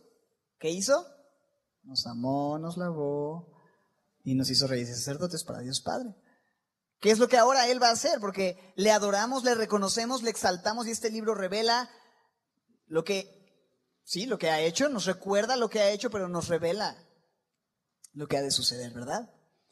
¿Qué 0.59 0.69
hizo? 0.69 1.07
Nos 1.83 2.07
amó, 2.07 2.59
nos 2.59 2.77
lavó 2.77 3.57
y 4.23 4.35
nos 4.35 4.51
hizo 4.51 4.67
reyes 4.67 4.91
y 4.91 4.95
sacerdotes 4.95 5.45
para 5.45 5.61
Dios 5.61 5.81
Padre. 5.81 6.15
¿Qué 7.01 7.11
es 7.11 7.19
lo 7.19 7.29
que 7.29 7.39
ahora 7.39 7.69
Él 7.69 7.83
va 7.83 7.89
a 7.89 7.93
hacer? 7.93 8.21
Porque 8.21 8.75
le 8.77 8.91
adoramos, 8.91 9.45
le 9.45 9.55
reconocemos, 9.55 10.23
le 10.23 10.29
exaltamos 10.29 10.87
y 10.87 10.91
este 10.91 11.11
libro 11.11 11.35
revela 11.35 11.89
lo 12.87 13.03
que, 13.03 13.40
sí, 14.05 14.27
lo 14.27 14.39
que 14.39 14.51
ha 14.51 14.61
hecho, 14.61 14.89
nos 14.89 15.07
recuerda 15.07 15.57
lo 15.57 15.71
que 15.71 15.81
ha 15.81 15.91
hecho, 15.91 16.11
pero 16.11 16.29
nos 16.29 16.49
revela 16.49 16.97
lo 18.13 18.27
que 18.27 18.37
ha 18.37 18.43
de 18.43 18.51
suceder, 18.51 18.93
¿verdad? 18.93 19.31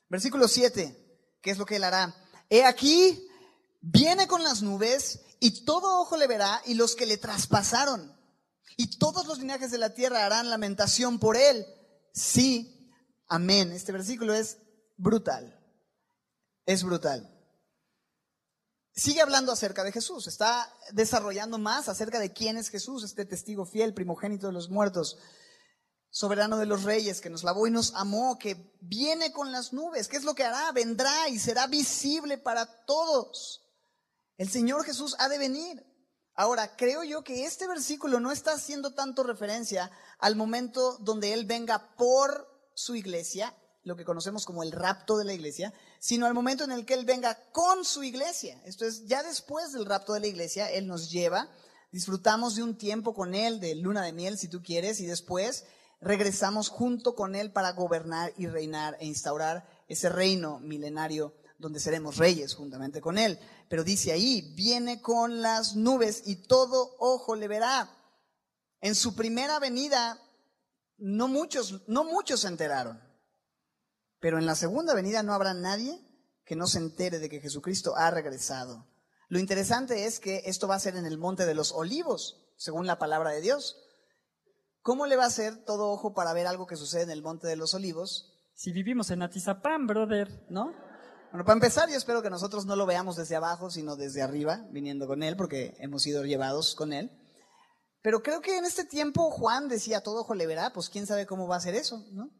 Versículo 0.08 0.48
7, 0.48 1.38
¿qué 1.42 1.50
es 1.50 1.58
lo 1.58 1.66
que 1.66 1.76
Él 1.76 1.84
hará? 1.84 2.14
He 2.48 2.64
aquí, 2.64 3.28
viene 3.80 4.26
con 4.26 4.42
las 4.42 4.62
nubes 4.62 5.20
y 5.40 5.64
todo 5.64 6.00
ojo 6.00 6.16
le 6.16 6.26
verá 6.26 6.62
y 6.66 6.74
los 6.74 6.94
que 6.94 7.06
le 7.06 7.18
traspasaron. 7.18 8.16
Y 8.76 8.98
todos 8.98 9.26
los 9.26 9.38
linajes 9.38 9.70
de 9.70 9.78
la 9.78 9.94
tierra 9.94 10.24
harán 10.24 10.50
lamentación 10.50 11.18
por 11.18 11.36
Él. 11.36 11.66
Sí, 12.12 12.92
amén. 13.26 13.72
Este 13.72 13.92
versículo 13.92 14.34
es 14.34 14.58
brutal 14.96 15.58
es 16.68 16.84
brutal. 16.84 17.26
Sigue 18.98 19.22
hablando 19.22 19.52
acerca 19.52 19.84
de 19.84 19.92
Jesús, 19.92 20.26
está 20.26 20.74
desarrollando 20.90 21.56
más 21.56 21.88
acerca 21.88 22.18
de 22.18 22.32
quién 22.32 22.56
es 22.56 22.68
Jesús, 22.68 23.04
este 23.04 23.24
testigo 23.24 23.64
fiel, 23.64 23.94
primogénito 23.94 24.48
de 24.48 24.52
los 24.52 24.70
muertos, 24.70 25.18
soberano 26.10 26.56
de 26.56 26.66
los 26.66 26.82
reyes, 26.82 27.20
que 27.20 27.30
nos 27.30 27.44
lavó 27.44 27.68
y 27.68 27.70
nos 27.70 27.94
amó, 27.94 28.40
que 28.40 28.76
viene 28.80 29.30
con 29.30 29.52
las 29.52 29.72
nubes. 29.72 30.08
¿Qué 30.08 30.16
es 30.16 30.24
lo 30.24 30.34
que 30.34 30.42
hará? 30.42 30.72
Vendrá 30.72 31.28
y 31.28 31.38
será 31.38 31.68
visible 31.68 32.38
para 32.38 32.66
todos. 32.86 33.62
El 34.36 34.50
Señor 34.50 34.84
Jesús 34.84 35.14
ha 35.20 35.28
de 35.28 35.38
venir. 35.38 35.86
Ahora, 36.34 36.74
creo 36.74 37.04
yo 37.04 37.22
que 37.22 37.44
este 37.44 37.68
versículo 37.68 38.18
no 38.18 38.32
está 38.32 38.54
haciendo 38.54 38.94
tanto 38.94 39.22
referencia 39.22 39.92
al 40.18 40.34
momento 40.34 40.98
donde 40.98 41.34
Él 41.34 41.46
venga 41.46 41.94
por 41.94 42.48
su 42.74 42.96
iglesia, 42.96 43.56
lo 43.82 43.96
que 43.96 44.04
conocemos 44.04 44.44
como 44.44 44.62
el 44.62 44.72
rapto 44.72 45.16
de 45.16 45.24
la 45.24 45.32
iglesia, 45.32 45.72
sino 45.98 46.26
al 46.26 46.34
momento 46.34 46.64
en 46.64 46.72
el 46.72 46.84
que 46.84 46.94
Él 46.94 47.04
venga 47.04 47.38
con 47.52 47.84
su 47.84 48.02
iglesia. 48.02 48.60
Esto 48.64 48.84
es, 48.84 49.06
ya 49.06 49.22
después 49.22 49.72
del 49.72 49.86
rapto 49.86 50.12
de 50.12 50.20
la 50.20 50.26
iglesia, 50.26 50.70
Él 50.70 50.86
nos 50.86 51.10
lleva, 51.10 51.48
disfrutamos 51.90 52.56
de 52.56 52.62
un 52.62 52.76
tiempo 52.76 53.14
con 53.14 53.34
Él, 53.34 53.60
de 53.60 53.74
luna 53.74 54.02
de 54.02 54.12
miel 54.12 54.38
si 54.38 54.48
tú 54.48 54.62
quieres, 54.62 55.00
y 55.00 55.06
después 55.06 55.64
regresamos 56.00 56.68
junto 56.68 57.14
con 57.14 57.34
Él 57.34 57.52
para 57.52 57.72
gobernar 57.72 58.32
y 58.36 58.46
reinar 58.46 58.96
e 59.00 59.06
instaurar 59.06 59.66
ese 59.88 60.08
reino 60.08 60.60
milenario 60.60 61.34
donde 61.58 61.80
seremos 61.80 62.16
reyes 62.16 62.54
juntamente 62.54 63.00
con 63.00 63.18
Él. 63.18 63.38
Pero 63.68 63.84
dice 63.84 64.12
ahí, 64.12 64.52
viene 64.54 65.00
con 65.00 65.42
las 65.42 65.74
nubes 65.76 66.22
y 66.26 66.36
todo 66.36 66.94
ojo 66.98 67.34
le 67.34 67.48
verá. 67.48 67.90
En 68.80 68.94
su 68.94 69.16
primera 69.16 69.58
venida, 69.58 70.20
no 70.98 71.26
muchos, 71.26 71.82
no 71.88 72.04
muchos 72.04 72.40
se 72.40 72.48
enteraron. 72.48 73.07
Pero 74.20 74.38
en 74.38 74.46
la 74.46 74.54
segunda 74.54 74.94
venida 74.94 75.22
no 75.22 75.32
habrá 75.32 75.54
nadie 75.54 76.00
que 76.44 76.56
no 76.56 76.66
se 76.66 76.78
entere 76.78 77.18
de 77.18 77.28
que 77.28 77.40
Jesucristo 77.40 77.94
ha 77.96 78.10
regresado. 78.10 78.86
Lo 79.28 79.38
interesante 79.38 80.06
es 80.06 80.20
que 80.20 80.42
esto 80.46 80.66
va 80.66 80.76
a 80.76 80.80
ser 80.80 80.96
en 80.96 81.04
el 81.04 81.18
monte 81.18 81.44
de 81.44 81.54
los 81.54 81.72
olivos, 81.72 82.40
según 82.56 82.86
la 82.86 82.98
palabra 82.98 83.30
de 83.30 83.42
Dios. 83.42 83.76
¿Cómo 84.80 85.06
le 85.06 85.16
va 85.16 85.26
a 85.26 85.30
ser 85.30 85.64
todo 85.64 85.90
ojo 85.90 86.14
para 86.14 86.32
ver 86.32 86.46
algo 86.46 86.66
que 86.66 86.76
sucede 86.76 87.02
en 87.02 87.10
el 87.10 87.22
monte 87.22 87.46
de 87.46 87.56
los 87.56 87.74
olivos? 87.74 88.32
Si 88.54 88.72
vivimos 88.72 89.10
en 89.10 89.22
Atizapán, 89.22 89.86
brother, 89.86 90.46
¿no? 90.48 90.72
Bueno, 91.30 91.44
para 91.44 91.52
empezar, 91.52 91.90
yo 91.90 91.96
espero 91.96 92.22
que 92.22 92.30
nosotros 92.30 92.64
no 92.64 92.74
lo 92.74 92.86
veamos 92.86 93.16
desde 93.16 93.36
abajo, 93.36 93.70
sino 93.70 93.96
desde 93.96 94.22
arriba, 94.22 94.66
viniendo 94.70 95.06
con 95.06 95.22
Él, 95.22 95.36
porque 95.36 95.76
hemos 95.78 96.02
sido 96.02 96.24
llevados 96.24 96.74
con 96.74 96.94
Él. 96.94 97.12
Pero 98.00 98.22
creo 98.22 98.40
que 98.40 98.56
en 98.56 98.64
este 98.64 98.84
tiempo 98.84 99.30
Juan 99.30 99.68
decía, 99.68 100.02
todo 100.02 100.22
ojo 100.22 100.34
le 100.34 100.46
verá, 100.46 100.72
pues 100.72 100.88
quién 100.88 101.06
sabe 101.06 101.26
cómo 101.26 101.46
va 101.46 101.56
a 101.56 101.60
ser 101.60 101.74
eso, 101.74 102.02
¿no? 102.12 102.30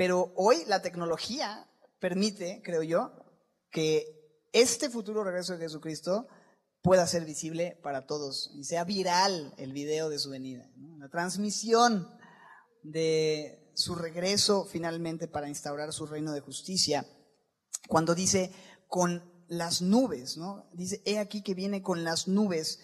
Pero 0.00 0.32
hoy 0.34 0.64
la 0.66 0.80
tecnología 0.80 1.68
permite, 1.98 2.62
creo 2.64 2.82
yo, 2.82 3.12
que 3.70 4.06
este 4.50 4.88
futuro 4.88 5.22
regreso 5.24 5.52
de 5.52 5.58
Jesucristo 5.58 6.26
pueda 6.80 7.06
ser 7.06 7.26
visible 7.26 7.78
para 7.82 8.06
todos 8.06 8.50
y 8.54 8.64
sea 8.64 8.84
viral 8.84 9.52
el 9.58 9.74
video 9.74 10.08
de 10.08 10.18
su 10.18 10.30
venida, 10.30 10.66
la 10.96 11.10
transmisión 11.10 12.08
de 12.82 13.70
su 13.74 13.94
regreso 13.94 14.64
finalmente 14.64 15.28
para 15.28 15.50
instaurar 15.50 15.92
su 15.92 16.06
reino 16.06 16.32
de 16.32 16.40
justicia. 16.40 17.06
Cuando 17.86 18.14
dice 18.14 18.54
con 18.88 19.44
las 19.48 19.82
nubes, 19.82 20.38
¿no? 20.38 20.70
Dice, 20.72 21.02
he 21.04 21.18
aquí 21.18 21.42
que 21.42 21.52
viene 21.52 21.82
con 21.82 22.04
las 22.04 22.26
nubes. 22.26 22.78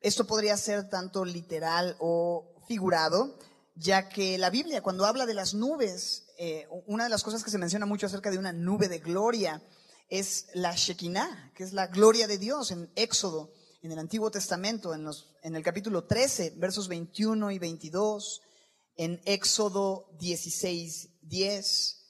Esto 0.00 0.26
podría 0.26 0.56
ser 0.56 0.88
tanto 0.88 1.24
literal 1.24 1.94
o 2.00 2.56
figurado, 2.66 3.38
ya 3.78 4.08
que 4.08 4.38
la 4.38 4.50
Biblia 4.50 4.82
cuando 4.82 5.06
habla 5.06 5.24
de 5.26 5.34
las 5.34 5.54
nubes 5.54 6.28
eh, 6.40 6.68
una 6.86 7.02
de 7.02 7.10
las 7.10 7.24
cosas 7.24 7.42
que 7.42 7.50
se 7.50 7.58
menciona 7.58 7.84
mucho 7.84 8.06
acerca 8.06 8.30
de 8.30 8.38
una 8.38 8.52
nube 8.52 8.88
de 8.88 9.00
gloria 9.00 9.60
es 10.08 10.46
la 10.54 10.72
Shekinah, 10.72 11.52
que 11.56 11.64
es 11.64 11.72
la 11.72 11.88
gloria 11.88 12.28
de 12.28 12.38
Dios 12.38 12.70
en 12.70 12.90
Éxodo, 12.94 13.52
en 13.82 13.90
el 13.90 13.98
Antiguo 13.98 14.30
Testamento, 14.30 14.94
en, 14.94 15.02
los, 15.02 15.34
en 15.42 15.56
el 15.56 15.64
capítulo 15.64 16.04
13, 16.04 16.54
versos 16.56 16.86
21 16.86 17.50
y 17.50 17.58
22, 17.58 18.40
en 18.94 19.20
Éxodo 19.24 20.06
16, 20.20 21.08
10, 21.22 22.06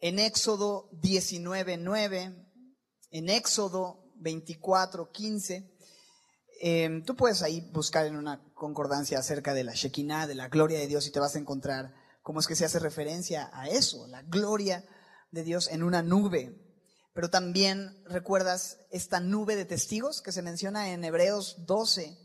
en 0.00 0.18
Éxodo 0.18 0.88
19, 0.92 1.76
9, 1.76 2.46
en 3.10 3.28
Éxodo 3.28 4.10
24, 4.16 5.12
15. 5.12 5.77
Em, 6.60 7.04
tú 7.04 7.14
puedes 7.14 7.42
ahí 7.42 7.60
buscar 7.72 8.06
en 8.06 8.16
una 8.16 8.42
concordancia 8.54 9.18
acerca 9.18 9.54
de 9.54 9.62
la 9.62 9.74
Shekinah, 9.74 10.26
de 10.26 10.34
la 10.34 10.48
gloria 10.48 10.78
de 10.78 10.88
Dios, 10.88 11.06
y 11.06 11.12
te 11.12 11.20
vas 11.20 11.36
a 11.36 11.38
encontrar 11.38 11.94
cómo 12.22 12.40
es 12.40 12.48
que 12.48 12.56
se 12.56 12.64
hace 12.64 12.80
referencia 12.80 13.48
a 13.52 13.68
eso, 13.68 14.06
la 14.08 14.22
gloria 14.22 14.84
de 15.30 15.44
Dios 15.44 15.68
en 15.68 15.84
una 15.84 16.02
nube. 16.02 16.60
Pero 17.14 17.30
también 17.30 18.02
recuerdas 18.06 18.78
esta 18.90 19.20
nube 19.20 19.54
de 19.54 19.66
testigos 19.66 20.20
que 20.20 20.32
se 20.32 20.42
menciona 20.42 20.90
en 20.90 21.04
Hebreos 21.04 21.64
12, 21.66 22.18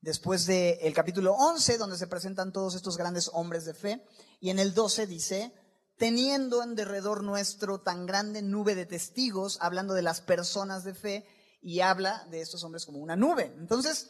después 0.00 0.46
del 0.46 0.94
capítulo 0.94 1.34
11, 1.34 1.78
donde 1.78 1.96
se 1.96 2.06
presentan 2.06 2.52
todos 2.52 2.74
estos 2.76 2.96
grandes 2.96 3.30
hombres 3.32 3.64
de 3.64 3.74
fe. 3.74 4.04
Y 4.40 4.50
en 4.50 4.58
el 4.60 4.74
12 4.74 5.06
dice, 5.06 5.52
teniendo 5.96 6.62
en 6.62 6.76
derredor 6.76 7.24
nuestro 7.24 7.80
tan 7.80 8.06
grande 8.06 8.42
nube 8.42 8.74
de 8.74 8.86
testigos, 8.86 9.58
hablando 9.60 9.94
de 9.94 10.02
las 10.02 10.20
personas 10.20 10.84
de 10.84 10.94
fe, 10.94 11.26
y 11.62 11.80
habla 11.80 12.26
de 12.30 12.40
estos 12.40 12.64
hombres 12.64 12.84
como 12.84 12.98
una 12.98 13.16
nube. 13.16 13.54
Entonces, 13.56 14.08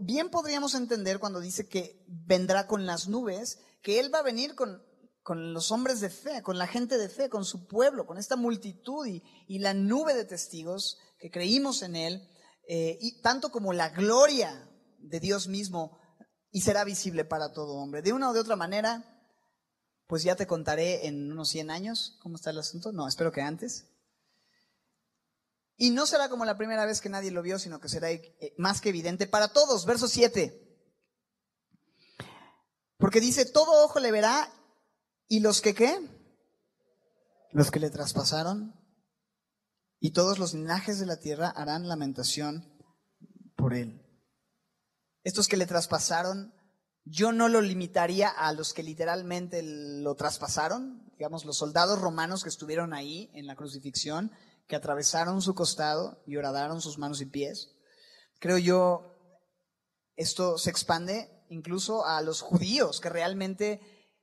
bien 0.00 0.28
podríamos 0.28 0.74
entender 0.74 1.20
cuando 1.20 1.40
dice 1.40 1.68
que 1.68 2.04
vendrá 2.08 2.66
con 2.66 2.84
las 2.84 3.08
nubes, 3.08 3.60
que 3.82 4.00
Él 4.00 4.12
va 4.12 4.18
a 4.18 4.24
venir 4.24 4.54
con, 4.56 4.82
con 5.22 5.54
los 5.54 5.70
hombres 5.70 6.00
de 6.00 6.10
fe, 6.10 6.42
con 6.42 6.58
la 6.58 6.66
gente 6.66 6.98
de 6.98 7.08
fe, 7.08 7.28
con 7.28 7.44
su 7.44 7.66
pueblo, 7.66 8.06
con 8.06 8.18
esta 8.18 8.36
multitud 8.36 9.06
y, 9.06 9.58
la 9.58 9.74
nube 9.74 10.14
de 10.14 10.24
testigos 10.24 10.98
que 11.18 11.30
creímos 11.30 11.82
en 11.82 11.96
Él, 11.96 12.28
eh, 12.68 12.98
y 13.00 13.20
tanto 13.22 13.50
como 13.50 13.72
la 13.72 13.90
gloria 13.90 14.68
de 14.98 15.20
Dios 15.20 15.46
mismo, 15.46 15.98
y 16.50 16.62
será 16.62 16.82
visible 16.84 17.24
para 17.24 17.52
todo 17.52 17.74
hombre. 17.74 18.02
De 18.02 18.12
una 18.12 18.30
o 18.30 18.32
de 18.32 18.40
otra 18.40 18.56
manera, 18.56 19.04
pues 20.06 20.22
ya 20.22 20.34
te 20.34 20.46
contaré 20.46 21.06
en 21.06 21.30
unos 21.30 21.50
100 21.50 21.70
años 21.70 22.18
cómo 22.22 22.36
está 22.36 22.50
el 22.50 22.58
asunto. 22.58 22.90
No, 22.92 23.06
espero 23.06 23.30
que 23.30 23.42
antes. 23.42 23.86
Y 25.78 25.90
no 25.90 26.06
será 26.06 26.28
como 26.28 26.44
la 26.44 26.58
primera 26.58 26.84
vez 26.84 27.00
que 27.00 27.08
nadie 27.08 27.30
lo 27.30 27.40
vio, 27.40 27.58
sino 27.58 27.80
que 27.80 27.88
será 27.88 28.10
eh, 28.10 28.54
más 28.58 28.80
que 28.80 28.88
evidente 28.88 29.28
para 29.28 29.48
todos. 29.48 29.86
Verso 29.86 30.08
7. 30.08 30.68
Porque 32.98 33.20
dice, 33.20 33.46
todo 33.46 33.84
ojo 33.84 34.00
le 34.00 34.10
verá 34.10 34.52
y 35.28 35.38
los 35.38 35.62
que 35.62 35.74
qué? 35.74 35.96
Los 37.52 37.70
que 37.70 37.78
le 37.78 37.90
traspasaron 37.90 38.74
y 40.00 40.12
todos 40.12 40.40
los 40.40 40.52
linajes 40.52 40.98
de 40.98 41.06
la 41.06 41.20
tierra 41.20 41.48
harán 41.48 41.88
lamentación 41.88 42.76
por 43.56 43.72
él. 43.72 44.04
Estos 45.22 45.46
que 45.46 45.56
le 45.56 45.66
traspasaron 45.66 46.52
yo 47.10 47.32
no 47.32 47.48
lo 47.48 47.60
limitaría 47.62 48.28
a 48.28 48.52
los 48.52 48.74
que 48.74 48.82
literalmente 48.82 49.62
lo 49.62 50.14
traspasaron, 50.14 51.10
digamos, 51.16 51.44
los 51.44 51.56
soldados 51.56 52.00
romanos 52.00 52.42
que 52.42 52.50
estuvieron 52.50 52.92
ahí 52.92 53.30
en 53.32 53.46
la 53.46 53.56
crucifixión, 53.56 54.30
que 54.68 54.76
atravesaron 54.76 55.42
su 55.42 55.54
costado 55.54 56.22
y 56.26 56.36
horadaron 56.36 56.80
sus 56.80 56.98
manos 56.98 57.20
y 57.20 57.26
pies. 57.26 57.74
Creo 58.38 58.58
yo, 58.58 59.16
esto 60.14 60.58
se 60.58 60.70
expande 60.70 61.44
incluso 61.48 62.04
a 62.04 62.20
los 62.20 62.42
judíos 62.42 63.00
que 63.00 63.08
realmente 63.08 63.80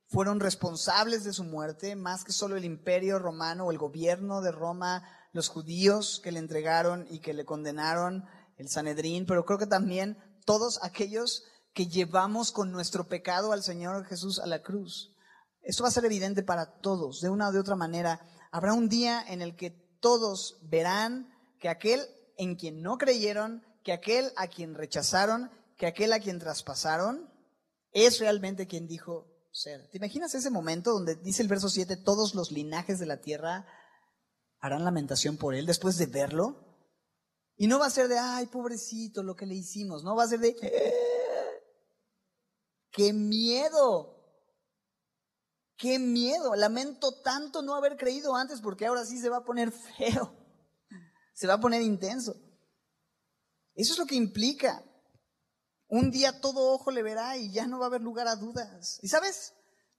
fueron 0.08 0.40
responsables 0.40 1.24
de 1.24 1.34
su 1.34 1.44
muerte, 1.44 1.96
más 1.96 2.24
que 2.24 2.32
solo 2.32 2.56
el 2.56 2.64
imperio 2.64 3.18
romano 3.18 3.66
o 3.66 3.72
el 3.72 3.80
gobierno 3.80 4.42
de 4.42 4.52
Roma, 4.52 5.04
los 5.34 5.50
judíos 5.50 6.22
que 6.24 6.32
le 6.32 6.40
entregaron 6.40 7.08
y 7.10 7.20
que 7.20 7.34
le 7.34 7.44
condenaron, 7.44 8.26
el 8.58 8.70
Sanedrín, 8.70 9.26
pero 9.26 9.44
creo 9.46 9.60
que 9.60 9.68
también 9.68 10.18
todos 10.46 10.80
aquellos 10.82 11.44
que 11.74 11.88
llevamos 11.88 12.52
con 12.52 12.72
nuestro 12.72 13.08
pecado 13.08 13.52
al 13.52 13.64
Señor 13.64 14.06
Jesús 14.06 14.40
a 14.40 14.46
la 14.46 14.62
cruz. 14.62 15.14
Esto 15.62 15.84
va 15.84 15.90
a 15.90 15.92
ser 15.92 16.06
evidente 16.06 16.44
para 16.44 16.78
todos, 16.80 17.20
de 17.20 17.30
una 17.30 17.50
o 17.50 17.52
de 17.52 17.60
otra 17.60 17.76
manera. 17.76 18.22
Habrá 18.52 18.74
un 18.74 18.88
día 18.88 19.22
en 19.28 19.42
el 19.42 19.56
que 19.58 19.85
todos 20.00 20.60
verán 20.64 21.30
que 21.60 21.70
aquel 21.70 22.02
en 22.38 22.56
quien 22.56 22.82
no 22.82 22.98
creyeron, 22.98 23.64
que 23.84 23.94
aquel 23.94 24.32
a 24.36 24.48
quien 24.48 24.74
rechazaron, 24.76 25.52
que 25.78 25.88
aquel 25.88 26.14
a 26.14 26.20
quien 26.20 26.40
traspasaron, 26.40 27.32
es 27.92 28.20
realmente 28.20 28.68
quien 28.68 28.88
dijo 28.88 29.28
ser. 29.52 29.90
¿Te 29.90 29.98
imaginas 29.98 30.36
ese 30.36 30.50
momento 30.50 30.92
donde 30.92 31.16
dice 31.16 31.42
el 31.42 31.48
verso 31.48 31.70
7, 31.70 31.98
todos 31.98 32.36
los 32.36 32.52
linajes 32.52 33.00
de 33.00 33.06
la 33.06 33.22
tierra 33.22 33.66
harán 34.60 34.84
lamentación 34.84 35.38
por 35.38 35.56
él 35.56 35.66
después 35.66 35.98
de 35.98 36.08
verlo? 36.08 36.62
Y 37.58 37.68
no 37.68 37.80
va 37.80 37.86
a 37.86 37.92
ser 37.92 38.10
de, 38.10 38.18
ay, 38.18 38.48
pobrecito, 38.48 39.24
lo 39.24 39.36
que 39.36 39.46
le 39.46 39.56
hicimos. 39.56 40.04
No 40.04 40.16
va 40.16 40.24
a 40.24 40.28
ser 40.28 40.40
de, 40.40 40.56
¡Qué 42.92 43.12
miedo! 43.12 44.15
¡Qué 45.78 46.00
miedo! 46.00 46.56
Lamento 46.56 47.22
tanto 47.22 47.62
no 47.62 47.76
haber 47.76 47.98
creído 47.98 48.36
antes 48.36 48.62
porque 48.62 48.86
ahora 48.86 49.06
sí 49.06 49.20
se 49.20 49.30
va 49.30 49.38
a 49.38 49.44
poner 49.44 49.72
feo. 49.98 50.34
Se 51.34 51.48
va 51.48 51.56
a 51.56 51.60
poner 51.60 51.82
intenso. 51.82 52.36
Eso 53.76 53.94
es 53.94 54.00
lo 54.00 54.06
que 54.06 54.16
implica. 54.16 54.84
Un 55.88 56.12
día 56.12 56.40
todo 56.40 56.74
ojo 56.74 56.92
le 56.92 57.04
verá 57.04 57.38
y 57.38 57.52
ya 57.52 57.68
no 57.68 57.80
va 57.80 57.86
a 57.86 57.88
haber 57.88 58.02
lugar 58.02 58.28
a 58.28 58.36
dudas. 58.36 59.00
Y 59.02 59.10
sabes, 59.10 59.54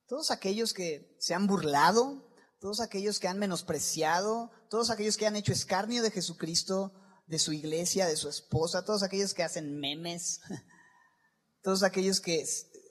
todos 0.07 0.31
aquellos 0.31 0.72
que 0.72 1.16
se 1.20 1.35
han 1.35 1.47
burlado, 1.47 2.27
todos 2.59 2.81
aquellos 2.81 3.20
que 3.20 3.29
han 3.29 3.39
menospreciado, 3.39 4.51
todos 4.70 4.91
aquellos 4.91 5.16
que 5.16 5.27
han 5.27 5.37
hecho 5.37 5.53
escarnio 5.53 6.03
de 6.03 6.11
Jesucristo, 6.11 6.93
de 7.27 7.39
su 7.39 7.53
iglesia, 7.53 8.07
de 8.07 8.16
su 8.16 8.29
esposa, 8.29 8.85
todos 8.85 9.03
aquellos 9.03 9.35
que 9.35 9.43
hacen 9.43 9.79
memes, 9.79 10.41
todos 11.62 11.83
aquellos 11.83 12.20
que 12.20 12.45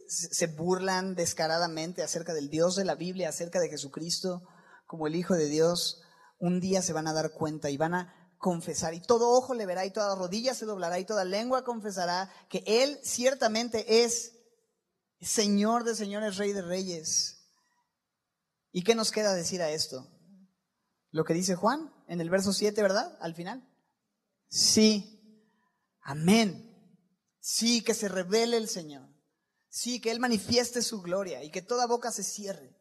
se 0.08 0.47
burlan 0.47 1.16
descaradamente 1.16 2.03
acerca 2.03 2.34
del 2.34 2.49
Dios 2.49 2.76
de 2.76 2.86
la 2.86 2.95
Biblia, 2.95 3.30
acerca 3.30 3.60
de 3.60 3.70
Jesucristo 3.70 4.43
como 4.86 5.08
el 5.08 5.16
Hijo 5.16 5.34
de 5.34 5.47
Dios, 5.47 6.01
un 6.38 6.60
día 6.60 6.82
se 6.82 6.93
van 6.93 7.08
a 7.08 7.14
dar 7.14 7.32
cuenta 7.32 7.70
y 7.70 7.78
van 7.78 7.95
a 7.95 8.36
confesar 8.38 8.93
y 8.93 9.01
todo 9.01 9.32
ojo 9.32 9.53
le 9.53 9.66
verá 9.66 9.86
y 9.86 9.91
toda 9.91 10.16
rodilla 10.16 10.53
se 10.53 10.66
doblará 10.66 10.99
y 10.99 11.06
toda 11.06 11.26
lengua 11.26 11.64
confesará 11.64 12.30
que 12.49 12.64
Él 12.68 12.99
ciertamente 13.03 14.03
es 14.03 14.34
Señor 15.22 15.84
de 15.86 15.95
señores, 15.95 16.38
Rey 16.38 16.53
de 16.53 16.62
reyes. 16.62 17.49
¿Y 18.72 18.84
qué 18.84 18.93
nos 18.93 19.12
queda 19.12 19.34
decir 19.34 19.62
a 19.62 19.72
esto? 19.72 20.08
Lo 21.10 21.24
que 21.24 21.34
dice 21.34 21.56
Juan 21.56 21.91
en 22.08 22.22
el 22.22 22.30
verso 22.30 22.53
7, 22.53 22.80
¿verdad? 22.82 23.18
Al 23.22 23.34
final. 23.34 23.68
Sí. 24.49 25.12
Amén. 26.01 26.72
Sí, 27.39 27.84
que 27.84 27.93
se 27.93 28.10
revele 28.10 28.58
el 28.58 28.68
Señor. 28.68 29.14
Sí, 29.76 29.99
que 29.99 30.09
Él 30.09 30.21
manifieste 30.21 30.82
su 30.82 31.01
gloria 31.01 31.43
y 31.43 31.51
que 31.51 31.61
toda 31.61 31.86
boca 31.86 32.09
se 32.09 32.23
cierre 32.23 32.73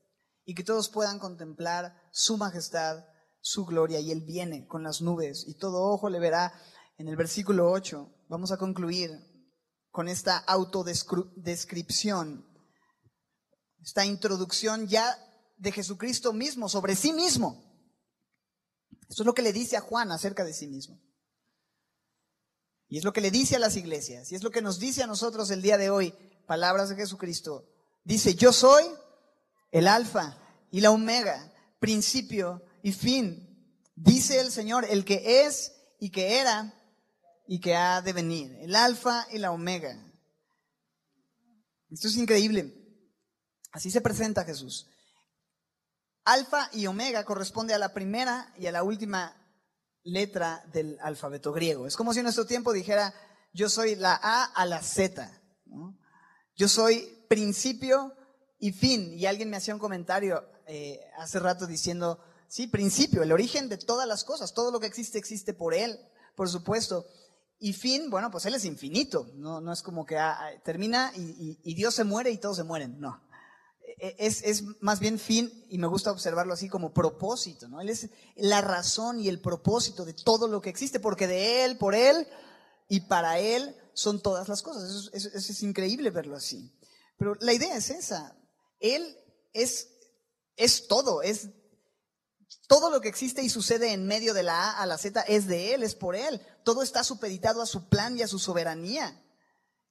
y 0.45 0.55
que 0.55 0.62
todos 0.62 0.88
puedan 0.88 1.18
contemplar 1.18 2.01
su 2.12 2.36
majestad, 2.36 3.05
su 3.40 3.66
gloria. 3.66 3.99
Y 3.99 4.12
Él 4.12 4.20
viene 4.20 4.68
con 4.68 4.84
las 4.84 5.03
nubes 5.03 5.42
y 5.49 5.55
todo 5.55 5.90
ojo 5.90 6.09
le 6.09 6.20
verá. 6.20 6.55
En 6.97 7.09
el 7.09 7.16
versículo 7.16 7.72
8 7.72 8.26
vamos 8.28 8.53
a 8.53 8.59
concluir 8.59 9.11
con 9.90 10.07
esta 10.07 10.38
autodescripción, 10.38 12.47
esta 13.82 14.07
introducción 14.07 14.86
ya 14.86 15.18
de 15.57 15.72
Jesucristo 15.72 16.32
mismo, 16.32 16.68
sobre 16.68 16.95
sí 16.95 17.12
mismo. 17.12 17.61
Esto 19.09 19.24
es 19.24 19.26
lo 19.26 19.34
que 19.34 19.42
le 19.42 19.53
dice 19.53 19.76
a 19.76 19.80
Juan 19.80 20.12
acerca 20.12 20.45
de 20.45 20.55
sí 20.55 20.68
mismo. 20.68 21.03
Y 22.86 22.99
es 22.99 23.05
lo 23.05 23.12
que 23.12 23.20
le 23.20 23.32
dice 23.32 23.57
a 23.57 23.59
las 23.59 23.76
iglesias, 23.76 24.30
y 24.30 24.36
es 24.36 24.45
lo 24.45 24.53
que 24.53 24.62
nos 24.62 24.78
dice 24.78 25.03
a 25.03 25.09
nosotros 25.09 25.51
el 25.51 25.61
día 25.61 25.76
de 25.76 25.90
hoy 25.90 26.14
palabras 26.47 26.88
de 26.88 26.97
Jesucristo. 26.97 27.68
Dice, 28.05 28.34
yo 28.34 28.53
soy 28.53 28.84
el 29.70 29.88
alfa 29.88 30.38
y 30.70 30.80
la 30.80 30.90
omega, 30.90 31.53
principio 31.78 32.62
y 32.82 32.92
fin. 32.92 33.51
Dice 33.95 34.40
el 34.40 34.51
Señor, 34.53 34.86
el 34.88 35.05
que 35.05 35.45
es 35.45 35.72
y 35.99 36.11
que 36.11 36.38
era 36.38 36.74
y 37.47 37.61
que 37.61 37.76
ha 37.76 38.01
de 38.01 38.12
venir, 38.12 38.57
el 38.61 38.74
alfa 38.74 39.26
y 39.30 39.38
la 39.38 39.53
omega. 39.53 39.97
Esto 41.90 42.09
es 42.09 42.16
increíble. 42.16 42.74
Así 43.72 43.90
se 43.90 44.01
presenta 44.01 44.45
Jesús. 44.45 44.86
Alfa 46.24 46.70
y 46.72 46.86
omega 46.86 47.24
corresponde 47.24 47.74
a 47.74 47.78
la 47.78 47.92
primera 47.92 48.53
y 48.59 48.66
a 48.66 48.72
la 48.72 48.82
última 48.82 49.36
letra 50.05 50.64
del 50.72 50.99
alfabeto 51.03 51.53
griego. 51.53 51.86
Es 51.86 51.97
como 51.97 52.12
si 52.12 52.20
en 52.20 52.24
nuestro 52.24 52.47
tiempo 52.47 52.72
dijera, 52.72 53.14
yo 53.53 53.68
soy 53.68 53.95
la 53.95 54.18
A 54.22 54.45
a 54.45 54.66
la 54.66 54.82
Z. 54.82 55.30
¿no? 55.66 55.99
Yo 56.57 56.69
soy 56.69 57.25
principio 57.29 58.15
y 58.59 58.73
fin. 58.73 59.13
Y 59.15 59.27
alguien 59.27 59.51
me 59.51 59.57
hacía 59.57 59.75
un 59.75 59.81
comentario 59.81 60.43
eh, 60.67 61.01
hace 61.19 61.39
rato 61.39 61.67
diciendo, 61.67 62.19
sí, 62.49 62.67
principio, 62.67 63.23
el 63.23 63.33
origen 63.33 63.69
de 63.69 63.77
todas 63.77 64.07
las 64.07 64.25
cosas, 64.25 64.55
todo 64.55 64.71
lo 64.71 64.81
que 64.81 64.87
existe 64.87 65.19
existe 65.19 65.53
por 65.53 65.75
Él, 65.75 65.99
por 66.37 66.49
supuesto. 66.49 67.05
Y 67.59 67.73
fin, 67.73 68.11
bueno, 68.11 68.31
pues 68.31 68.47
Él 68.47 68.55
es 68.55 68.65
infinito, 68.65 69.29
no, 69.35 69.61
no 69.61 69.73
es 69.73 69.83
como 69.83 70.07
que 70.07 70.17
ah, 70.17 70.39
ah, 70.39 70.51
termina 70.65 71.13
y, 71.17 71.75
Dios 71.75 71.95
se 71.95 72.05
muere 72.05 72.31
y 72.31 72.39
todos 72.39 72.57
se 72.57 72.65
mueren, 72.65 73.01
no. 73.01 73.23
E, 73.87 74.09
e, 74.09 74.17
es, 74.19 74.43
es, 74.43 74.65
más 74.81 75.01
bien 75.01 75.19
fin, 75.19 75.65
y 75.69 75.79
me 75.79 75.87
gusta 75.87 76.11
observarlo 76.11 76.53
así 76.53 76.69
como 76.69 76.93
propósito, 76.93 77.69
¿no? 77.69 77.81
Él 77.81 77.89
es 77.91 78.11
la 78.37 78.61
razón 78.61 79.21
y 79.21 79.29
el 79.29 79.41
propósito 79.41 80.05
de 80.05 80.15
todo 80.15 80.49
lo 80.49 80.61
que 80.61 80.71
existe, 80.71 81.01
porque 81.01 81.27
de 81.27 81.65
Él, 81.65 81.79
por 81.79 81.95
Él 81.95 82.27
y 82.89 83.01
para 83.01 83.39
Él 83.39 83.77
son 83.95 84.20
todas 84.20 84.49
las 84.49 84.62
cosas. 84.62 85.11
Eso, 85.12 85.30
es 85.34 85.62
increíble 85.62 86.11
verlo 86.11 86.36
así. 86.36 86.72
Pero 87.16 87.36
la 87.40 87.53
idea 87.53 87.76
es 87.76 87.90
esa. 87.90 88.36
Él 88.80 89.16
es, 89.53 89.88
es 90.57 90.86
todo, 90.88 91.22
es 91.22 91.49
todo 92.66 92.90
lo 92.90 93.01
que 93.01 93.09
existe 93.09 93.42
y 93.42 93.49
sucede 93.49 93.92
en 93.92 94.07
medio 94.07 94.34
de 94.34 94.42
la 94.42 94.70
A 94.70 94.82
a 94.82 94.86
la 94.86 94.99
Z 94.99 95.20
es 95.22 95.47
de 95.47 95.74
Él, 95.74 95.82
es 95.82 95.95
por 95.95 96.16
Él. 96.16 96.40
Todo 96.64 96.82
está 96.82 97.05
supeditado 97.05 97.62
a 97.62 97.66
su 97.66 97.88
plan 97.88 98.16
y 98.18 98.22
a 98.22 98.28
su 98.28 98.38
soberanía. 98.38 99.20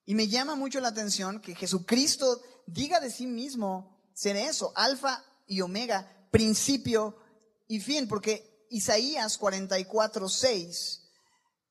Y 0.05 0.15
me 0.15 0.27
llama 0.27 0.55
mucho 0.55 0.79
la 0.79 0.89
atención 0.89 1.41
que 1.41 1.55
Jesucristo 1.55 2.41
diga 2.67 2.99
de 2.99 3.09
sí 3.09 3.25
mismo 3.25 4.01
ser 4.13 4.35
eso, 4.35 4.73
alfa 4.75 5.23
y 5.47 5.61
omega, 5.61 6.27
principio 6.29 7.17
y 7.67 7.79
fin, 7.79 8.07
porque 8.07 8.67
Isaías 8.69 9.37
44, 9.37 10.27
6 10.27 11.02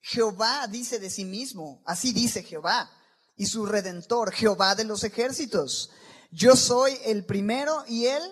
Jehová 0.02 0.66
dice 0.66 0.98
de 0.98 1.08
sí 1.08 1.24
mismo, 1.24 1.80
así 1.86 2.12
dice 2.12 2.42
Jehová, 2.42 2.90
y 3.36 3.46
su 3.46 3.64
redentor, 3.64 4.32
Jehová 4.32 4.74
de 4.74 4.84
los 4.84 5.04
ejércitos. 5.04 5.90
Yo 6.32 6.56
soy 6.56 6.98
el 7.04 7.24
primero 7.24 7.84
y 7.86 8.06
el 8.06 8.22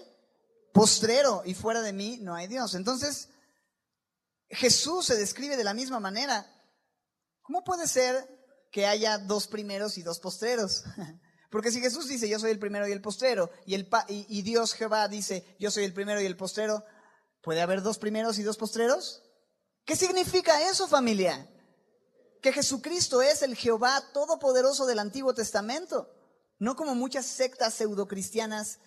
postrero, 0.72 1.42
y 1.44 1.54
fuera 1.54 1.80
de 1.80 1.92
mí 1.92 2.18
no 2.20 2.34
hay 2.34 2.48
Dios. 2.48 2.74
Entonces, 2.74 3.28
Jesús 4.48 5.06
se 5.06 5.16
describe 5.16 5.56
de 5.56 5.64
la 5.64 5.72
misma 5.72 6.00
manera. 6.00 6.44
¿Cómo 7.42 7.62
puede 7.62 7.86
ser 7.86 8.28
que 8.72 8.86
haya 8.86 9.18
dos 9.18 9.46
primeros 9.46 9.96
y 9.96 10.02
dos 10.02 10.18
postreros? 10.18 10.84
Porque 11.50 11.70
si 11.70 11.80
Jesús 11.80 12.08
dice, 12.08 12.28
yo 12.28 12.38
soy 12.40 12.50
el 12.50 12.58
primero 12.58 12.86
y 12.86 12.92
el 12.92 13.00
postrero, 13.00 13.50
y, 13.64 13.74
el 13.74 13.88
y, 14.08 14.26
y 14.28 14.42
Dios 14.42 14.74
Jehová 14.74 15.06
dice, 15.08 15.56
yo 15.60 15.70
soy 15.70 15.84
el 15.84 15.94
primero 15.94 16.20
y 16.20 16.26
el 16.26 16.36
postrero, 16.36 16.84
¿puede 17.42 17.60
haber 17.60 17.82
dos 17.82 17.98
primeros 17.98 18.38
y 18.38 18.42
dos 18.42 18.56
postreros? 18.56 19.22
¿Qué 19.84 19.94
significa 19.96 20.68
eso, 20.68 20.86
familia? 20.86 21.48
Que 22.40 22.52
Jesucristo 22.52 23.22
es 23.22 23.42
el 23.42 23.54
Jehová 23.54 24.02
todopoderoso 24.12 24.86
del 24.86 24.98
Antiguo 24.98 25.34
Testamento. 25.34 26.10
No 26.58 26.76
como 26.76 26.94
muchas 26.94 27.26
sectas 27.26 27.74
pseudocristianas 27.74 28.78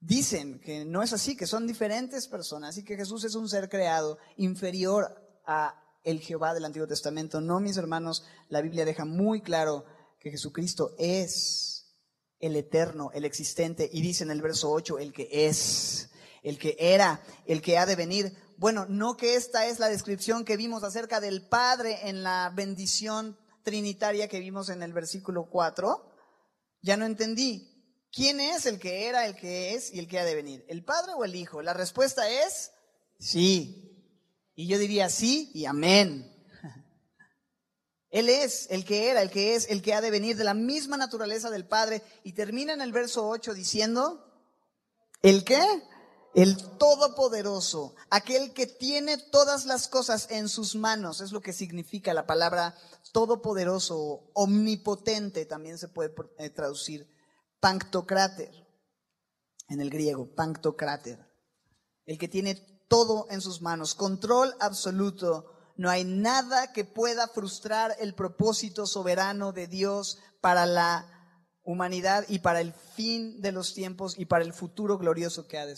dicen 0.00 0.60
que 0.60 0.84
no 0.84 1.02
es 1.02 1.12
así, 1.12 1.36
que 1.36 1.46
son 1.46 1.66
diferentes 1.66 2.26
personas 2.26 2.76
y 2.76 2.84
que 2.84 2.96
Jesús 2.96 3.24
es 3.24 3.34
un 3.34 3.48
ser 3.48 3.68
creado 3.68 4.18
inferior 4.36 5.14
a 5.46 5.78
el 6.04 6.20
Jehová 6.20 6.54
del 6.54 6.64
Antiguo 6.64 6.88
Testamento. 6.88 7.40
No, 7.40 7.60
mis 7.60 7.76
hermanos, 7.76 8.24
la 8.48 8.60
Biblia 8.60 8.84
deja 8.84 9.04
muy 9.04 9.40
claro 9.40 9.84
que 10.18 10.30
Jesucristo 10.30 10.94
es 10.98 11.94
el 12.40 12.56
eterno, 12.56 13.10
el 13.14 13.24
existente, 13.24 13.88
y 13.92 14.02
dice 14.02 14.24
en 14.24 14.30
el 14.30 14.42
verso 14.42 14.70
8, 14.70 14.98
el 14.98 15.12
que 15.12 15.28
es, 15.30 16.10
el 16.42 16.58
que 16.58 16.76
era, 16.78 17.22
el 17.46 17.62
que 17.62 17.78
ha 17.78 17.86
de 17.86 17.96
venir. 17.96 18.36
Bueno, 18.62 18.86
no 18.88 19.16
que 19.16 19.34
esta 19.34 19.66
es 19.66 19.80
la 19.80 19.88
descripción 19.88 20.44
que 20.44 20.56
vimos 20.56 20.84
acerca 20.84 21.20
del 21.20 21.44
Padre 21.48 21.98
en 22.08 22.22
la 22.22 22.52
bendición 22.54 23.36
trinitaria 23.64 24.28
que 24.28 24.38
vimos 24.38 24.68
en 24.68 24.84
el 24.84 24.92
versículo 24.92 25.48
4. 25.50 26.08
Ya 26.80 26.96
no 26.96 27.04
entendí. 27.04 28.06
¿Quién 28.12 28.38
es 28.38 28.66
el 28.66 28.78
que 28.78 29.08
era, 29.08 29.26
el 29.26 29.34
que 29.34 29.74
es 29.74 29.92
y 29.92 29.98
el 29.98 30.06
que 30.06 30.20
ha 30.20 30.24
de 30.24 30.36
venir? 30.36 30.64
¿El 30.68 30.84
Padre 30.84 31.12
o 31.16 31.24
el 31.24 31.34
Hijo? 31.34 31.60
La 31.60 31.74
respuesta 31.74 32.30
es 32.30 32.70
sí. 33.18 34.00
Y 34.54 34.68
yo 34.68 34.78
diría 34.78 35.10
sí 35.10 35.50
y 35.54 35.64
amén. 35.64 36.32
Él 38.10 38.28
es 38.28 38.68
el 38.70 38.84
que 38.84 39.10
era, 39.10 39.22
el 39.22 39.30
que 39.32 39.56
es, 39.56 39.68
el 39.70 39.82
que 39.82 39.92
ha 39.92 40.00
de 40.00 40.12
venir 40.12 40.36
de 40.36 40.44
la 40.44 40.54
misma 40.54 40.96
naturaleza 40.96 41.50
del 41.50 41.66
Padre. 41.66 42.00
Y 42.22 42.34
termina 42.34 42.72
en 42.72 42.80
el 42.80 42.92
verso 42.92 43.26
8 43.28 43.54
diciendo, 43.54 44.24
¿el 45.20 45.42
qué? 45.42 45.60
El 46.34 46.56
Todopoderoso, 46.78 47.94
aquel 48.08 48.54
que 48.54 48.66
tiene 48.66 49.18
todas 49.18 49.66
las 49.66 49.86
cosas 49.86 50.30
en 50.30 50.48
sus 50.48 50.74
manos, 50.74 51.20
es 51.20 51.30
lo 51.30 51.42
que 51.42 51.52
significa 51.52 52.14
la 52.14 52.26
palabra 52.26 52.74
Todopoderoso, 53.12 54.30
omnipotente, 54.32 55.44
también 55.44 55.76
se 55.76 55.88
puede 55.88 56.14
eh, 56.38 56.48
traducir, 56.48 57.06
Panctocráter, 57.60 58.50
en 59.68 59.80
el 59.82 59.90
griego, 59.90 60.34
Panctocráter, 60.34 61.18
el 62.06 62.16
que 62.16 62.28
tiene 62.28 62.54
todo 62.88 63.26
en 63.30 63.42
sus 63.42 63.60
manos, 63.60 63.94
control 63.94 64.54
absoluto 64.58 65.52
no 65.76 65.90
hay 65.90 66.04
nada 66.04 66.72
que 66.72 66.84
pueda 66.84 67.28
frustrar 67.28 67.96
el 67.98 68.14
propósito 68.14 68.86
soberano 68.86 69.52
de 69.52 69.66
Dios 69.66 70.18
para 70.40 70.66
la 70.66 71.08
humanidad 71.62 72.24
y 72.28 72.40
para 72.40 72.60
el 72.60 72.72
fin 72.72 73.40
de 73.40 73.52
los 73.52 73.74
tiempos 73.74 74.18
y 74.18 74.26
para 74.26 74.44
el 74.44 74.52
futuro 74.52 74.98
glorioso 74.98 75.46
que 75.46 75.58
ha 75.58 75.66
de, 75.66 75.76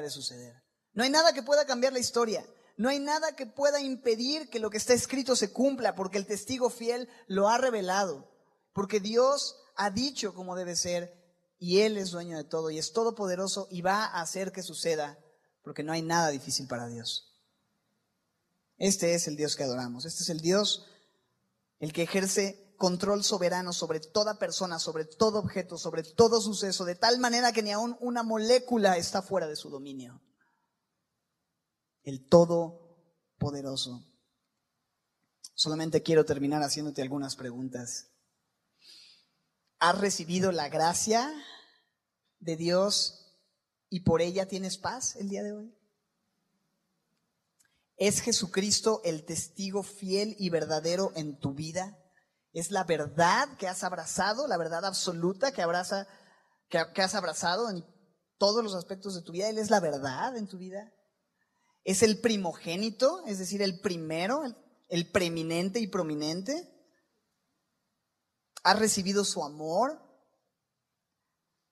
de 0.00 0.10
suceder. 0.10 0.62
No 0.94 1.02
hay 1.02 1.10
nada 1.10 1.32
que 1.32 1.42
pueda 1.42 1.66
cambiar 1.66 1.92
la 1.92 1.98
historia. 1.98 2.46
No 2.76 2.88
hay 2.88 2.98
nada 2.98 3.36
que 3.36 3.46
pueda 3.46 3.80
impedir 3.80 4.48
que 4.48 4.58
lo 4.58 4.70
que 4.70 4.78
está 4.78 4.94
escrito 4.94 5.36
se 5.36 5.52
cumpla, 5.52 5.94
porque 5.94 6.18
el 6.18 6.26
testigo 6.26 6.70
fiel 6.70 7.08
lo 7.26 7.48
ha 7.48 7.58
revelado, 7.58 8.30
porque 8.72 9.00
Dios 9.00 9.56
ha 9.76 9.90
dicho 9.90 10.34
cómo 10.34 10.56
debe 10.56 10.74
ser 10.76 11.22
y 11.58 11.80
Él 11.80 11.96
es 11.98 12.10
dueño 12.10 12.36
de 12.36 12.44
todo 12.44 12.70
y 12.70 12.78
es 12.78 12.92
todopoderoso 12.92 13.68
y 13.70 13.82
va 13.82 14.04
a 14.04 14.22
hacer 14.22 14.52
que 14.52 14.62
suceda, 14.62 15.18
porque 15.62 15.82
no 15.82 15.92
hay 15.92 16.02
nada 16.02 16.30
difícil 16.30 16.66
para 16.66 16.88
Dios. 16.88 17.32
Este 18.78 19.14
es 19.14 19.28
el 19.28 19.36
Dios 19.36 19.54
que 19.54 19.62
adoramos. 19.62 20.06
Este 20.06 20.24
es 20.24 20.28
el 20.30 20.40
Dios, 20.40 20.86
el 21.78 21.92
que 21.92 22.02
ejerce 22.02 22.71
control 22.82 23.22
soberano 23.22 23.72
sobre 23.72 24.00
toda 24.00 24.40
persona, 24.40 24.80
sobre 24.80 25.04
todo 25.04 25.38
objeto, 25.38 25.78
sobre 25.78 26.02
todo 26.02 26.40
suceso, 26.40 26.84
de 26.84 26.96
tal 26.96 27.20
manera 27.20 27.52
que 27.52 27.62
ni 27.62 27.70
aún 27.70 27.96
una 28.00 28.24
molécula 28.24 28.96
está 28.96 29.22
fuera 29.22 29.46
de 29.46 29.54
su 29.54 29.70
dominio. 29.70 30.20
El 32.02 32.26
Todopoderoso. 32.26 34.04
Solamente 35.54 36.02
quiero 36.02 36.24
terminar 36.24 36.60
haciéndote 36.64 37.02
algunas 37.02 37.36
preguntas. 37.36 38.08
¿Has 39.78 39.96
recibido 40.00 40.50
la 40.50 40.68
gracia 40.68 41.32
de 42.40 42.56
Dios 42.56 43.32
y 43.90 44.00
por 44.00 44.22
ella 44.22 44.48
tienes 44.48 44.76
paz 44.76 45.14
el 45.14 45.28
día 45.28 45.44
de 45.44 45.52
hoy? 45.52 45.72
¿Es 47.96 48.22
Jesucristo 48.22 49.02
el 49.04 49.24
testigo 49.24 49.84
fiel 49.84 50.34
y 50.36 50.50
verdadero 50.50 51.12
en 51.14 51.38
tu 51.38 51.54
vida? 51.54 52.01
¿Es 52.52 52.70
la 52.70 52.84
verdad 52.84 53.56
que 53.58 53.68
has 53.68 53.82
abrazado, 53.82 54.46
la 54.46 54.58
verdad 54.58 54.84
absoluta 54.84 55.52
que, 55.52 55.62
abraza, 55.62 56.06
que, 56.68 56.78
has 56.78 57.14
abrazado 57.14 57.70
en 57.70 57.84
todos 58.38 58.62
los 58.62 58.74
aspectos 58.74 59.14
de 59.14 59.22
tu 59.22 59.32
vida? 59.32 59.48
¿Él 59.48 59.58
es 59.58 59.70
la 59.70 59.80
verdad 59.80 60.36
en 60.36 60.46
tu 60.46 60.58
vida? 60.58 60.92
¿Es 61.84 62.02
el 62.02 62.20
primogénito, 62.20 63.24
es 63.26 63.38
decir, 63.38 63.62
el 63.62 63.80
primero, 63.80 64.44
el, 64.44 64.56
el 64.88 65.10
preeminente 65.10 65.80
y 65.80 65.86
prominente? 65.86 66.68
¿Has 68.62 68.78
recibido 68.78 69.24
su 69.24 69.42
amor? 69.42 70.00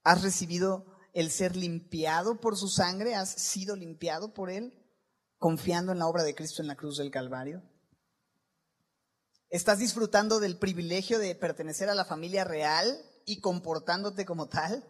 ¿Has 0.02 0.22
recibido 0.22 0.86
el 1.12 1.30
ser 1.30 1.56
limpiado 1.56 2.40
por 2.40 2.56
su 2.56 2.68
sangre? 2.68 3.14
¿Has 3.14 3.30
sido 3.30 3.76
limpiado 3.76 4.32
por 4.32 4.50
él? 4.50 4.80
confiando 5.40 5.92
en 5.92 5.98
la 5.98 6.06
obra 6.06 6.22
de 6.22 6.34
Cristo 6.34 6.62
en 6.62 6.68
la 6.68 6.76
cruz 6.76 6.98
del 6.98 7.10
Calvario? 7.10 7.62
¿Estás 9.50 9.80
disfrutando 9.80 10.38
del 10.38 10.56
privilegio 10.58 11.18
de 11.18 11.34
pertenecer 11.34 11.90
a 11.90 11.94
la 11.96 12.04
familia 12.04 12.44
real 12.44 13.04
y 13.26 13.40
comportándote 13.40 14.24
como 14.24 14.48
tal? 14.48 14.84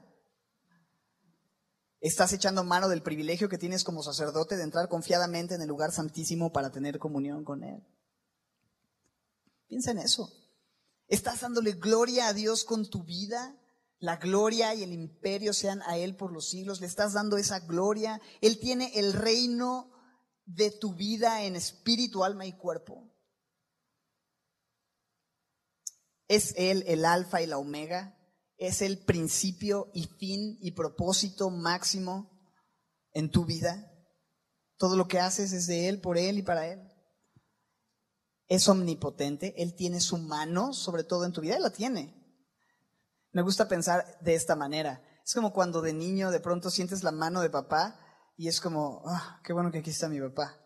¿Estás 1.98 2.34
echando 2.34 2.62
mano 2.62 2.90
del 2.90 3.02
privilegio 3.02 3.48
que 3.48 3.56
tienes 3.56 3.84
como 3.84 4.02
sacerdote 4.02 4.58
de 4.58 4.62
entrar 4.62 4.90
confiadamente 4.90 5.54
en 5.54 5.62
el 5.62 5.68
lugar 5.68 5.92
santísimo 5.92 6.52
para 6.52 6.70
tener 6.70 6.98
comunión 6.98 7.42
con 7.42 7.64
Él? 7.64 7.82
Piensa 9.66 9.92
en 9.92 9.98
eso. 9.98 10.30
¿Estás 11.08 11.40
dándole 11.40 11.72
gloria 11.72 12.28
a 12.28 12.34
Dios 12.34 12.64
con 12.64 12.88
tu 12.90 13.02
vida? 13.02 13.56
La 13.98 14.16
gloria 14.16 14.74
y 14.74 14.82
el 14.82 14.92
imperio 14.92 15.54
sean 15.54 15.80
a 15.86 15.96
Él 15.96 16.16
por 16.16 16.32
los 16.32 16.50
siglos. 16.50 16.82
Le 16.82 16.86
estás 16.86 17.14
dando 17.14 17.38
esa 17.38 17.60
gloria. 17.60 18.20
Él 18.42 18.60
tiene 18.60 18.92
el 18.98 19.14
reino 19.14 19.90
de 20.44 20.70
tu 20.70 20.94
vida 20.94 21.44
en 21.44 21.56
espíritu, 21.56 22.24
alma 22.24 22.44
y 22.44 22.52
cuerpo. 22.52 23.10
Es 26.30 26.54
Él 26.56 26.84
el 26.86 27.04
alfa 27.04 27.42
y 27.42 27.46
la 27.48 27.58
omega. 27.58 28.16
Es 28.56 28.82
el 28.82 29.04
principio 29.04 29.90
y 29.92 30.04
fin 30.06 30.58
y 30.60 30.70
propósito 30.70 31.50
máximo 31.50 32.30
en 33.12 33.32
tu 33.32 33.44
vida. 33.44 33.92
Todo 34.76 34.96
lo 34.96 35.08
que 35.08 35.18
haces 35.18 35.52
es 35.52 35.66
de 35.66 35.88
Él, 35.88 36.00
por 36.00 36.16
Él 36.16 36.38
y 36.38 36.42
para 36.42 36.68
Él. 36.68 36.88
Es 38.46 38.68
omnipotente. 38.68 39.60
Él 39.60 39.74
tiene 39.74 39.98
su 39.98 40.18
mano 40.18 40.72
sobre 40.72 41.02
todo 41.02 41.24
en 41.24 41.32
tu 41.32 41.40
vida. 41.40 41.56
Él 41.56 41.62
la 41.62 41.70
tiene. 41.70 42.16
Me 43.32 43.42
gusta 43.42 43.66
pensar 43.66 44.20
de 44.20 44.36
esta 44.36 44.54
manera. 44.54 45.02
Es 45.24 45.34
como 45.34 45.52
cuando 45.52 45.82
de 45.82 45.92
niño 45.92 46.30
de 46.30 46.38
pronto 46.38 46.70
sientes 46.70 47.02
la 47.02 47.10
mano 47.10 47.40
de 47.40 47.50
papá 47.50 47.98
y 48.36 48.46
es 48.46 48.60
como, 48.60 49.02
ah, 49.04 49.40
qué 49.42 49.52
bueno 49.52 49.72
que 49.72 49.78
aquí 49.78 49.90
está 49.90 50.08
mi 50.08 50.20
papá. 50.20 50.56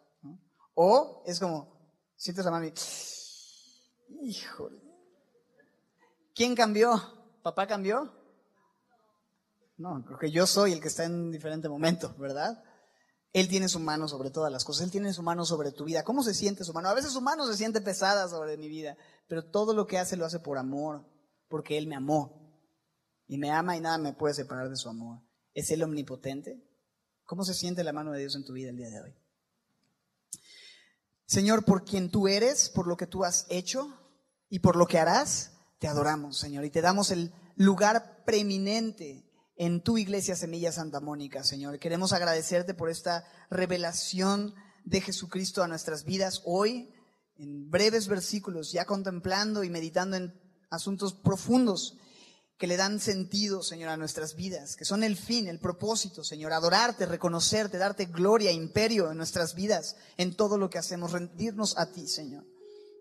O 0.75 1.23
es 1.25 1.41
como, 1.41 1.91
sientes 2.17 2.45
la 2.45 2.51
mano 2.51 2.67
y, 2.67 2.75
híjole. 4.29 4.84
¿Quién 6.35 6.55
cambió? 6.55 7.01
¿Papá 7.43 7.67
cambió? 7.67 8.13
No, 9.77 10.05
creo 10.05 10.19
que 10.19 10.31
yo 10.31 10.47
soy 10.47 10.73
el 10.73 10.81
que 10.81 10.89
está 10.89 11.05
en 11.05 11.31
diferente 11.31 11.69
momento, 11.69 12.15
¿verdad? 12.19 12.63
Él 13.33 13.49
tiene 13.49 13.69
su 13.69 13.81
mano 13.81 14.07
sobre 14.09 14.31
todas 14.31 14.53
las 14.53 14.65
cosas, 14.65 14.85
Él 14.85 14.93
tiene 14.93 15.13
su 15.13 15.23
mano 15.23 15.45
sobre 15.45 15.73
tu 15.73 15.85
vida. 15.85 16.05
¿Cómo 16.05 16.23
se 16.23 16.35
siente 16.35 16.65
su 16.65 16.73
mano? 16.73 16.89
A 16.89 16.95
veces 16.95 17.13
su 17.13 17.21
mano 17.21 17.47
se 17.47 17.57
siente 17.57 17.81
pesada 17.81 18.29
sobre 18.29 18.57
mi 18.57 18.69
vida, 18.69 18.97
pero 19.27 19.45
todo 19.45 19.75
lo 19.75 19.87
que 19.87 19.99
hace 19.99 20.17
lo 20.17 20.25
hace 20.25 20.39
por 20.39 20.59
amor, 20.59 21.05
porque 21.49 21.77
Él 21.77 21.87
me 21.87 21.97
amó. 21.97 22.41
Y 23.27 23.39
me 23.39 23.51
ama 23.51 23.77
y 23.77 23.81
nada 23.81 23.99
me 23.99 24.13
puede 24.13 24.35
separar 24.35 24.71
de 24.71 24.77
su 24.77 24.89
amor. 24.89 25.21
¿Es 25.53 25.71
Él 25.71 25.83
omnipotente? 25.83 26.63
¿Cómo 27.25 27.45
se 27.45 27.55
siente 27.55 27.83
la 27.83 27.93
mano 27.93 28.13
de 28.13 28.21
Dios 28.21 28.37
en 28.37 28.45
tu 28.45 28.53
vida 28.53 28.71
el 28.71 28.77
día 28.77 28.91
de 28.91 29.01
hoy? 29.01 29.15
Señor, 31.27 31.65
por 31.65 31.85
quien 31.85 32.11
tú 32.11 32.29
eres, 32.29 32.69
por 32.69 32.87
lo 32.87 32.97
que 32.97 33.07
tú 33.07 33.25
has 33.25 33.47
hecho 33.49 33.89
y 34.49 34.61
por 34.61 34.77
lo 34.77 34.87
que 34.87 34.99
harás, 34.99 35.54
te 35.85 35.89
adoramos, 35.89 36.39
Señor, 36.39 36.65
y 36.65 36.71
te 36.71 36.81
damos 36.81 37.11
el 37.11 37.31
lugar 37.57 38.23
preeminente 38.25 39.23
en 39.55 39.83
tu 39.83 39.99
iglesia 39.99 40.35
Semilla 40.35 40.73
Santa 40.73 40.99
Mónica, 40.99 41.45
Señor. 41.45 41.79
Queremos 41.79 42.15
agradecerte 42.15 42.73
por 42.73 42.89
esta 42.89 43.27
revelación 43.51 44.55
de 44.87 45.03
Jesucristo 45.03 45.63
a 45.63 45.69
nuestras 45.69 46.05
vidas 46.05 46.41
hoy, 46.47 46.89
en 47.37 47.69
breves 47.69 48.09
versículos, 48.09 48.73
ya 48.73 48.87
contemplando 48.87 49.63
y 49.63 49.69
meditando 49.69 50.17
en 50.17 50.33
asuntos 50.71 51.13
profundos 51.13 51.99
que 52.57 52.67
le 52.67 52.79
dan 52.79 52.99
sentido, 52.99 53.63
Señor, 53.63 53.91
a 53.91 53.99
nuestras 53.99 54.37
vidas, 54.37 54.77
que 54.77 54.87
son 54.87 55.05
el 55.05 55.19
fin, 55.19 55.49
el 55.49 55.59
propósito, 55.59 56.25
Señor, 56.25 56.55
adorarte, 56.55 57.05
reconocerte, 57.05 57.77
darte 57.77 58.07
gloria, 58.07 58.53
imperio 58.53 59.11
en 59.11 59.19
nuestras 59.19 59.55
vidas, 59.55 59.97
en 60.17 60.35
todo 60.35 60.57
lo 60.57 60.71
que 60.71 60.79
hacemos, 60.79 61.13
rendirnos 61.13 61.77
a 61.77 61.93
ti, 61.93 62.09
Señor. 62.09 62.54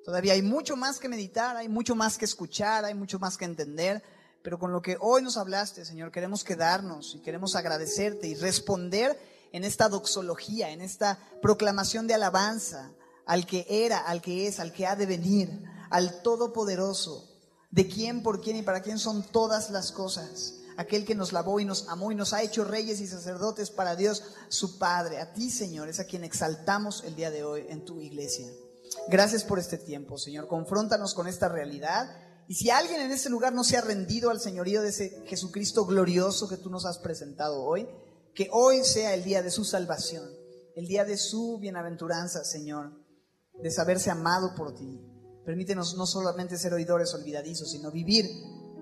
Todavía 0.03 0.33
hay 0.33 0.41
mucho 0.41 0.75
más 0.75 0.99
que 0.99 1.07
meditar, 1.07 1.55
hay 1.55 1.69
mucho 1.69 1.95
más 1.95 2.17
que 2.17 2.25
escuchar, 2.25 2.83
hay 2.83 2.93
mucho 2.93 3.19
más 3.19 3.37
que 3.37 3.45
entender, 3.45 4.03
pero 4.41 4.59
con 4.59 4.73
lo 4.73 4.81
que 4.81 4.97
hoy 4.99 5.21
nos 5.21 5.37
hablaste, 5.37 5.85
Señor, 5.85 6.11
queremos 6.11 6.43
quedarnos 6.43 7.15
y 7.15 7.21
queremos 7.21 7.55
agradecerte 7.55 8.27
y 8.27 8.35
responder 8.35 9.17
en 9.53 9.63
esta 9.63 9.87
doxología, 9.87 10.71
en 10.71 10.81
esta 10.81 11.19
proclamación 11.41 12.07
de 12.07 12.15
alabanza 12.15 12.91
al 13.25 13.45
que 13.45 13.65
era, 13.69 13.99
al 13.99 14.21
que 14.21 14.47
es, 14.47 14.59
al 14.59 14.73
que 14.73 14.85
ha 14.85 14.97
de 14.97 15.05
venir, 15.05 15.63
al 15.89 16.21
Todopoderoso 16.21 17.29
de 17.71 17.87
quién, 17.87 18.21
por 18.21 18.41
quién 18.41 18.57
y 18.57 18.61
para 18.61 18.81
quién 18.81 18.99
son 18.99 19.23
todas 19.23 19.69
las 19.69 19.91
cosas. 19.91 20.55
Aquel 20.75 21.05
que 21.05 21.15
nos 21.15 21.31
lavó 21.31 21.59
y 21.59 21.65
nos 21.65 21.87
amó 21.87 22.11
y 22.11 22.15
nos 22.15 22.33
ha 22.33 22.41
hecho 22.41 22.63
reyes 22.63 22.99
y 22.99 23.07
sacerdotes 23.07 23.69
para 23.69 23.95
Dios, 23.95 24.23
su 24.49 24.77
Padre. 24.77 25.21
A 25.21 25.31
ti, 25.33 25.49
Señor, 25.49 25.87
es 25.87 25.99
a 25.99 26.05
quien 26.05 26.23
exaltamos 26.23 27.03
el 27.05 27.15
día 27.15 27.31
de 27.31 27.43
hoy 27.43 27.65
en 27.69 27.85
tu 27.85 28.01
iglesia. 28.01 28.47
Gracias 29.07 29.43
por 29.43 29.59
este 29.59 29.77
tiempo, 29.77 30.17
Señor. 30.17 30.47
Confróntanos 30.47 31.13
con 31.13 31.27
esta 31.27 31.49
realidad. 31.49 32.09
Y 32.47 32.55
si 32.55 32.69
alguien 32.69 33.01
en 33.01 33.11
este 33.11 33.29
lugar 33.29 33.53
no 33.53 33.63
se 33.63 33.77
ha 33.77 33.81
rendido 33.81 34.29
al 34.29 34.39
señorío 34.39 34.81
de 34.81 34.89
ese 34.89 35.23
Jesucristo 35.27 35.85
glorioso 35.85 36.47
que 36.47 36.57
tú 36.57 36.69
nos 36.69 36.85
has 36.85 36.99
presentado 36.99 37.63
hoy, 37.63 37.87
que 38.35 38.49
hoy 38.51 38.83
sea 38.83 39.13
el 39.13 39.23
día 39.23 39.41
de 39.41 39.51
su 39.51 39.63
salvación, 39.63 40.29
el 40.75 40.87
día 40.87 41.05
de 41.05 41.17
su 41.17 41.57
bienaventuranza, 41.59 42.43
Señor, 42.43 42.91
de 43.61 43.71
saberse 43.71 44.09
amado 44.09 44.55
por 44.55 44.75
ti, 44.75 44.99
Permítenos 45.45 45.97
no 45.97 46.05
solamente 46.05 46.57
ser 46.57 46.73
oidores 46.73 47.13
olvidadizos, 47.13 47.71
sino 47.71 47.91
vivir 47.91 48.25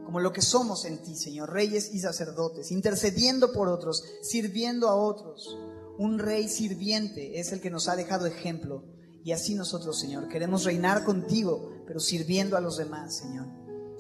como 0.06 0.20
lo 0.20 0.32
que 0.32 0.42
somos 0.42 0.86
en 0.86 1.02
ti, 1.02 1.16
Señor, 1.16 1.52
reyes 1.52 1.92
y 1.94 2.00
sacerdotes, 2.00 2.72
intercediendo 2.72 3.52
por 3.52 3.68
otros, 3.68 4.04
sirviendo 4.22 4.88
a 4.88 4.96
otros. 4.96 5.58
Un 5.98 6.20
rey 6.20 6.48
sirviente 6.50 7.40
es 7.40 7.52
el 7.52 7.62
que 7.62 7.72
nos 7.72 7.88
ha 7.88 7.96
dejado 7.96 8.28
ejemplo. 8.28 8.84
Y 9.24 9.32
así 9.34 9.56
nosotros, 9.56 10.00
Señor, 10.00 10.28
queremos 10.28 10.64
reinar 10.64 11.04
contigo, 11.04 11.84
pero 11.86 12.00
sirviendo 12.00 12.58
a 12.58 12.62
los 12.62 12.78
demás, 12.78 13.18
Señor. 13.18 13.48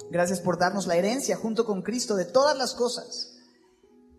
Gracias 0.10 0.42
por 0.42 0.58
darnos 0.58 0.88
la 0.88 0.96
herencia 0.96 1.38
junto 1.38 1.66
con 1.66 1.82
Cristo 1.82 2.16
de 2.16 2.26
todas 2.26 2.58
las 2.58 2.74
cosas. 2.74 3.38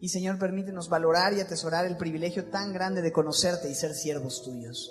Y 0.00 0.09
Señor, 0.09 0.38
permítenos 0.38 0.88
valorar 0.88 1.32
y 1.34 1.40
atesorar 1.40 1.86
el 1.86 1.96
privilegio 1.96 2.46
tan 2.46 2.72
grande 2.72 3.03
de 3.03 3.12
conocerte 3.12 3.70
y 3.70 3.74
ser 3.74 3.94
siervos 3.94 4.42
tuyos. 4.42 4.90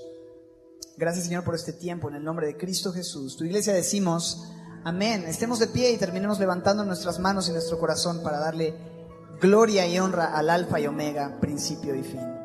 Gracias, 0.98 1.26
Señor, 1.26 1.44
por 1.44 1.56
este 1.56 1.74
tiempo 1.74 2.10
en 2.10 2.16
el 2.16 2.24
nombre 2.24 2.48
de 2.48 2.58
Cristo 2.58 2.94
Jesús. 2.94 3.36
Tu 3.36 3.46
iglesia 3.46 3.74
decimos, 3.74 4.44
amén. 4.84 5.26
Estemos 5.28 5.60
de 5.60 5.68
pie 5.68 5.92
y 5.92 5.98
terminemos 5.98 6.40
levantando 6.40 6.86
nuestras 6.86 7.20
manos 7.20 7.50
y 7.50 7.52
nuestro 7.52 7.80
corazón 7.80 8.22
para 8.22 8.40
darle 8.40 8.76
gloria 9.42 9.88
y 9.88 9.98
honra 10.00 10.38
al 10.38 10.50
Alfa 10.50 10.80
y 10.80 10.88
Omega, 10.88 11.40
principio 11.42 11.96
y 11.96 12.04
fin. 12.04 12.41